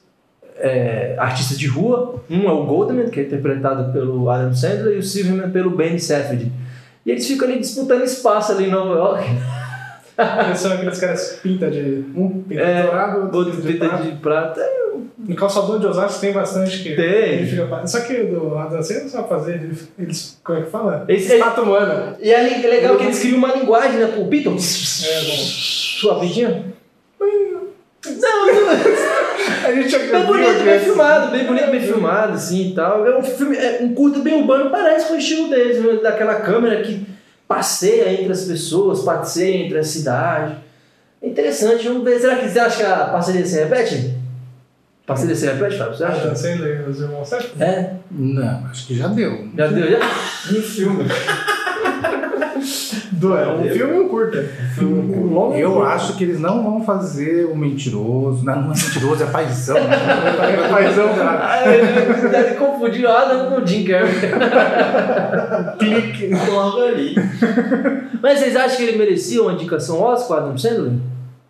é, 0.57 1.15
artistas 1.17 1.57
de 1.57 1.67
rua. 1.67 2.21
Um 2.29 2.47
é 2.47 2.51
o 2.51 2.65
Goldman, 2.65 3.09
que 3.09 3.19
é 3.21 3.23
interpretado 3.23 3.91
pelo 3.93 4.29
Adam 4.29 4.53
Sandler, 4.53 4.95
e 4.95 4.99
o 4.99 5.03
Silverman 5.03 5.51
pelo 5.51 5.71
Ben 5.71 5.97
Safdie. 5.97 6.51
E 7.05 7.11
eles 7.11 7.25
ficam 7.27 7.47
ali 7.47 7.59
disputando 7.59 8.03
espaço 8.03 8.51
ali 8.51 8.65
em 8.65 8.71
Nova 8.71 8.93
York. 8.95 9.23
São 10.56 10.71
aqueles 10.73 10.99
caras 10.99 11.32
que 11.34 11.41
pinta 11.49 11.69
de. 11.69 12.04
Um 12.15 12.41
pinta 12.43 12.62
É, 12.62 12.75
de 12.82 12.88
dourado, 12.88 13.21
Outro 13.25 13.38
outro 13.39 13.62
de 13.62 13.73
de 13.73 14.15
prata. 14.21 14.62
No 15.17 15.36
calçador 15.36 15.80
de 15.80 15.88
Osasco 15.88 16.21
tem 16.21 16.32
bastante 16.32 16.84
que. 16.84 16.95
Tem. 16.95 17.45
Fica 17.45 17.88
Só 17.88 17.99
que 18.01 18.13
o 18.13 18.39
do 18.69 18.84
Sandler 18.84 19.04
não 19.04 19.10
sabe 19.10 19.30
fazer. 19.30 19.54
ele- 19.56 19.78
Eles. 19.99 20.39
Como 20.43 20.60
é 20.60 20.62
que 20.62 20.69
fala? 20.69 21.06
Esse- 21.08 21.34
Estátua 21.34 21.63
humana. 21.63 22.15
E 22.21 22.32
é 22.32 22.43
le- 22.43 22.67
legal 22.67 22.95
que 22.97 23.04
eles 23.04 23.19
criam 23.19 23.38
uma 23.39 23.54
linguagem, 23.54 23.99
né? 23.99 24.13
O 24.17 24.28
Python. 24.28 24.51
É, 24.51 25.21
bom. 25.21 25.38
Sua 25.38 26.19
vidinha. 26.19 26.65
Não, 27.19 27.28
não. 27.51 27.65
A 29.65 29.71
gente 29.73 29.89
já 29.89 29.97
Bem 29.97 30.25
bonito, 30.25 30.63
bem 30.63 30.75
esse- 30.75 30.86
filmado, 30.86 31.32
bem 31.32 31.45
bonito, 31.45 31.71
bem 31.71 31.82
filmado, 31.82 32.34
assim 32.34 32.71
e 32.71 32.75
tal. 32.75 33.06
É 33.08 33.17
um 33.17 33.23
filme, 33.23 33.58
é 33.58 33.80
um 33.82 33.93
curto 33.95 34.19
bem 34.19 34.36
urbano, 34.41 34.69
parece 34.69 35.08
com 35.08 35.15
o 35.15 35.17
estilo 35.17 35.49
deles, 35.49 35.82
né? 35.84 35.99
daquela 36.04 36.36
câmera 36.36 36.82
que 36.84 37.06
passeia 37.47 38.12
entre 38.13 38.31
as 38.31 38.43
pessoas, 38.45 39.01
passeia 39.01 39.65
entre 39.65 39.77
a 39.77 39.84
cidade. 39.84 40.55
É 41.21 41.27
interessante, 41.27 41.88
vamos 41.88 42.03
ver. 42.03 42.19
Será 42.19 42.36
que 42.38 42.49
você 42.49 42.60
acha 42.60 42.77
que 42.77 42.84
a 42.84 43.05
parceria 43.05 43.45
se 43.45 43.55
repete? 43.63 44.15
Parceria 45.05 45.36
se 45.36 45.45
repete, 45.45 45.77
Fábio? 45.77 45.95
Você 45.95 46.03
acha? 46.03 46.36
Sandler 46.36 46.81
e 46.86 46.89
os 46.89 46.99
irmãos? 46.99 47.31
É, 47.60 47.93
Não, 48.12 48.65
acho 48.67 48.88
que 48.88 48.95
já 48.97 49.08
deu. 49.08 49.49
já 49.55 49.67
deu, 49.67 49.91
já? 49.91 49.99
Um 49.99 50.62
filme. 50.62 51.05
Do, 53.15 53.38
é 53.38 53.47
um 53.47 53.63
filme 53.63 53.95
e 53.95 53.99
um 53.99 54.10
curta. 54.10 54.45
Um 54.82 55.34
longo 55.34 55.56
Eu 55.56 55.84
acho 55.84 56.15
que 56.17 56.23
eles 56.23 56.39
não 56.39 56.63
vão 56.63 56.84
fazer 56.84 57.45
o 57.45 57.56
mentiroso. 57.56 58.43
Não, 58.43 58.56
não 58.56 58.73
é 58.73 58.75
mentiroso, 58.75 59.23
é 59.23 59.28
paizão. 59.28 59.78
É 59.86 60.69
paizão, 60.69 61.10
cara. 61.15 61.39
Ah, 61.41 61.73
ele 61.73 62.30
deve 62.30 62.56
confundir 62.56 63.06
o 63.06 63.10
Adam 63.10 63.49
com 63.49 63.62
o 63.62 63.67
Jim 63.67 63.86
Carrey. 63.86 64.13
Clique. 65.80 66.32
Logo 66.51 66.82
ali. 66.82 67.15
Mas 68.21 68.39
vocês 68.39 68.56
acham 68.56 68.78
que 68.78 68.84
ele 68.84 68.97
merecia 68.97 69.41
uma 69.41 69.54
indicação 69.54 70.01
Oscar, 70.01 70.39
Adam 70.39 70.58
Sandler? 70.58 70.93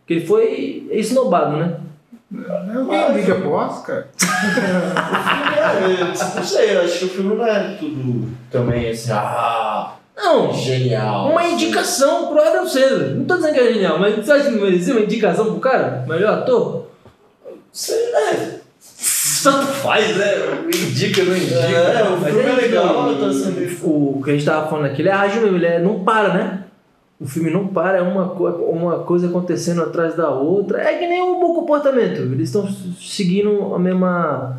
Que 0.05 0.15
ele 0.15 0.25
foi 0.25 0.87
esnobado, 0.91 1.57
né? 1.57 1.75
Alguém 2.75 3.13
liga 3.13 3.35
pro 3.35 3.51
Oscar? 3.51 4.05
É, 5.65 6.11
tipo, 6.11 6.35
não 6.35 6.43
sei, 6.43 6.75
eu 6.75 6.81
acho 6.81 6.99
que 6.99 7.05
o 7.05 7.09
filme 7.09 7.35
não 7.35 7.45
é 7.45 7.75
tudo 7.79 8.29
também 8.51 8.89
assim, 8.89 9.11
ah, 9.11 9.95
Não, 10.17 10.53
genial. 10.53 11.29
uma 11.29 11.45
indicação 11.47 12.27
pro 12.27 12.41
Adam 12.41 12.65
Sandler. 12.65 13.15
Não 13.15 13.25
tô 13.25 13.35
dizendo 13.35 13.53
que 13.53 13.59
é 13.59 13.73
genial, 13.73 13.99
mas 13.99 14.15
você 14.15 14.31
acha 14.31 14.45
que 14.45 14.51
não 14.55 14.61
merecia 14.63 14.93
uma 14.93 15.03
indicação 15.03 15.45
pro 15.45 15.59
cara? 15.59 16.05
Melhor 16.07 16.33
ator? 16.39 16.87
Sei, 17.71 18.11
né? 18.11 18.59
Tanto 19.43 19.67
faz, 19.67 20.15
né? 20.17 20.33
Indica, 20.67 21.23
não 21.23 21.35
indica. 21.35 21.55
É, 21.59 22.09
o 22.09 22.17
filme 22.17 22.41
é 22.43 22.53
legal, 22.53 23.11
isso, 23.11 23.21
tá 23.21 23.33
sendo- 23.33 23.87
O 23.87 24.21
que 24.23 24.29
a 24.31 24.33
gente 24.33 24.45
tava 24.45 24.67
falando 24.67 24.85
aqui, 24.85 25.01
ele 25.01 25.09
é 25.09 25.13
ágil 25.13 25.41
mesmo, 25.41 25.57
ele 25.57 25.65
é, 25.67 25.79
não 25.79 26.03
para, 26.03 26.33
né? 26.33 26.63
O 27.19 27.27
filme 27.27 27.49
não 27.51 27.67
para, 27.67 27.97
é 27.97 28.01
uma, 28.01 28.29
co- 28.29 28.47
uma 28.49 28.99
coisa 28.99 29.27
acontecendo 29.27 29.81
atrás 29.83 30.15
da 30.15 30.29
outra. 30.29 30.81
É 30.81 30.97
que 30.97 31.07
nem 31.07 31.21
um 31.21 31.39
bom 31.39 31.53
comportamento. 31.53 32.21
Eles 32.21 32.49
estão 32.49 32.67
seguindo 32.99 33.73
a 33.75 33.79
mesma. 33.79 34.57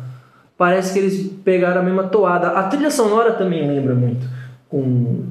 Parece 0.57 0.93
que 0.93 0.99
eles 0.99 1.31
pegaram 1.43 1.81
a 1.81 1.83
mesma 1.83 2.03
toada. 2.05 2.47
A 2.49 2.63
trilha 2.63 2.89
sonora 2.89 3.33
também 3.33 3.67
lembra 3.67 3.93
muito. 3.93 4.25
Com, 4.69 5.23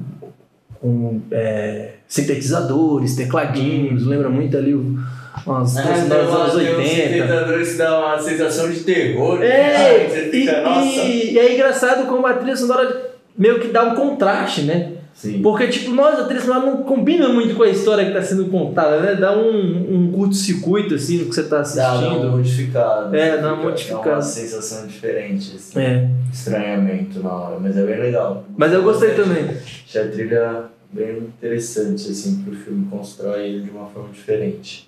com 0.81 1.21
é, 1.31 1.91
sintetizadores, 2.07 3.15
tecladinhos, 3.15 4.05
lembra 4.05 4.29
muito 4.29 4.57
ali 4.57 4.73
o, 4.73 4.97
umas 5.45 5.75
É, 5.77 5.81
dos 5.81 5.91
tem 5.91 6.03
dos 6.07 6.11
anos 6.11 6.53
tem 6.55 6.73
uns 6.73 6.77
80. 6.77 6.89
sintetizadores 6.89 7.71
que 7.71 7.77
dá 7.77 7.99
uma 7.99 8.19
sensação 8.21 8.69
de 8.69 8.79
terror. 8.81 9.41
É, 9.41 9.47
né? 9.47 10.05
E, 10.07 10.31
fica, 10.31 10.63
e- 10.83 11.33
e 11.33 11.39
é 11.39 11.53
engraçado 11.53 12.07
como 12.07 12.25
a 12.27 12.33
trilha 12.33 12.55
sonora 12.55 13.11
meio 13.37 13.59
que 13.59 13.67
dá 13.69 13.83
um 13.83 13.95
contraste, 13.95 14.61
né? 14.63 14.93
Sim. 15.17 15.41
Porque, 15.41 15.67
tipo, 15.67 15.89
nós, 15.95 16.19
a 16.19 16.25
trilha 16.25 16.39
sonora 16.41 16.65
não 16.67 16.83
combina 16.83 17.27
muito 17.27 17.55
com 17.55 17.63
a 17.63 17.69
história 17.69 18.03
que 18.05 18.11
está 18.11 18.21
sendo 18.21 18.45
contada, 18.51 18.99
né? 19.01 19.15
Dá 19.15 19.35
um, 19.35 19.95
um 19.95 20.11
curto-circuito, 20.11 20.93
assim, 20.93 21.17
no 21.17 21.25
que 21.29 21.33
você 21.33 21.41
está 21.41 21.55
Dá 21.63 21.93
uma 21.95 21.97
assistindo. 22.05 22.31
modificada. 22.31 23.17
É, 23.17 23.31
Você 23.31 23.41
dá 23.41 23.47
uma 23.47 23.55
fica- 23.57 23.69
modificada. 23.69 24.03
Dá 24.09 24.15
uma 24.17 24.21
sensação 24.21 24.85
diferente, 24.85 25.55
assim. 25.55 25.79
É, 25.79 26.07
Estranhamento 26.31 27.19
na 27.23 27.31
hora, 27.33 27.59
mas 27.59 27.75
é 27.75 27.83
bem 27.83 27.99
legal. 27.99 28.45
mas 28.55 28.71
eu 28.71 28.83
gostei 28.83 29.15
também. 29.15 29.43
Achei 29.49 30.01
a 30.03 30.07
trilha 30.11 30.63
bem 30.93 31.17
interessante, 31.17 32.11
assim, 32.11 32.43
que 32.43 32.51
o 32.51 32.53
filme 32.55 32.85
constrói 32.87 33.47
ele 33.47 33.63
de 33.63 33.71
uma 33.71 33.87
forma 33.87 34.09
diferente. 34.09 34.87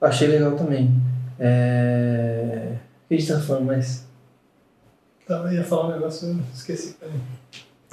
Achei 0.00 0.28
legal 0.28 0.52
também. 0.52 0.88
É... 1.40 2.74
O 3.04 3.08
que 3.08 3.14
a 3.14 3.18
gente 3.18 3.32
tá 3.32 3.40
falando 3.40 3.64
mais? 3.66 4.06
Eu 5.28 5.52
ia 5.52 5.64
falar 5.64 5.88
um 5.88 5.92
negócio, 5.94 6.28
eu 6.28 6.36
esqueci. 6.54 6.94
Peraí. 7.00 7.14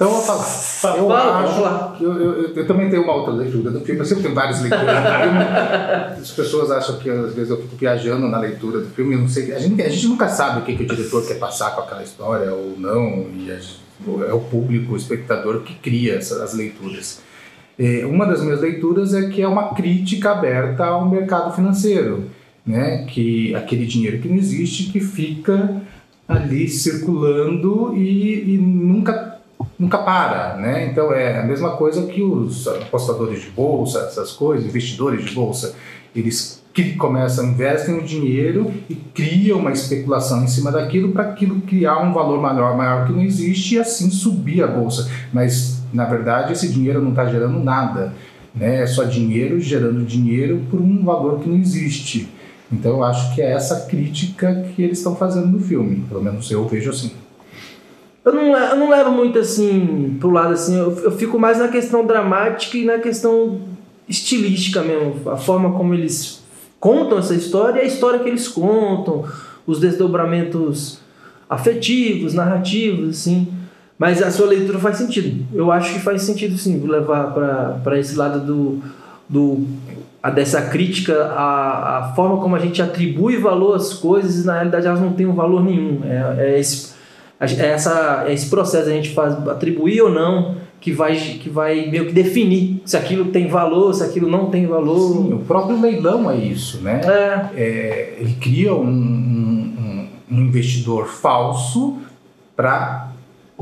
Então 0.02 0.10
eu 0.10 0.16
vou 0.16 0.22
falar. 0.22 0.98
Eu 0.98 1.08
Fala, 1.08 1.38
acho. 1.38 1.48
vamos 1.48 1.62
lá. 1.62 1.96
Eu, 2.00 2.12
eu, 2.12 2.54
eu, 2.56 2.66
também 2.66 2.90
tenho 2.90 3.04
uma 3.04 3.14
outra 3.14 3.32
leitura 3.32 3.70
do 3.70 3.80
filme. 3.82 4.00
Eu 4.00 4.04
sempre 4.04 4.24
tenho 4.24 4.34
várias 4.34 4.60
leituras 4.60 4.86
do 4.86 4.94
filme. 4.94 6.18
As 6.20 6.30
pessoas 6.32 6.70
acham 6.72 6.98
que 6.98 7.08
às 7.08 7.34
vezes 7.34 7.50
eu 7.50 7.56
fico 7.62 7.76
viajando 7.76 8.26
na 8.26 8.38
leitura 8.38 8.80
do 8.80 8.90
filme. 8.90 9.16
Não 9.16 9.28
sei. 9.28 9.52
A 9.54 9.60
gente, 9.60 9.80
a 9.80 9.88
gente 9.88 10.08
nunca 10.08 10.28
sabe 10.28 10.60
o 10.60 10.62
que, 10.64 10.74
que 10.76 10.82
o 10.82 10.86
diretor 10.86 11.24
quer 11.24 11.38
passar 11.38 11.74
com 11.76 11.82
aquela 11.82 12.02
história 12.02 12.52
ou 12.52 12.74
não. 12.76 13.26
E 13.36 13.50
a 13.52 13.60
é 14.28 14.32
o 14.32 14.40
público, 14.40 14.94
o 14.94 14.96
espectador 14.96 15.60
que 15.60 15.74
cria 15.74 16.16
essa- 16.16 16.42
as 16.42 16.52
leituras. 16.54 17.20
É, 17.78 18.04
uma 18.04 18.26
das 18.26 18.42
minhas 18.42 18.60
leituras 18.60 19.14
é 19.14 19.28
que 19.28 19.40
é 19.40 19.46
uma 19.46 19.72
crítica 19.74 20.32
aberta 20.32 20.84
ao 20.84 21.08
mercado 21.08 21.54
financeiro, 21.54 22.24
né? 22.66 23.06
Que 23.08 23.54
aquele 23.54 23.86
dinheiro 23.86 24.18
que 24.18 24.28
não 24.28 24.36
existe 24.36 24.90
que 24.90 24.98
fica 24.98 25.80
ali 26.28 26.68
circulando 26.68 27.94
e, 27.96 28.54
e 28.54 28.58
nunca 28.58 29.31
nunca 29.82 29.98
para, 29.98 30.56
né? 30.58 30.86
Então 30.86 31.12
é 31.12 31.40
a 31.40 31.42
mesma 31.42 31.70
coisa 31.70 32.06
que 32.06 32.22
os 32.22 32.68
apostadores 32.68 33.42
de 33.42 33.50
bolsa, 33.50 33.98
essas 33.98 34.30
coisas, 34.30 34.64
investidores 34.64 35.24
de 35.24 35.34
bolsa, 35.34 35.74
eles 36.14 36.62
que 36.72 36.94
começam, 36.94 37.46
investem 37.46 37.98
o 37.98 38.02
dinheiro 38.02 38.72
e 38.88 38.94
criam 38.94 39.58
uma 39.58 39.72
especulação 39.72 40.44
em 40.44 40.46
cima 40.46 40.70
daquilo 40.70 41.10
para 41.10 41.24
aquilo 41.24 41.60
criar 41.62 41.98
um 41.98 42.12
valor 42.12 42.40
maior, 42.40 42.76
maior 42.76 43.06
que 43.06 43.12
não 43.12 43.22
existe 43.22 43.74
e 43.74 43.80
assim 43.80 44.08
subir 44.08 44.62
a 44.62 44.68
bolsa. 44.68 45.10
Mas 45.32 45.82
na 45.92 46.04
verdade 46.04 46.52
esse 46.52 46.68
dinheiro 46.68 47.02
não 47.02 47.10
está 47.10 47.26
gerando 47.26 47.58
nada, 47.58 48.14
né? 48.54 48.82
É 48.82 48.86
só 48.86 49.02
dinheiro 49.02 49.58
gerando 49.58 50.04
dinheiro 50.04 50.62
por 50.70 50.80
um 50.80 51.04
valor 51.04 51.40
que 51.40 51.48
não 51.48 51.56
existe. 51.56 52.28
Então 52.70 52.92
eu 52.92 53.04
acho 53.04 53.34
que 53.34 53.42
é 53.42 53.50
essa 53.50 53.86
crítica 53.86 54.64
que 54.74 54.82
eles 54.82 54.98
estão 54.98 55.16
fazendo 55.16 55.48
no 55.48 55.58
filme, 55.58 56.04
pelo 56.08 56.22
menos 56.22 56.48
eu 56.52 56.66
vejo 56.68 56.90
assim. 56.90 57.10
Eu 58.24 58.32
não, 58.32 58.56
eu 58.56 58.76
não 58.76 58.88
levo 58.88 59.10
muito 59.10 59.38
assim 59.38 60.16
pro 60.20 60.30
lado 60.30 60.54
assim, 60.54 60.78
eu, 60.78 60.96
eu 61.00 61.10
fico 61.10 61.38
mais 61.38 61.58
na 61.58 61.68
questão 61.68 62.06
dramática 62.06 62.76
e 62.76 62.84
na 62.84 62.98
questão 62.98 63.60
estilística 64.08 64.80
mesmo, 64.82 65.28
a 65.28 65.36
forma 65.36 65.72
como 65.72 65.92
eles 65.92 66.42
contam 66.78 67.18
essa 67.18 67.34
história 67.34 67.80
e 67.80 67.82
a 67.82 67.86
história 67.86 68.20
que 68.20 68.28
eles 68.28 68.46
contam, 68.46 69.24
os 69.66 69.80
desdobramentos 69.80 71.00
afetivos, 71.48 72.34
narrativos, 72.34 73.10
assim. 73.10 73.48
Mas 73.98 74.22
a 74.22 74.30
sua 74.30 74.48
leitura 74.48 74.78
faz 74.78 74.96
sentido. 74.96 75.46
Eu 75.54 75.70
acho 75.70 75.92
que 75.94 76.00
faz 76.00 76.22
sentido 76.22 76.56
sim 76.58 76.80
levar 76.84 77.32
para 77.84 77.98
esse 77.98 78.16
lado 78.16 78.40
do, 78.44 78.82
do 79.28 79.64
a 80.20 80.30
dessa 80.30 80.62
crítica 80.62 81.24
à, 81.26 81.98
à 81.98 82.12
forma 82.14 82.38
como 82.38 82.56
a 82.56 82.58
gente 82.58 82.82
atribui 82.82 83.36
valor 83.36 83.76
às 83.76 83.94
coisas 83.94 84.42
e 84.42 84.46
na 84.46 84.54
realidade 84.54 84.86
elas 84.86 85.00
não 85.00 85.12
têm 85.12 85.26
um 85.26 85.34
valor 85.34 85.62
nenhum. 85.62 86.00
É, 86.04 86.36
é 86.38 86.60
esse 86.60 86.91
a 86.91 86.91
essa, 87.44 88.24
é 88.26 88.32
esse 88.32 88.48
processo 88.48 88.88
a 88.88 88.92
gente 88.92 89.10
faz 89.10 89.34
atribuir 89.48 90.00
ou 90.02 90.10
não 90.10 90.56
que 90.80 90.90
vai, 90.92 91.14
que 91.16 91.48
vai 91.48 91.88
meio 91.88 92.06
que 92.06 92.12
definir 92.12 92.82
se 92.84 92.96
aquilo 92.96 93.26
tem 93.26 93.46
valor, 93.46 93.92
se 93.94 94.02
aquilo 94.02 94.28
não 94.28 94.46
tem 94.50 94.66
valor. 94.66 95.12
Sim, 95.12 95.32
o 95.32 95.38
próprio 95.38 95.80
leilão 95.80 96.28
é 96.30 96.36
isso, 96.36 96.78
né? 96.80 97.00
É, 97.04 97.60
É, 97.62 98.16
ele 98.18 98.34
cria 98.40 98.74
um, 98.74 98.84
um- 98.84 100.08
um 100.30 100.40
investidor 100.42 101.06
falso 101.06 101.98
para 102.56 103.08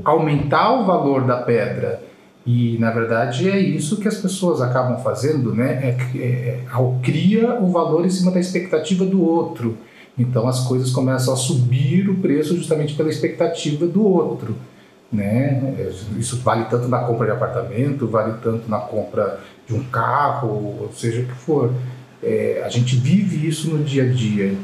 aumentar 0.05 0.81
o 0.81 0.85
valor 0.87 1.25
da 1.25 1.37
pedra. 1.39 2.03
E, 2.47 2.79
na 2.79 2.91
verdade, 2.91 3.49
é 3.51 3.59
isso 3.59 4.01
que 4.01 4.09
as 4.09 4.17
pessoas 4.17 4.63
acabam 4.63 4.99
fazendo, 5.03 5.55
né? 5.55 5.97
É, 6.15 6.19
é, 6.19 6.61
ao- 6.73 6.99
cria 7.03 7.55
o 7.61 7.71
valor 7.71 8.05
em 8.07 8.11
cima 8.11 8.31
da 8.31 8.41
expectativa 8.41 9.05
do 9.05 9.23
outro. 9.23 9.77
Então 10.21 10.47
as 10.47 10.61
coisas 10.61 10.91
começam 10.91 11.33
a 11.33 11.37
subir 11.37 12.11
o 12.11 12.17
preço 12.17 12.55
justamente 12.55 12.95
pela 12.95 13.09
expectativa 13.09 13.87
do 13.87 14.07
outro. 14.07 14.55
Né? 15.11 15.89
Isso 16.19 16.37
vale 16.41 16.67
tanto 16.67 16.89
na 16.89 16.99
compra 16.99 17.27
de 17.27 17.33
apartamento, 17.33 18.07
vale 18.07 18.35
tanto 18.43 18.69
na 18.69 18.79
compra 18.79 19.41
de 19.67 19.75
um 19.75 19.83
carro, 19.85 20.77
ou 20.83 20.91
seja 20.95 21.23
o 21.23 21.25
que 21.25 21.33
for. 21.33 21.73
É, 22.23 22.63
a 22.65 22.69
gente 22.69 22.97
vive 22.97 23.49
isso 23.49 23.71
no 23.71 23.83
dia 23.83 24.05
a 24.05 24.07
dia. 24.13 24.55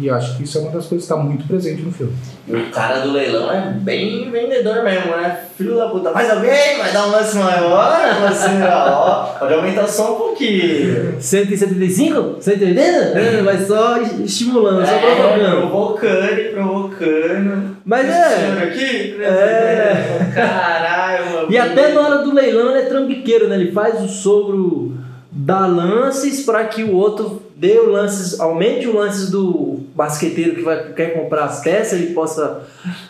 E 0.00 0.08
acho 0.08 0.36
que 0.36 0.44
isso 0.44 0.58
é 0.58 0.60
uma 0.60 0.70
das 0.70 0.86
coisas 0.86 1.06
que 1.08 1.12
está 1.12 1.16
muito 1.16 1.46
presente 1.48 1.82
no 1.82 1.90
filme. 1.90 2.12
E 2.46 2.54
o 2.54 2.70
cara 2.70 3.00
do 3.00 3.10
leilão 3.12 3.50
é 3.50 3.72
bem 3.72 4.30
vendedor 4.30 4.84
mesmo, 4.84 5.10
né? 5.16 5.40
Filho 5.56 5.76
da 5.76 5.88
puta, 5.88 6.12
mais 6.12 6.30
alguém? 6.30 6.78
Vai 6.78 6.92
dar 6.92 7.06
um 7.08 7.10
lance 7.10 7.36
maior? 7.36 7.98
Lance 8.22 8.48
maior? 8.50 9.36
Pode 9.40 9.54
aumentar 9.54 9.86
só 9.88 10.14
um 10.14 10.18
pouquinho. 10.18 11.16
175? 11.20 12.36
180? 12.40 13.42
Vai 13.42 13.58
só 13.64 14.00
estimulando, 14.24 14.86
só 14.86 14.92
É, 14.92 14.98
provocando. 15.00 15.60
provocando 15.68 16.38
e 16.38 16.44
provocando. 16.50 17.76
Mas 17.84 18.08
Esse 18.08 18.18
é. 18.18 18.62
aqui? 18.62 19.22
É. 19.22 20.30
Caralho, 20.34 21.30
mano. 21.32 21.46
E 21.50 21.58
até 21.58 21.92
na 21.92 22.00
hora 22.00 22.18
do 22.18 22.32
leilão 22.32 22.70
ele 22.70 22.80
é 22.80 22.86
trambiqueiro, 22.86 23.48
né? 23.48 23.56
Ele 23.56 23.72
faz 23.72 24.00
o 24.02 24.08
sogro 24.08 24.96
dar 25.30 25.66
lances 25.66 26.44
para 26.44 26.64
que 26.64 26.82
o 26.84 26.94
outro 26.94 27.42
dê 27.56 27.78
o 27.78 27.90
lances, 27.90 28.38
aumente 28.38 28.86
o 28.86 28.96
lances 28.96 29.30
do 29.30 29.77
basqueteiro 29.98 30.54
que 30.54 30.62
vai, 30.62 30.92
quer 30.92 31.12
comprar 31.12 31.44
as 31.46 31.60
peças, 31.60 32.00
ele 32.00 32.14
possa 32.14 32.62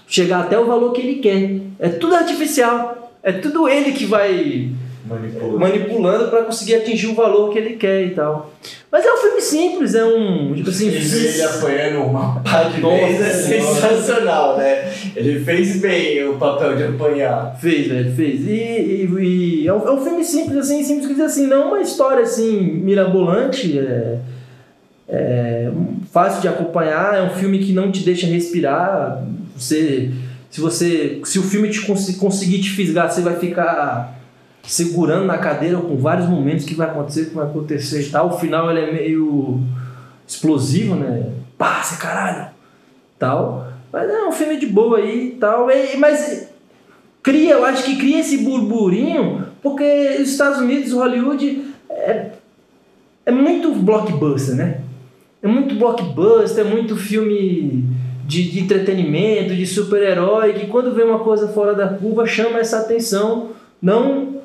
chegar 0.06 0.40
até 0.40 0.58
o 0.58 0.64
valor 0.66 0.92
que 0.92 1.02
ele 1.02 1.16
quer. 1.16 1.60
É 1.78 1.90
tudo 1.90 2.14
artificial. 2.14 3.12
É 3.22 3.30
tudo 3.32 3.68
ele 3.68 3.92
que 3.92 4.06
vai 4.06 4.70
Manipula. 5.06 5.58
manipulando 5.58 6.28
para 6.30 6.44
conseguir 6.44 6.76
atingir 6.76 7.08
o 7.08 7.14
valor 7.14 7.52
que 7.52 7.58
ele 7.58 7.76
quer 7.76 8.04
e 8.06 8.10
tal. 8.14 8.54
Mas 8.90 9.04
é 9.04 9.12
um 9.12 9.16
filme 9.18 9.40
simples, 9.42 9.94
é 9.94 10.02
um. 10.04 10.54
Tipo 10.54 10.70
assim. 10.70 10.88
E 10.88 10.94
ele 10.96 11.42
apanhando 11.42 12.04
uma 12.06 12.40
pá 12.40 12.62
de 12.64 12.80
vez 12.80 13.20
é 13.20 13.30
sensacional, 13.34 14.56
né? 14.56 14.90
Ele 15.14 15.40
fez 15.44 15.78
bem 15.80 16.26
o 16.26 16.34
papel 16.38 16.74
de 16.76 16.84
apanhar. 16.84 17.54
Fez, 17.60 17.86
velho, 17.86 18.14
fez. 18.14 18.46
E, 18.46 18.50
e- 18.50 19.62
e 19.62 19.68
é, 19.68 19.72
um, 19.74 19.86
é 19.88 19.92
um 19.92 20.02
filme 20.02 20.24
simples, 20.24 20.56
assim, 20.56 20.82
simples 20.82 21.06
que 21.06 21.12
dizer 21.12 21.26
assim, 21.26 21.46
não 21.46 21.68
uma 21.68 21.80
história 21.82 22.22
assim, 22.22 22.58
mirabolante, 22.62 23.78
é, 23.78 24.16
é 25.08 25.70
fácil 26.12 26.40
de 26.42 26.48
acompanhar, 26.48 27.14
é 27.16 27.22
um 27.22 27.30
filme 27.30 27.58
que 27.60 27.72
não 27.72 27.90
te 27.90 28.04
deixa 28.04 28.26
respirar. 28.26 29.24
Você, 29.56 30.10
se 30.50 30.60
você. 30.60 31.20
Se 31.24 31.38
o 31.38 31.42
filme 31.42 31.70
te 31.70 31.80
cons- 31.86 32.16
conseguir 32.16 32.60
te 32.60 32.70
fisgar, 32.70 33.10
você 33.10 33.22
vai 33.22 33.36
ficar 33.36 34.18
segurando 34.62 35.24
na 35.24 35.38
cadeira 35.38 35.78
com 35.78 35.96
vários 35.96 36.28
momentos 36.28 36.64
que 36.66 36.74
vai 36.74 36.88
acontecer, 36.88 37.26
que 37.26 37.34
vai 37.34 37.46
acontecer 37.46 38.02
e 38.02 38.10
tal. 38.10 38.28
O 38.28 38.38
final 38.38 38.70
ele 38.70 38.80
é 38.80 38.92
meio 38.92 39.60
explosivo, 40.26 40.94
né? 40.94 41.30
Você 41.58 41.96
caralho! 41.96 42.50
Tal. 43.18 43.66
Mas 43.90 44.10
é 44.10 44.26
um 44.26 44.32
filme 44.32 44.58
de 44.58 44.66
boa 44.66 44.98
aí 44.98 45.36
tal. 45.40 45.70
E, 45.70 45.96
mas 45.96 46.48
cria, 47.22 47.54
eu 47.54 47.64
acho 47.64 47.82
que 47.84 47.96
cria 47.96 48.20
esse 48.20 48.38
burburinho, 48.38 49.46
porque 49.62 50.18
os 50.20 50.28
Estados 50.28 50.58
Unidos, 50.58 50.92
Hollywood, 50.92 51.64
é, 51.90 52.32
é 53.24 53.32
muito 53.32 53.72
blockbuster, 53.72 54.54
né? 54.54 54.80
É 55.42 55.46
muito 55.46 55.74
blockbuster, 55.76 56.66
é 56.66 56.68
muito 56.68 56.96
filme 56.96 57.84
de, 58.26 58.50
de 58.50 58.60
entretenimento, 58.60 59.54
de 59.54 59.66
super-herói, 59.66 60.52
que 60.52 60.66
quando 60.66 60.94
vê 60.94 61.02
uma 61.02 61.20
coisa 61.20 61.48
fora 61.48 61.74
da 61.74 61.88
curva 61.88 62.26
chama 62.26 62.58
essa 62.58 62.78
atenção, 62.78 63.50
não, 63.80 64.38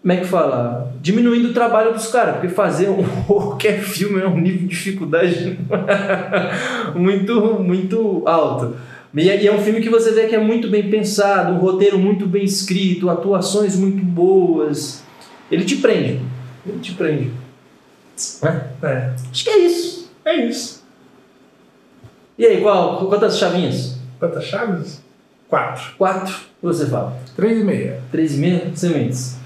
como 0.00 0.12
é 0.12 0.16
que 0.18 0.24
fala? 0.24 0.94
Diminuindo 1.02 1.48
o 1.48 1.52
trabalho 1.52 1.92
dos 1.92 2.06
caras, 2.06 2.36
porque 2.36 2.48
fazer 2.48 2.88
um, 2.88 3.02
qualquer 3.26 3.80
filme 3.80 4.22
é 4.22 4.26
um 4.28 4.38
nível 4.38 4.60
de 4.60 4.68
dificuldade 4.68 5.58
muito, 6.94 7.60
muito 7.60 8.22
alto. 8.24 8.76
E 9.12 9.28
é, 9.28 9.42
e 9.42 9.48
é 9.48 9.52
um 9.52 9.58
filme 9.58 9.80
que 9.80 9.88
você 9.88 10.12
vê 10.12 10.26
que 10.26 10.34
é 10.34 10.38
muito 10.38 10.68
bem 10.68 10.88
pensado, 10.90 11.52
um 11.54 11.58
roteiro 11.58 11.98
muito 11.98 12.26
bem 12.26 12.44
escrito, 12.44 13.10
atuações 13.10 13.74
muito 13.74 14.04
boas. 14.04 15.02
Ele 15.50 15.64
te 15.64 15.76
prende. 15.76 16.20
Ele 16.66 16.78
te 16.80 16.92
prende. 16.92 17.30
É. 18.82 19.10
Acho 19.30 19.44
que 19.44 19.50
é 19.50 19.58
isso. 19.58 19.95
É 20.26 20.34
isso. 20.34 20.82
E 22.36 22.44
aí, 22.44 22.60
qual, 22.60 23.06
quantas 23.06 23.38
chavinhas? 23.38 23.94
Quantas 24.18 24.44
chaves? 24.44 25.00
Quatro. 25.48 25.94
Quatro? 25.96 26.34
Você 26.60 26.86
fala. 26.86 27.16
Três 27.36 27.60
e 27.60 27.64
meia. 27.64 28.00
Três 28.10 28.34
e 28.34 28.38
meia? 28.38 28.70
Sementes. 28.74 29.36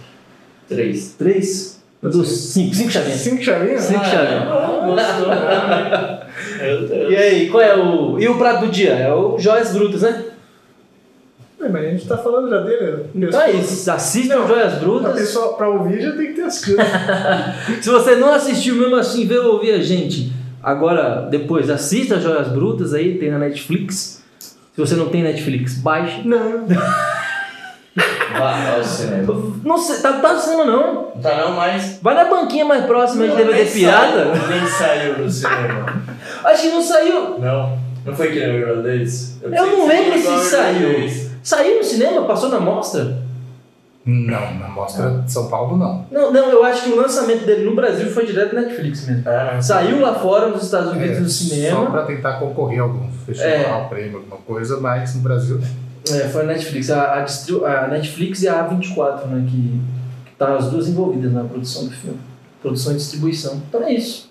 Três. 0.67 1.15
Três? 1.19 1.83
Eu 2.03 2.11
dou 2.11 2.25
cinco. 2.25 2.75
Cinco 2.75 2.91
chavinhas. 2.91 3.21
Cinco 3.21 3.43
chavinhas? 3.43 3.83
Cinco 3.83 4.05
chavinhas. 4.07 4.45
Meu 6.63 6.89
Deus. 6.89 7.13
E 7.13 7.17
aí, 7.17 7.51
qual 7.51 7.63
é 7.63 7.77
o. 7.77 8.19
E 8.19 8.27
o 8.27 8.39
prato 8.39 8.65
do 8.65 8.73
dia? 8.73 8.95
É 8.95 9.13
o 9.13 9.39
Joias 9.39 9.73
Brutas, 9.73 10.01
né? 10.01 10.25
É, 11.61 11.69
mas 11.69 11.85
a 11.85 11.91
gente 11.91 12.09
tá 12.09 12.17
falando 12.17 12.49
já 12.49 12.63
dele. 12.63 13.05
Então 13.15 13.39
é 13.43 13.53
isso. 13.53 13.91
Assistam 13.91 14.47
Joias 14.47 14.73
A 14.73 14.77
Brutas. 14.77 15.13
pessoa, 15.13 15.53
pra 15.53 15.69
ouvir, 15.69 16.01
já 16.01 16.13
tem 16.13 16.29
que 16.29 16.33
ter 16.33 16.43
assistido. 16.45 16.79
Se 17.83 17.91
você 17.91 18.17
não 18.17 18.33
assistiu 18.33 18.77
mesmo 18.77 18.97
assim, 18.97 19.27
veio 19.27 19.45
ouvir 19.53 19.73
a 19.73 19.83
gente. 19.83 20.40
Agora, 20.63 21.27
depois, 21.31 21.71
assista 21.71 22.21
Joias 22.21 22.49
Brutas 22.49 22.93
aí, 22.93 23.19
tem 23.19 23.31
na 23.31 23.39
Netflix. 23.39 24.23
Se 24.39 24.81
você 24.81 24.95
não 24.95 25.09
tem 25.09 25.23
Netflix, 25.23 25.75
baixe. 25.75 26.27
Não. 26.27 26.67
Vá 28.39 28.75
ao 28.77 28.85
cinema. 28.85 29.35
Não 29.65 29.77
sei, 29.77 30.01
tá, 30.01 30.13
tá 30.15 30.35
no 30.35 30.41
cinema 30.41 30.65
não. 30.65 30.95
Não 30.95 31.23
tá 31.23 31.37
não 31.37 31.53
mais. 31.53 31.99
Vai 32.01 32.15
na 32.15 32.25
banquinha 32.25 32.65
mais 32.65 32.85
próxima 32.85 33.27
de 33.27 33.37
DVD 33.37 33.65
nem 33.65 33.73
pirata. 33.73 34.35
saiu, 34.35 34.49
Nem 34.49 34.67
saiu 34.67 35.19
no 35.19 35.31
cinema. 35.31 36.03
Acho 36.45 36.63
que 36.63 36.69
não 36.69 36.83
saiu. 36.83 37.39
Não. 37.39 37.79
Não 38.07 38.15
foi 38.15 38.29
que 38.29 38.39
nem 38.39 38.51
o 38.51 38.59
irlandês? 38.59 39.39
Eu 39.43 39.51
pensei 39.51 39.67
não 39.67 39.83
que 39.83 39.89
lembro 39.89 40.19
se 40.19 40.51
saiu. 40.51 41.11
Saiu 41.43 41.79
no 41.79 41.85
cinema? 41.85 42.25
Passou 42.25 42.49
na 42.49 42.61
mostra? 42.61 43.19
Não, 44.11 44.55
na 44.59 44.69
mostra 44.69 45.23
de 45.25 45.31
São 45.33 45.49
Paulo 45.49 45.77
não. 45.77 46.05
Não, 46.11 46.33
não, 46.33 46.51
eu 46.51 46.65
acho 46.65 46.83
que 46.85 46.91
o 46.91 46.97
lançamento 46.97 47.45
dele 47.47 47.65
no 47.65 47.77
Brasil 47.77 48.11
foi 48.11 48.27
direto 48.27 48.55
na 48.55 48.63
Netflix 48.63 49.07
mesmo. 49.07 49.23
Ah, 49.29 49.53
não. 49.55 49.63
Saiu 49.63 50.01
lá 50.01 50.15
fora, 50.15 50.49
nos 50.49 50.65
Estados 50.65 50.93
Unidos, 50.93 51.17
É, 51.17 51.21
no 51.21 51.29
Só 51.29 51.45
cinema. 51.45 51.91
para 51.91 52.03
tentar 52.05 52.33
concorrer 52.41 52.81
a 52.81 52.83
algum 52.83 53.09
festival, 53.27 53.89
prêmio, 53.89 54.17
alguma 54.19 54.39
coisa, 54.39 54.81
mas 54.81 55.15
no 55.15 55.21
Brasil 55.23 55.61
É, 56.11 56.29
foi 56.29 56.43
na 56.45 56.55
Netflix. 56.55 56.91
A, 56.91 57.03
a, 57.03 57.85
a 57.85 57.89
Netflix 57.89 58.43
e 58.43 58.49
a 58.49 58.69
A24, 58.69 59.27
né? 59.27 59.47
Que, 59.49 59.81
que 60.27 60.37
tá 60.39 60.57
as 60.57 60.71
duas 60.71 60.89
envolvidas 60.89 61.33
na 61.33 61.45
produção 61.45 61.85
do 61.85 61.91
filme. 61.93 62.19
Produção 62.63 62.93
e 62.93 62.97
distribuição. 62.97 63.63
Então 63.69 63.83
é 63.85 63.93
isso. 63.93 64.31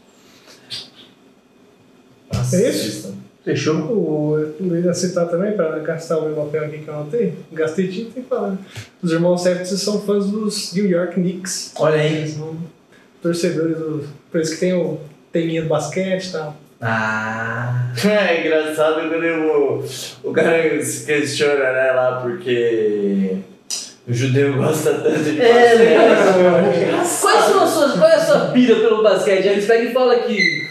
É 2.53 2.69
isso? 2.69 3.15
Fechou? 3.43 3.75
O 3.77 4.53
Luiz 4.59 4.85
ia 4.85 4.93
citar 4.93 5.27
também, 5.27 5.53
para 5.53 5.79
gastar 5.79 6.17
o 6.17 6.25
meu 6.25 6.35
papel 6.35 6.65
aqui 6.65 6.79
que 6.79 6.87
eu 6.87 6.93
anotei. 6.93 7.33
Gastei 7.51 7.87
tinta 7.87 8.19
e 8.19 8.23
falar. 8.23 8.57
Os 9.01 9.11
irmãos 9.11 9.41
Sefton 9.41 9.77
são 9.77 10.01
fãs 10.01 10.27
dos 10.27 10.73
New 10.73 10.89
York 10.89 11.13
Knicks. 11.13 11.71
Olha 11.77 12.01
aí. 12.01 12.27
São 12.27 12.55
torcedores 13.21 13.77
do. 13.77 14.05
Por 14.31 14.41
isso 14.41 14.53
que 14.53 14.59
tem 14.59 14.73
o 14.73 14.99
teminha 15.31 15.61
do 15.63 15.69
basquete 15.69 16.25
e 16.27 16.31
tal. 16.31 16.55
Ah. 16.81 17.91
É 18.05 18.41
engraçado 18.45 19.09
quando 19.09 19.23
eu- 19.25 19.83
o 20.23 20.31
cara 20.31 20.81
se 20.83 21.05
questiona, 21.05 21.71
né, 21.73 21.91
lá, 21.91 22.21
porque 22.21 23.37
o 24.07 24.13
judeu 24.13 24.55
gosta 24.55 24.93
tanto 24.93 25.19
de 25.23 25.41
É, 25.41 25.75
basquete. 25.97 27.19
Quais 27.21 27.43
são 27.45 27.63
as 27.63 27.69
suas, 27.71 27.91
qual 27.97 28.09
é 28.09 28.15
a 28.15 28.19
sua 28.25 28.39
pira 28.51 28.75
pelo 28.75 29.03
basquete? 29.03 29.47
Eles 29.47 29.65
pegam 29.65 29.89
e 29.89 29.93
falam 29.93 30.19
que. 30.21 30.68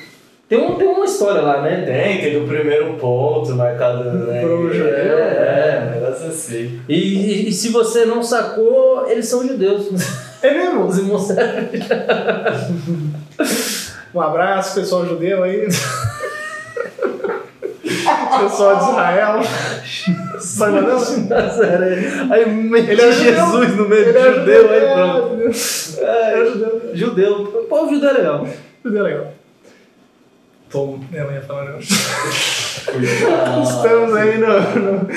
Tem, 0.48 0.58
um, 0.58 0.76
tem 0.76 0.88
uma 0.88 1.04
história 1.04 1.42
lá, 1.42 1.60
né? 1.60 1.82
Tem, 1.84 2.20
tem 2.22 2.42
o 2.42 2.46
primeiro 2.48 2.94
ponto 2.94 3.54
marcado, 3.54 4.04
né? 4.04 4.40
Pro 4.40 4.72
judeu. 4.72 4.88
É, 4.88 5.76
é, 5.76 5.84
um 5.86 5.90
negócio 6.00 6.28
assim. 6.28 6.80
E, 6.88 6.94
e- 6.96 7.48
e 7.48 7.52
se 7.52 7.68
você 7.68 8.06
não 8.06 8.22
sacou, 8.22 9.06
eles 9.08 9.26
são 9.28 9.46
judeus. 9.46 9.88
É 10.40 10.54
mesmo? 10.54 10.84
Os 10.86 10.96
irmãos 10.96 11.26
Um 14.14 14.20
abraço, 14.20 14.76
pessoal 14.78 15.04
judeu 15.04 15.42
aí. 15.42 15.66
pessoal 18.40 18.76
de 18.76 18.84
Israel. 18.84 19.40
Aí 22.30 22.42
Ele 22.88 23.02
é 23.02 23.12
Jesus 23.12 23.76
no 23.76 23.88
meio 23.88 24.12
do 24.12 24.18
é 24.18 24.32
judeu, 24.34 24.70
aí 24.70 24.80
pronto. 24.94 25.38
É, 26.00 26.40
é 26.40 26.46
judeu. 26.46 26.80
Judeu. 26.94 27.66
Pô, 27.68 27.88
judeu 27.88 28.10
é 28.10 28.12
legal. 28.12 28.46
Judeu 28.84 29.06
é 29.06 29.08
legal. 29.10 29.32
Tom, 30.70 31.00
ela 31.12 31.32
ia 31.32 31.42
falar 31.42 31.72
não. 31.72 31.78
Estamos 33.62 34.14
aí 34.14 34.38
no, 34.38 34.80
no, 34.80 35.08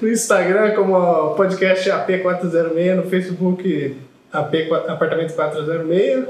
no 0.00 0.08
Instagram 0.08 0.74
como 0.74 1.34
podcast 1.34 1.88
AP406, 1.88 2.94
no 2.96 3.02
Facebook 3.04 3.96
AP, 4.32 4.54
Apartamento 4.88 5.34
406. 5.34 6.26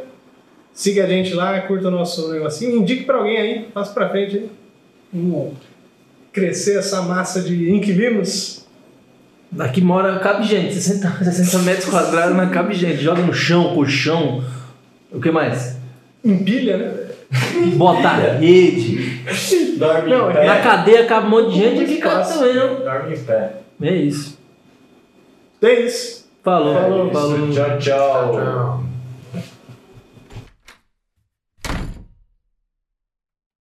Siga 0.75 1.05
a 1.05 1.07
gente 1.07 1.33
lá, 1.33 1.59
curta 1.63 1.89
o 1.89 1.91
nosso 1.91 2.31
negocinho, 2.31 2.77
indique 2.77 3.05
pra 3.05 3.17
alguém 3.17 3.39
aí, 3.39 3.63
passa 3.73 3.95
pra 3.95 4.11
frente 4.11 4.37
aí. 4.37 4.51
Vamos 5.13 5.55
crescer 6.33 6.79
essa 6.79 7.01
massa 7.01 7.41
de 7.41 7.71
inquilinos. 7.73 8.67
Aqui 9.59 9.81
mora, 9.81 10.19
cabe 10.19 10.45
gente, 10.45 10.75
60, 10.75 11.25
60 11.25 11.59
metros 11.65 11.87
quadrados, 11.87 12.37
mas 12.37 12.51
cabe 12.51 12.75
gente. 12.75 13.03
Joga 13.03 13.23
no 13.23 13.33
chão, 13.33 13.75
colchão. 13.75 14.45
O 15.11 15.19
que 15.19 15.31
mais? 15.31 15.79
Empilha, 16.23 16.77
né? 16.77 17.06
Bota 17.77 18.09
a 18.09 18.17
rede. 18.39 19.21
Dorme 19.79 20.11
Não, 20.11 20.31
em 20.31 20.33
pé. 20.33 20.47
Na 20.47 20.61
cadeia 20.61 21.05
cabe 21.07 21.27
um 21.27 21.31
monte 21.31 21.53
de 21.53 21.59
gente, 21.59 21.83
aqui 21.83 21.93
Espaço. 21.95 22.39
também, 22.39 22.55
não? 22.55 22.75
Dorme 22.77 23.15
em 23.15 23.25
pé. 23.25 23.53
É 23.83 23.95
isso. 23.95 24.39
É 25.63 25.73
isso. 25.81 26.27
Falou, 26.43 26.75
Falou. 26.75 27.11
falou. 27.11 27.49
Isso, 27.49 27.61
tchau, 27.61 27.79
tchau. 27.79 28.33
Tchau. 28.33 28.85